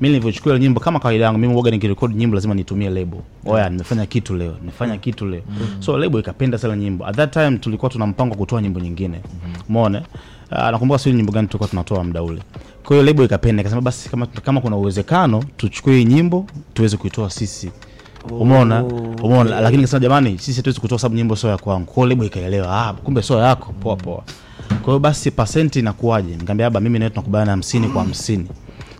mi 0.00 0.08
nilivyochukua 0.08 0.52
ile 0.52 0.60
nyimbo 0.60 0.80
kama 0.80 1.00
kawaida 1.00 1.24
yangu 1.24 1.38
mimi 1.38 1.52
huwaga 1.52 1.70
nikirekodi 1.70 2.14
nyimbo 2.14 2.34
lazima 2.34 2.54
nitumie 2.54 2.90
lebo 2.90 3.22
oya 3.46 3.68
nimefanya 3.68 4.06
kitu 4.06 4.34
leo 4.34 4.54
nimefanya 4.60 4.96
kitu 4.96 5.26
leo. 5.26 5.42
So 5.80 5.98
lebo 5.98 6.18
ikapenda 6.20 6.58
sana 6.58 6.76
nyimbo. 6.76 7.06
At 7.06 7.16
that 7.16 7.32
time 7.32 7.58
tulikuwa 7.58 7.90
tuna 7.90 8.06
mpango 8.06 8.30
wa 8.32 8.38
kutoa 8.38 8.62
nyimbo 8.62 8.80
nyingine. 8.80 9.20
Umeona? 9.68 9.98
uh, 9.98 10.04
nakumbuka 10.50 10.98
sio 10.98 11.12
nyimbo 11.12 11.32
gani 11.32 11.48
tulikuwa 11.48 11.68
tunatoa 11.68 12.04
muda 12.04 12.22
ule. 12.22 12.42
Kwa 12.84 12.96
hiyo 12.96 13.02
lebo 13.06 13.24
ikapenda 13.24 13.60
ikasema 13.60 13.80
basi 13.82 14.08
kama, 14.08 14.26
kama 14.26 14.60
kuna 14.60 14.76
uwezekano 14.76 15.44
tuchukue 15.56 15.96
hii 15.96 16.04
nyimbo 16.04 16.46
tuweze 16.74 16.96
kuitoa 16.96 17.30
sisi. 17.30 17.70
Umeona? 18.30 18.84
Umeona? 19.22 19.60
Lakini 19.60 19.82
kasema 19.82 20.00
jamani 20.00 20.38
sisi 20.38 20.56
hatuwezi 20.56 20.80
kutoa 20.80 20.98
sababu 20.98 21.16
nyimbo 21.16 21.36
sio 21.36 21.50
ya 21.50 21.58
kwangu. 21.58 21.84
Kwa 21.86 21.94
hiyo 21.94 22.06
lebo 22.06 22.24
ikaelewa 22.24 22.88
ah 22.88 22.92
kumbe 22.92 23.22
sio 23.22 23.38
yako. 23.38 23.72
Poa 23.80 23.96
poa. 23.96 24.22
Kwa 24.68 24.84
hiyo 24.86 24.98
basi 24.98 25.30
pasenti 25.30 25.78
inakuwaje? 25.78 26.30
Nikamwambia 26.30 26.70
baba 26.70 26.80
mimi 26.80 26.98
nawe 26.98 27.10
tunakubaliana 27.10 27.50
hamsini 27.50 27.88
kwa 27.88 28.02
hamsini. 28.02 28.46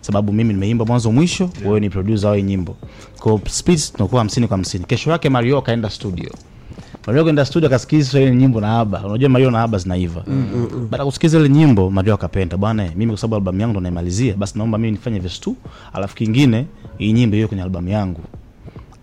Sababu 0.01 0.33
mimi 0.33 0.53
nimeimba 0.53 0.85
mwanzo 0.85 1.11
mwisho 1.11 1.49
wewe 1.65 1.79
ni 1.79 1.89
producer 1.89 2.29
wa 2.29 2.41
nyimbo. 2.41 2.75
Kwa 3.19 3.31
hiyo 3.31 3.77
tunakuwa 3.93 4.21
hamsini 4.21 4.47
kwa 4.47 4.57
hamsini. 4.57 4.85
Kesho 4.85 5.11
yake 5.11 5.29
mario 5.29 5.57
akaenda 5.57 5.89
studio 5.89 6.31
mario 7.07 7.23
kwenda 7.23 7.45
studio 7.45 7.67
akasikiza 7.67 8.21
ile 8.21 8.35
nyimbo 8.35 8.61
na 8.61 8.79
aba 8.79 9.05
unajua 9.05 9.29
mario 9.29 9.51
na 9.51 9.61
aba 9.63 9.77
zinaiva. 9.77 10.23
Mm, 10.27 10.47
mm, 10.55 10.67
mm. 10.73 10.87
baada 10.91 11.05
kusikiza 11.05 11.39
ile 11.39 11.49
nyimbo 11.49 11.89
mario 11.91 12.13
akapenda 12.13 12.57
bwana 12.57 12.91
mimi 12.95 13.11
kwa 13.11 13.17
sababu 13.17 13.35
albamu 13.35 13.61
yangu 13.61 13.71
ndo 13.71 13.81
naimalizia 13.81 14.33
basi 14.35 14.57
naomba 14.57 14.77
mimi 14.77 14.91
nifanye 14.91 15.19
verse 15.19 15.41
2 15.49 15.53
alafu 15.93 16.15
kingine 16.15 16.65
hii 16.97 17.13
nyimbo 17.13 17.35
hiyo 17.35 17.47
kwenye 17.47 17.63
albamu 17.63 17.89
yangu. 17.89 18.21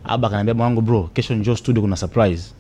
Aba 0.05 0.29
akaniambia 0.29 0.55
mwanangu 0.55 0.81
bro 0.81 1.11
kesho 1.13 1.35
njoo 1.35 1.57
studio 1.57 1.83
kuna 1.83 1.97
surprise 1.97 2.51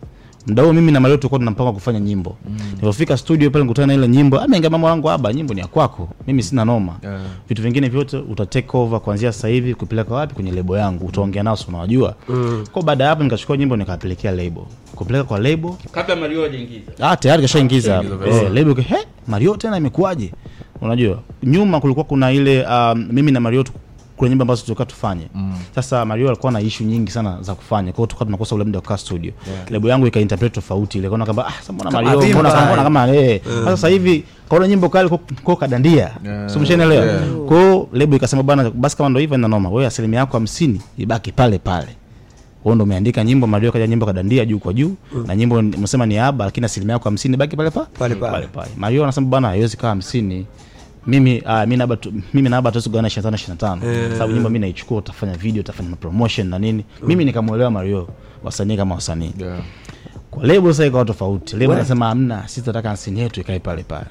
huo 0.63 0.73
mimi 0.73 0.93
na 0.93 1.01
Mario 1.01 1.17
tulikuwa 1.17 1.39
tunapanga 1.39 1.73
kufanya 1.73 2.01
nyimbo. 2.01 2.37
Mm. 2.49 2.57
nilipofika 2.71 3.17
studio 3.17 3.51
pale 3.51 3.65
nikutana 3.65 3.87
na 3.87 3.95
ile 3.95 4.09
nyimbo 4.09 4.41
ameingia 4.41 4.71
wangu 4.71 5.11
aba 5.11 5.33
nyimbo 5.33 5.55
ni 5.55 5.61
ya 5.61 5.67
kwako 5.67 6.09
mimi 6.27 6.43
sina 6.43 6.65
noma. 6.65 6.97
Yeah. 7.03 7.21
vitu 7.49 7.63
vingine 7.63 7.89
vyote 7.89 8.17
uta 8.17 8.47
take 8.47 8.77
over 8.77 9.01
kuanzia 9.01 9.33
sasa 9.33 9.49
hivi 9.49 9.75
kupeleka 9.75 10.15
wapi? 10.15 10.35
Kwenye 10.35 10.51
lebo 10.53 10.79
yangu 10.79 11.07
utaongea 11.07 11.43
nao 11.43 11.57
si 11.57 11.67
unajua 11.69 12.15
Mm. 12.29 12.65
kwa 12.73 12.83
baada 12.83 13.05
ya 13.05 13.11
hapo 13.11 13.23
nikachukua 13.23 13.57
nyimbo 13.57 13.77
nikapelekea 13.77 14.33
lebo 14.33 14.67
kupeleka 14.95 15.25
kwa 15.25 15.39
lebo 15.39 15.79
kabla 15.93 16.17
mario 16.17 16.43
hajaingiza. 16.43 16.93
Ah 17.01 17.17
tayari 17.17 17.43
kashaingiza 17.43 18.03
Kashaingiza 18.03 18.43
eh, 18.43 18.53
lebo 18.53 18.75
he 18.75 18.97
Mario 19.27 19.57
tena 19.57 19.77
imekuaje? 19.77 20.33
unajua 20.81 21.19
nyuma 21.43 21.81
kulikuwa 21.81 22.05
kuna 22.05 22.33
ile 22.33 22.67
um, 22.67 23.07
mimi 23.13 23.33
na 23.33 23.41
Mario 23.41 23.65
kuna 24.25 24.29
nyimbo 24.29 24.43
ambazo 24.43 24.63
tulikuwa 24.63 24.87
tufanye 24.87 25.27
mm. 25.35 25.55
sasa 25.75 26.05
Mario 26.05 26.29
alikuwa 26.29 26.53
na 26.53 26.61
issue 26.61 26.87
nyingi 26.87 27.11
sana 27.11 27.39
za 27.43 27.55
kufanya 27.55 27.93
kwa 27.93 27.97
hiyo 27.97 28.07
tulikuwa 28.07 28.27
tunakosa 28.27 28.55
ule 28.55 28.65
muda 28.65 28.79
wa 28.79 28.83
kukaa 28.83 28.97
studio 28.97 29.33
Yeah. 29.49 29.71
lebo 29.71 29.89
yangu 29.89 30.07
ikainterpret 30.07 30.53
tofauti 30.53 30.99
ile 30.99 31.09
kaona 31.09 31.25
kwamba 31.25 31.47
ah 31.47 31.53
sasa 31.53 31.73
mbona 31.73 31.91
Kama 31.91 32.03
Mario 32.15 32.29
mbona 32.33 32.51
kama 32.53 32.83
kama 32.83 33.09
eh 33.09 33.41
Mm. 33.47 33.65
sasa 33.65 33.89
hivi 33.89 34.25
kaona 34.51 34.69
nyimbo 34.69 34.89
kali 34.89 35.09
kwa- 35.45 35.57
kadandia 35.57 36.11
Yeah. 36.25 36.57
mshaelewa 36.57 36.95
Yeah. 37.05 37.23
kwa 37.49 37.59
hiyo 37.61 37.89
lebo 37.93 38.17
ikasema 38.17 38.43
bwana 38.43 38.71
basi 38.71 38.97
kama 38.97 39.09
ndio 39.09 39.21
hivyo 39.21 39.39
ina 39.39 39.49
noma 39.49 39.69
wewe 39.71 39.87
asilimia 39.87 40.19
yako 40.21 40.37
50 40.39 40.81
ibaki 40.99 41.33
pale 41.33 41.59
pale 41.59 41.89
wewe 42.65 42.75
ndo 42.75 42.85
umeandika 42.85 43.25
nyimbo 43.25 43.47
Mario 43.47 43.73
kaja 43.73 43.87
nyimbo 43.87 44.07
kadandia 44.07 44.45
juu 44.45 44.59
kwa 44.59 44.73
juu 44.73 44.95
Mm. 45.13 45.25
na 45.27 45.37
nyimbo 45.37 45.63
msema 45.63 46.07
ni 46.07 46.19
aba 46.19 46.45
lakini 46.45 46.67
asilimia 46.67 46.93
yako 46.93 47.09
50 47.09 47.35
ibaki 47.35 47.57
pale 47.57 47.71
pa 47.71 47.81
Pale 47.99 48.15
pale. 48.15 48.33
pale 48.33 48.47
pale 48.47 48.71
Mario 48.77 49.03
anasema 49.03 49.27
bwana 49.27 49.49
haiwezi 49.49 49.77
kaa 49.77 49.95
50 49.95 50.45
mimi 51.07 51.41
uh, 51.41 51.61
mimi 51.61 51.77
naba 51.77 51.97
tu- 51.97 52.13
mimi 52.35 52.49
na 52.49 52.57
aba 52.57 52.71
tuwezi 52.71 52.89
kugawana 52.89 53.09
25 53.09 53.31
25 53.31 53.85
Eh. 53.87 54.13
sababu 54.13 54.33
nyimbo 54.33 54.49
mimi 54.49 54.59
naichukua 54.59 54.99
utafanya 54.99 55.37
video 55.37 55.61
utafanya 55.61 55.97
promotion 55.97 56.49
na 56.49 56.59
nini. 56.59 56.85
Mimi 57.07 57.25
nikamwelewa 57.25 57.71
Mario 57.71 58.09
wasanii 58.45 58.77
kama 58.77 58.95
wasanii. 58.95 59.33
Yeah. 59.39 59.61
kwa 60.31 60.47
lebo 60.47 60.73
sasa 60.73 60.87
ikawa 60.87 61.05
tofauti. 61.05 61.57
Lebo 61.57 61.75
nasema 61.75 62.07
hamna 62.07 62.49
sisi 62.49 62.61
tunataka 62.61 62.93
nsini 62.93 63.21
yetu 63.21 63.41
ikae 63.41 63.59
pale 63.59 63.83
pale. 63.83 64.07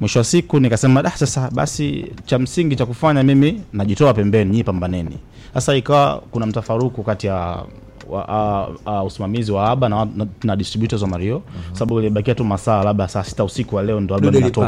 Mwisho 0.00 0.18
wa 0.18 0.24
siku 0.24 0.60
nikasema 0.60 1.02
da 1.02 1.10
sasa 1.10 1.50
basi 1.50 2.06
cha 2.24 2.38
msingi 2.38 2.76
cha 2.76 2.86
kufanya 2.86 3.22
mimi 3.22 3.62
najitoa 3.72 4.14
pembeni 4.14 4.50
nyii 4.50 4.64
pambaneni. 4.64 5.18
Sasa 5.54 5.76
ikawa 5.76 6.22
kuna 6.30 6.46
mtafaruku 6.46 7.02
kati 7.02 7.26
ya 7.26 7.62
wa, 8.10 8.68
uh, 8.86 8.92
uh, 9.00 9.06
usimamizi 9.06 9.52
wa 9.52 9.70
aba 9.70 9.88
na, 9.88 10.04
na, 10.16 10.26
na 10.44 10.56
distributors 10.56 11.02
wa 11.02 11.08
mario 11.08 11.36
uh-huh. 11.36 11.74
sababu 11.78 12.00
ilibakia 12.00 12.34
tu 12.34 12.44
masaa 12.44 12.84
labda 12.84 13.08
saa 13.08 13.24
sita 13.24 13.44
usiku 13.44 13.76
wa 13.76 13.82
leo 13.82 14.00
ndo 14.00 14.14
album 14.14 14.30
inatoka 14.36 14.66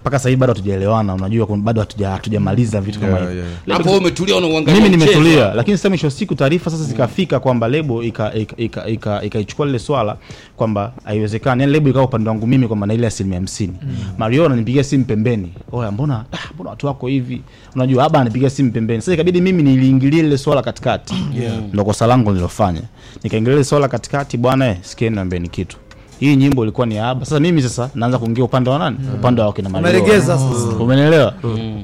mpaka 0.00 0.18
sasa 0.18 0.28
hivi 0.28 0.40
bado 0.40 0.52
hatujaelewana 0.52 1.14
unajua 1.14 1.46
bado 1.56 1.80
hatuja- 1.82 2.10
hatujamaliza 2.10 2.80
vitu 2.80 3.00
kama. 3.00 3.18
Lebo- 3.66 3.72
Hapo 3.72 3.96
umetulia 3.98 4.36
unaangalia, 4.36 4.74
mimi 4.74 4.88
nimetulia 4.96 5.54
lakini 5.54 5.76
sasa 5.76 5.88
mwisho 5.88 6.10
siku 6.10 6.34
taarifa 6.34 6.70
sasa 6.70 6.84
zikafika 6.84 7.40
kwamba 7.40 7.68
lebo 7.68 8.02
ikaichukua 8.02 8.40
ika, 8.58 8.86
ika, 8.86 8.88
ika, 8.88 9.22
ikaichukua 9.22 9.66
lile 9.66 9.78
swala 9.78 10.16
kwamba 10.60 10.92
haiwezekani. 11.04 11.60
Yani 11.62 11.72
lebo 11.72 11.88
ikawa 11.88 12.04
upande 12.04 12.28
wangu 12.28 12.46
mimi 12.46 12.66
kwamba 12.68 12.86
na 12.86 12.94
ile 12.94 13.06
asilimia 13.06 13.38
hamsini. 13.38 13.72
Mario 14.18 14.46
ananipigia 14.46 14.84
simu 14.84 15.04
pembeni. 15.04 15.52
Oya 15.72 15.90
mbona 15.90 16.24
ah, 16.32 16.54
mbona 16.54 16.70
watu 16.70 16.86
wako 16.86 17.06
hivi? 17.06 17.42
Unajua 17.74 18.04
aba 18.04 18.20
anipigia 18.20 18.50
simu 18.50 18.72
pembeni. 18.72 19.00
Sasa 19.02 19.14
ikabidi 19.14 19.40
mimi 19.40 19.62
niliingilia 19.62 20.20
ile 20.24 20.38
swala 20.38 20.62
katikati. 20.62 21.14
Yeah. 21.40 21.54
ndo 21.72 21.84
kosa 21.84 22.06
langu 22.06 22.32
nilofanya 22.32 22.82
nikaingilia 23.24 23.54
ile 23.54 23.64
swala 23.64 23.88
katikati 23.88 24.36
bwana 24.36 24.68
eh, 24.68 24.76
sikieni 24.82 25.14
niambieni 25.14 25.48
kitu 25.48 25.76
hii 26.20 26.36
nyimbo 26.36 26.62
ilikuwa 26.62 26.86
ni 26.86 26.94
haba. 26.96 27.24
sasa 27.24 27.40
mimi 27.40 27.62
sasa 27.62 27.90
naanza 27.94 28.18
kuingia 28.18 28.44
upande 28.44 28.70
wa 28.70 28.78
nani? 28.78 28.96
Upande 29.14 29.42
wa 29.42 29.52
kina 29.52 29.68
Mario. 29.68 29.88
Umelegeza 29.90 30.38
sasa. 30.38 30.66
Mm. 30.74 30.80
umenielewa 30.80 31.34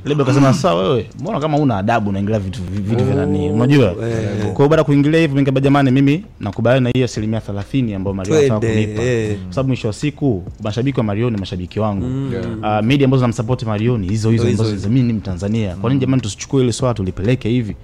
lebo 0.05 0.23
akasema 0.23 0.55
sawa 0.55 0.83
wewe 0.83 1.11
mbona 1.21 1.41
kama 1.41 1.57
una 1.59 1.77
adabu 1.79 2.11
unaingilia 2.11 2.39
vitu 2.39 2.61
vitu 2.71 3.05
vya 3.05 3.15
nani? 3.15 3.51
Unajua? 3.51 3.91
kwa 3.91 4.57
hiyo 4.57 4.69
baada 4.69 4.77
ya 4.77 4.85
kuingilia 4.85 5.21
hivyo 5.21 5.39
nikaba 5.39 5.61
jamani 5.61 5.91
mimi 5.91 6.25
nakubaliana 6.41 6.81
na 6.85 6.91
hiyo 6.95 7.05
asilimia 7.05 7.39
30 7.73 7.95
ambayo 7.97 8.15
Mario 8.15 8.39
anataka 8.39 8.61
kunipa. 8.61 9.03
eh. 9.03 9.37
kwa 9.45 9.53
sababu 9.55 9.67
mwisho 9.69 9.87
wa 9.89 9.93
siku 9.95 10.43
mashabiki 10.63 11.01
wa 11.01 11.05
Mario 11.05 11.31
ni 11.31 11.37
mashabiki 11.37 11.81
wangu. 11.81 12.07
Mm. 12.07 12.33
uh, 12.63 12.85
media 12.87 13.05
ambazo 13.05 13.19
zinamsupport 13.21 13.63
Mario 13.63 13.99
ni 13.99 14.09
hizo 14.09 14.31
hizo 14.31 14.45
Hizo 14.47 14.63
ambazo 14.65 14.89
mimi 14.89 15.07
ni 15.07 15.13
Mtanzania. 15.13 15.75
Kwa 15.77 15.91
nini 15.91 16.01
jamani 16.01 16.23
tusichukue 16.23 16.63
ile 16.63 16.73
swala 16.73 16.95
tulipeleke 16.95 17.49
hivi 17.49 17.77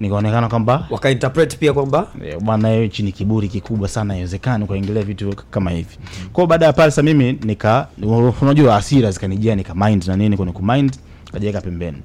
nikaonekana 0.00 0.48
kwamba 0.48 0.86
wakainterpret 0.90 1.56
pia 1.58 1.72
kwamba 1.72 2.06
Eh, 2.24 2.38
bwana 2.40 2.68
wewe 2.68 2.88
chini 2.88 3.12
kiburi 3.12 3.48
kikubwa 3.48 3.88
sana 3.88 4.14
haiwezekani 4.14 4.64
ukaingilia 4.64 5.02
vitu 5.02 5.34
kama 5.50 5.70
hivi. 5.70 5.96
Kwa 6.32 6.34
hiyo 6.42 6.46
baada 6.46 6.66
ya 6.66 6.72
pale 6.72 6.90
sasa 6.90 7.02
mimi 7.02 7.32
nika 7.44 7.88
unajua 8.42 8.74
hasira 8.74 9.10
zikanijia 9.10 9.54
nika 9.54 9.74
mind 9.74 10.04
na 10.06 10.16
nini 10.16 10.36
kwenye 10.36 10.52
kumind 10.52 10.96
kajiweka 11.32 11.60
pembeni 11.60 11.98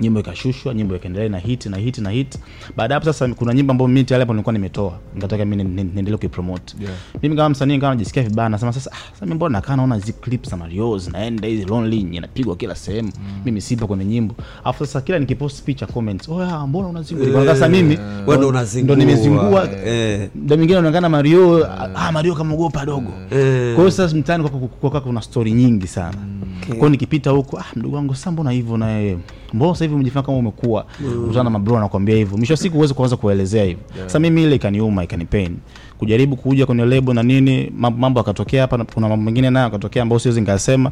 nyimbo 0.00 0.20
ikashushwa 0.20 0.74
nyimbo 0.74 0.96
ikaendelea 0.96 1.28
na 1.28 1.38
hit 1.38 1.66
na 1.66 1.76
hit 1.76 1.98
na 1.98 2.10
hit. 2.10 2.38
Baada 2.76 2.94
hapo 2.94 3.04
sasa 3.06 3.28
kuna 3.28 3.54
nyimbo 3.54 3.70
ambayo 3.70 3.88
mimi 3.88 4.04
tayari 4.04 4.22
hapo 4.22 4.32
nilikuwa 4.32 4.52
nimetoa. 4.52 4.98
Nikataka 5.14 5.44
mimi 5.44 5.64
ni- 5.64 5.70
ni- 5.82 5.90
niendelee 5.94 6.16
kuipromote. 6.16 6.74
Yeah. 6.80 6.94
mimi 7.22 7.36
kama 7.36 7.48
msanii 7.48 7.78
kama 7.78 7.94
najisikia 7.94 8.22
vibaya 8.22 8.48
nasema 8.48 8.72
sasa 8.72 8.90
ah, 8.92 9.12
sasa 9.12 9.26
mimi 9.26 9.34
mbona 9.34 9.52
nakaa 9.52 9.76
naona 9.76 9.94
hizi 9.94 10.12
clips 10.12 10.50
za 10.50 10.56
Mario 10.56 10.98
zinaenda 10.98 11.48
hizi 11.48 11.64
lonely 11.64 11.96
inapigwa 12.00 12.56
kila 12.56 12.74
sehemu. 12.74 13.12
Mimi 13.44 13.60
sipo 13.60 13.86
kwenye 13.86 14.04
nyimbo. 14.04 14.34
Alafu 14.64 14.86
sasa 14.86 15.00
kila 15.00 15.18
nikipost 15.18 15.62
picha 15.64 15.86
comments 15.86 16.28
oh 16.28 16.42
yeah, 16.44 16.68
mbona 16.68 16.88
unazingua? 16.88 17.40
Eh, 17.42 17.46
sasa 17.46 17.68
mimi 17.68 17.98
wewe 18.26 18.36
ndo 18.38 18.48
unazingua. 18.48 18.96
ndo 18.96 19.04
nimezingua. 19.06 19.68
Eh. 19.86 20.28
ndo 20.34 20.56
mwingine 20.56 20.78
anaonekana 20.78 21.08
Mario 21.08 21.66
ah 21.96 22.12
Mario 22.12 22.34
kamogopa 22.34 22.86
dogo. 22.86 23.12
Eh. 23.30 23.74
kwa 23.74 23.84
hiyo 23.84 23.90
sasa 23.90 24.16
mtaani 24.16 24.48
kwa, 24.48 24.60
kwa, 24.60 24.90
kwa 24.90 25.00
kuna 25.00 25.22
story 25.22 25.52
nyingi 25.52 25.86
sana 25.86 26.16
Okay. 26.62 26.74
Kwao 26.74 26.90
nikipita 26.90 27.30
huko 27.30 27.58
ah 27.58 27.64
mdogo 27.76 27.96
wangu 27.96 28.14
sasa 28.14 28.30
mbona 28.30 28.50
hivyo 28.50 28.76
na 28.76 28.90
yeye? 28.90 29.18
Mbona 29.52 29.72
sasa 29.72 29.84
hivi 29.84 29.94
umejifanya 29.94 30.26
kama 30.26 30.38
umekuwa 30.38 30.86
Mm. 31.00 31.28
Utana 31.30 31.50
mabro 31.50 31.76
anakuambia 31.78 32.16
hivyo. 32.16 32.36
Mwisho 32.38 32.52
wa 32.52 32.56
siku 32.56 32.74
huwezi 32.76 32.94
kuanza 32.94 33.16
kuelezea 33.16 33.64
hivyo. 33.64 33.84
Sasa 34.06 34.18
mimi 34.18 34.42
ile 34.42 34.56
ikaniuma 34.56 35.04
ikanipain 35.04 35.56
kujaribu 35.98 36.36
kuja 36.36 36.66
kwenye 36.66 36.84
lebo 36.86 37.14
na 37.14 37.22
nini 37.22 37.72
mambo 37.76 38.20
yakatokea 38.20 38.62
hapa 38.62 38.84
kuna 38.84 39.08
mambo 39.08 39.24
mengine 39.24 39.50
nayo 39.50 39.64
yakatokea 39.64 40.02
ambayo 40.02 40.18
siwezi 40.18 40.40
nikasema 40.40 40.90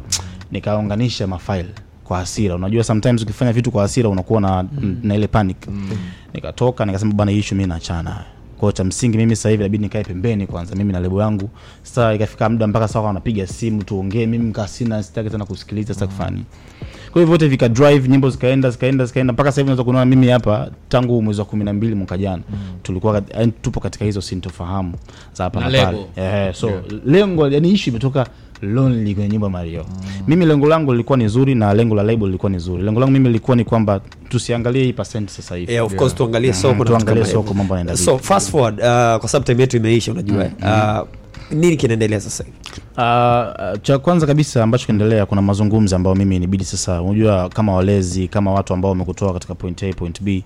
nikaunganisha 0.51 1.27
mafaili 1.27 1.69
kwa 2.03 2.17
hasira. 2.17 2.55
Unajua 2.55 2.83
sometimes 2.83 3.23
ukifanya 3.23 3.53
vitu 3.53 3.71
kwa 3.71 3.81
hasira 3.81 4.09
unakuwa 4.09 4.41
na, 4.41 4.65
na 5.03 5.15
ile 5.15 5.27
panic. 5.27 5.57
Nikatoka 6.33 6.85
nikasema 6.85 7.13
bana, 7.13 7.31
issue 7.31 7.57
mimi 7.57 7.69
naachana 7.69 8.23
kwa 8.59 8.73
cha 8.73 8.83
msingi 8.83 9.17
mimi 9.17 9.35
sasa 9.35 9.49
hivi 9.49 9.63
inabidi 9.63 9.83
nikae 9.83 10.03
pembeni 10.03 10.47
kwanza. 10.47 10.75
Mimi 10.75 10.93
na 10.93 10.99
lebo 10.99 11.21
yangu. 11.21 11.49
Sasa 11.83 12.13
ikafika 12.13 12.49
muda 12.49 12.67
mpaka 12.67 12.87
sasa 12.87 12.99
wanapiga 13.01 13.47
simu 13.47 13.83
tuongee. 13.83 14.25
Mimi 14.25 14.45
nikaa 14.45 14.67
sina 14.67 15.03
sitaki 15.03 15.29
tena 15.29 15.45
kusikiliza 15.45 15.93
sasa 15.93 16.07
kufani. 16.07 16.43
kwa 17.11 17.21
hivyo 17.21 17.25
vyote 17.37 17.47
vika 17.47 17.69
drive 17.69 18.07
nyimbo 18.09 18.29
zikaenda 18.29 18.69
zikaenda 18.69 19.05
zikaenda. 19.05 19.33
Mpaka 19.33 19.51
sasa 19.51 19.61
hivi 19.61 19.67
unaweza 19.67 19.83
kuona 19.83 20.05
mimi 20.05 20.27
hapa 20.27 20.71
tangu 20.89 21.21
mwezi 21.21 21.39
wa 21.41 21.45
12 21.47 21.95
mwaka 21.95 22.17
jana. 22.17 22.43
Tulikuwa 22.83 23.13
kat- 23.21 23.37
yaani 23.39 23.51
tupo 23.61 23.79
katika 23.79 24.05
hizo 24.05 24.21
sintofahamu 24.21 24.93
za 25.33 25.43
hapa 25.43 25.59
Na 25.59 25.65
pale. 25.65 26.05
eh 26.15 26.53
so 26.53 26.71
lengo 27.05 27.47
yani 27.49 27.71
issue 27.71 27.91
imetoka 27.91 28.27
lonely 28.65 29.13
kwenye 29.15 29.29
nyimbo 29.29 29.49
Mario. 29.49 29.79
Mario 29.83 29.85
mimi 30.27 30.45
lengo 30.45 30.67
langu 30.67 30.91
lilikuwa 30.91 31.17
ni 31.17 31.27
zuri 31.27 31.55
na 31.55 31.73
lengo 31.73 31.95
la 31.95 32.03
label 32.03 32.25
lilikuwa 32.25 32.49
ni 32.49 32.59
zuri. 32.59 32.83
Lengo 32.83 32.99
langu 32.99 33.11
mimi 33.13 33.27
lilikuwa 33.27 33.57
ni 33.57 33.63
kwamba 33.63 34.01
tusiangalie 34.29 34.83
hii 34.83 34.93
percent 34.93 35.29
sasa 35.29 35.55
hivi. 35.55 35.73
Yeah, 35.73 35.85
of 35.85 35.95
course 35.95 36.15
tuangalie 36.15 36.49
Mhm, 36.51 36.59
soko 36.61 36.73
na 36.73 36.77
vitu 36.79 36.89
tuangalie 36.89 37.25
soko 37.25 37.53
mambo 37.53 37.77
yanaenda 37.77 37.97
so 38.03 38.17
fast 38.17 38.51
forward 38.51 38.79
uh, 38.79 38.85
kwa 39.19 39.27
sababu 39.29 39.45
time 39.45 39.61
yetu 39.61 39.77
imeisha 39.77 40.11
unajua. 40.11 40.43
Uh, 40.61 41.07
nini 41.51 41.77
kinaendelea 41.77 42.21
sasa 42.21 42.43
hivi? 42.43 42.57
Uh, 42.97 43.81
cha 43.81 43.99
kwanza 44.01 44.27
kabisa 44.27 44.63
ambacho 44.63 44.85
kinaendelea 44.85 45.25
kuna 45.25 45.41
mazungumzo 45.41 45.95
ambayo 45.95 46.15
mimi 46.15 46.39
nibidi 46.39 46.63
sasa 46.65 47.01
unajua 47.01 47.49
kama 47.49 47.73
walezi 47.75 48.27
kama 48.27 48.51
watu 48.51 48.73
ambao 48.73 48.91
wamekutoa 48.91 49.33
katika 49.33 49.55
point 49.55 49.83
A 49.83 49.93
point 49.93 50.21
B 50.23 50.43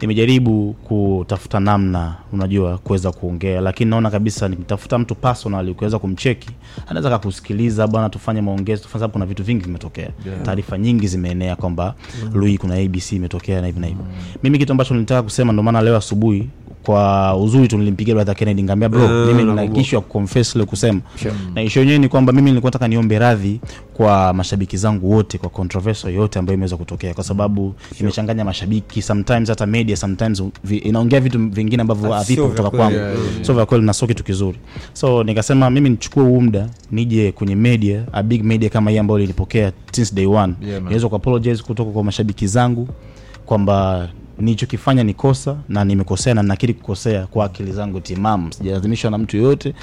nimejaribu 0.00 0.72
kutafuta 0.72 1.60
namna 1.60 2.14
unajua 2.32 2.78
kuweza 2.78 3.12
kuongea. 3.12 3.60
Lakini 3.60 3.90
naona 3.90 4.10
kabisa 4.10 4.48
nikitafuta 4.48 4.98
mtu 4.98 5.14
personal 5.14 5.74
kuweza 5.74 5.98
kumcheki 5.98 6.50
anaweza 6.86 7.10
kakusikiliza 7.10 7.86
bwana 7.86 8.08
tufanye 8.10 8.40
maongezi 8.40 8.82
tufanye 8.82 9.00
sababu 9.00 9.12
kuna 9.12 9.26
vitu 9.26 9.44
vingi 9.44 9.64
vimetokea. 9.64 10.10
Yeah. 10.26 10.42
taarifa 10.42 10.78
nyingi 10.78 11.06
zimeenea 11.08 11.56
kwamba 11.56 11.94
Lui 12.34 12.58
kuna 12.58 12.74
ABC 12.74 13.12
imetokea 13.12 13.60
na 13.60 13.66
hivi 13.66 13.80
na 13.80 13.86
hivi. 13.86 14.00
Mimi 14.42 14.58
kitu 14.58 14.72
ambacho 14.72 14.94
nilitaka 14.94 15.22
kusema 15.22 15.52
ndio 15.52 15.62
maana 15.62 15.80
leo 15.82 15.96
asubuhi 15.96 16.48
kwa 16.88 17.36
uzuri 17.36 17.68
tu 17.68 17.78
nilimpigia 17.78 18.14
brother 18.14 18.34
Kennedy 18.34 18.62
ngambia 18.62 18.88
bro 18.88 19.04
Eh, 19.04 19.26
mimi 19.26 19.44
nina 19.44 19.64
issue 19.64 19.96
ya 19.96 20.00
kuconfess 20.00 20.56
leo 20.56 20.66
kusema. 20.66 21.00
Sure. 21.22 21.34
na 21.54 21.62
issue 21.62 21.80
yenyewe 21.82 21.98
ni 21.98 22.08
kwamba 22.08 22.32
mimi 22.32 22.50
nilikuwa 22.50 22.68
nataka 22.70 22.88
niombe 22.88 23.18
radhi 23.18 23.60
kwa 23.94 24.32
mashabiki 24.32 24.76
zangu 24.76 25.10
wote 25.12 25.38
kwa 25.38 25.48
controversy 25.48 26.14
yote 26.14 26.38
ambayo 26.38 26.54
imeweza 26.54 26.76
kutokea 26.76 27.14
kwa 27.14 27.24
sababu 27.24 27.74
nimechanganya 28.00 28.44
mashabiki 28.44 29.02
sometimes 29.02 29.48
hata 29.48 29.66
media 29.66 29.96
sometimes 29.96 30.42
vi, 30.64 30.76
inaongea 30.76 31.20
vitu 31.20 31.48
vingine 31.48 31.80
ambavyo 31.82 32.14
Ah, 32.14 32.18
havipo 32.18 32.48
kutoka 32.48 32.70
kwangu. 32.70 32.96
Yeah, 32.96 33.12
yeah, 33.12 33.44
so 33.44 33.54
vya 33.54 33.66
kweli 33.66 33.84
na 33.84 33.92
sio 33.92 34.08
kitu 34.08 34.24
kizuri. 34.24 34.58
So 34.92 35.24
nikasema 35.24 35.70
mimi 35.70 35.90
nichukue 35.90 36.22
huu 36.22 36.40
muda 36.40 36.68
nije 36.92 37.32
kwenye 37.32 37.56
media 37.56 38.02
a 38.12 38.22
big 38.22 38.44
media 38.44 38.68
kama 38.70 38.90
hii 38.90 38.98
ambayo 38.98 39.18
ilinipokea 39.18 39.72
since 39.92 40.14
day 40.14 40.26
one. 40.26 40.54
Yeah, 40.66 40.82
man. 40.82 41.00
ku 41.00 41.16
apologize 41.16 41.62
kutoka 41.62 41.90
kwa 41.90 42.04
mashabiki 42.04 42.46
zangu 42.46 42.88
kwamba 43.46 44.08
nilichokifanya 44.38 45.04
ni 45.04 45.14
kosa 45.14 45.56
na 45.68 45.84
nimekosea 45.84 46.34
na 46.34 46.42
nakiri 46.42 46.74
kukosea 46.74 47.26
kwa 47.26 47.44
akili 47.44 47.72
zangu 47.72 48.00
timamu. 48.00 48.52
Sijalazimishwa 48.52 49.10
na 49.10 49.18
mtu 49.18 49.36
yoyote 49.36 49.74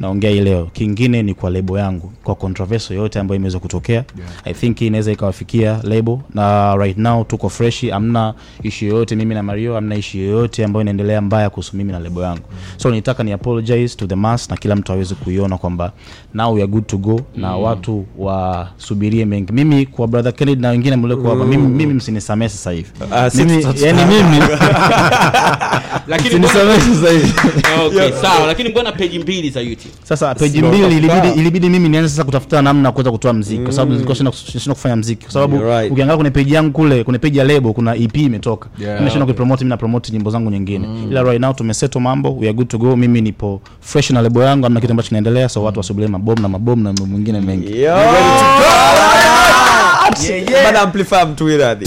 naongea 0.00 0.30
hii 0.30 0.40
leo. 0.40 0.68
Kingine 0.72 1.22
ni 1.22 1.34
kwa 1.34 1.50
lebo 1.50 1.78
yangu 1.78 2.12
kwa 2.24 2.34
controversy 2.34 2.94
yoyote 2.94 3.18
ambayo 3.20 3.36
imeweza 3.36 3.58
kutokea. 3.58 3.94
Yeah. 3.94 4.30
i 4.44 4.54
think 4.54 4.80
inaweza 4.80 5.12
ikawafikia 5.12 5.80
lebo. 5.82 6.22
Na 6.34 6.76
right 6.76 6.98
now 6.98 7.24
tuko 7.24 7.48
freshi 7.48 7.92
amna 7.92 8.34
ishu 8.62 8.84
yoyote. 8.84 9.16
Mimi 9.16 9.34
na 9.34 9.42
mario 9.42 9.76
amna 9.76 9.94
ishu 9.96 10.18
yoyote 10.18 10.64
ambayo 10.64 10.80
inaendelea 10.82 11.20
mbaya 11.20 11.50
kuhusu 11.50 11.76
mimi 11.76 11.92
na 11.92 11.98
lebo 11.98 12.22
yangu. 12.22 12.42
So 12.76 12.90
nitaka 12.90 13.22
ni 13.22 13.32
apologize 13.32 13.96
to 13.96 14.06
the 14.06 14.14
mass 14.14 14.50
na 14.50 14.56
kila 14.56 14.76
mtu 14.76 14.92
aweze 14.92 15.14
kuiona 15.14 15.58
kwamba 15.58 15.92
now 16.34 16.54
we 16.54 16.60
are 16.62 16.70
good 16.70 16.86
to 16.86 16.98
go 16.98 17.20
na 17.36 17.54
Mm. 17.56 17.62
watu 17.62 18.04
wasubirie 18.18 19.24
mengi. 19.24 19.52
Mimi 19.52 19.86
kwa 19.86 20.08
brother 20.08 20.34
Kennedy 20.34 20.62
na 20.62 20.68
wengine 20.68 20.96
mlioko 20.96 21.28
hapa 21.30 21.44
mimi, 21.44 21.66
mimi 21.68 21.94
msinisamee 21.94 22.48
sasa 22.48 22.70
hivi. 22.70 22.88
Uh, 23.00 23.34
mimi 23.34 23.62
tuta- 23.64 23.72
yani 24.12 24.30
mimi. 24.30 24.42
Lakini 26.06 26.34
mbona- 26.34 26.48
sasa 26.48 27.10
hivi. 27.10 27.32
Okay 27.86 28.12
sawa 28.22 28.46
lakini 28.46 28.68
mbona 28.68 28.92
peji 28.92 29.18
mbili 29.18 29.50
za 29.50 29.60
youtube? 29.60 29.94
Sasa 30.04 30.34
peji 30.34 30.62
mbili 30.62 30.86
ilibidi, 30.96 31.28
ilibidi 31.36 31.68
mimi 31.70 31.88
nianze 31.88 32.08
sasa 32.08 32.24
kutafuta 32.24 32.62
namna 32.62 32.92
kuweza 32.92 33.10
kutoa 33.10 33.32
mziki 33.32 33.62
kwa 33.62 33.72
sababu 33.72 33.90
Mm. 33.90 33.96
nilikuwa 33.96 34.16
sina 34.16 34.32
sina 34.62 34.74
kufanya 34.74 34.96
mziki 34.96 35.24
kwa 35.24 35.32
sababu 35.32 35.58
right. 35.62 35.92
ukiangalia 35.92 36.16
kwenye 36.16 36.30
peji 36.30 36.54
yangu 36.54 36.72
kule 36.72 37.04
kwenye 37.04 37.18
peji 37.18 37.38
ya 37.38 37.44
lebo 37.44 37.72
kuna 37.72 37.96
EP 37.96 38.16
imetoka. 38.16 38.68
Yeah, 38.78 38.98
mimi 39.00 39.10
okay. 39.10 39.22
kuipromote 39.24 39.64
mimi 39.64 39.70
na 39.70 39.76
promote 39.76 40.12
nyimbo 40.12 40.30
zangu 40.30 40.50
nyingine. 40.50 40.88
Ila 41.10 41.22
right 41.22 41.40
now 41.40 41.52
tumesettle 41.52 42.00
mambo 42.00 42.36
we 42.36 42.46
are 42.46 42.52
good 42.52 42.68
to 42.68 42.78
go 42.78 42.96
mimi 42.96 43.20
nipo 43.20 43.60
fresh 43.80 44.10
na 44.10 44.22
lebo 44.22 44.42
yangu 44.42 44.66
amna 44.66 44.80
kitu 44.80 44.92
ambacho 44.92 45.08
kinaendelea 45.08 45.48
so 45.48 45.62
watu 45.62 45.78
wasubirie 45.78 46.08
mabomu 46.08 46.42
na 46.42 46.48
mabomu 46.48 46.82
na 46.82 46.92
mambo 46.92 47.06
mengine 47.06 47.40
mengi. 47.40 47.82
Yo! 47.82 47.96
Bana 50.64 50.80
amplify 50.80 51.24
mtu 51.32 51.48
iradhi 51.50 51.86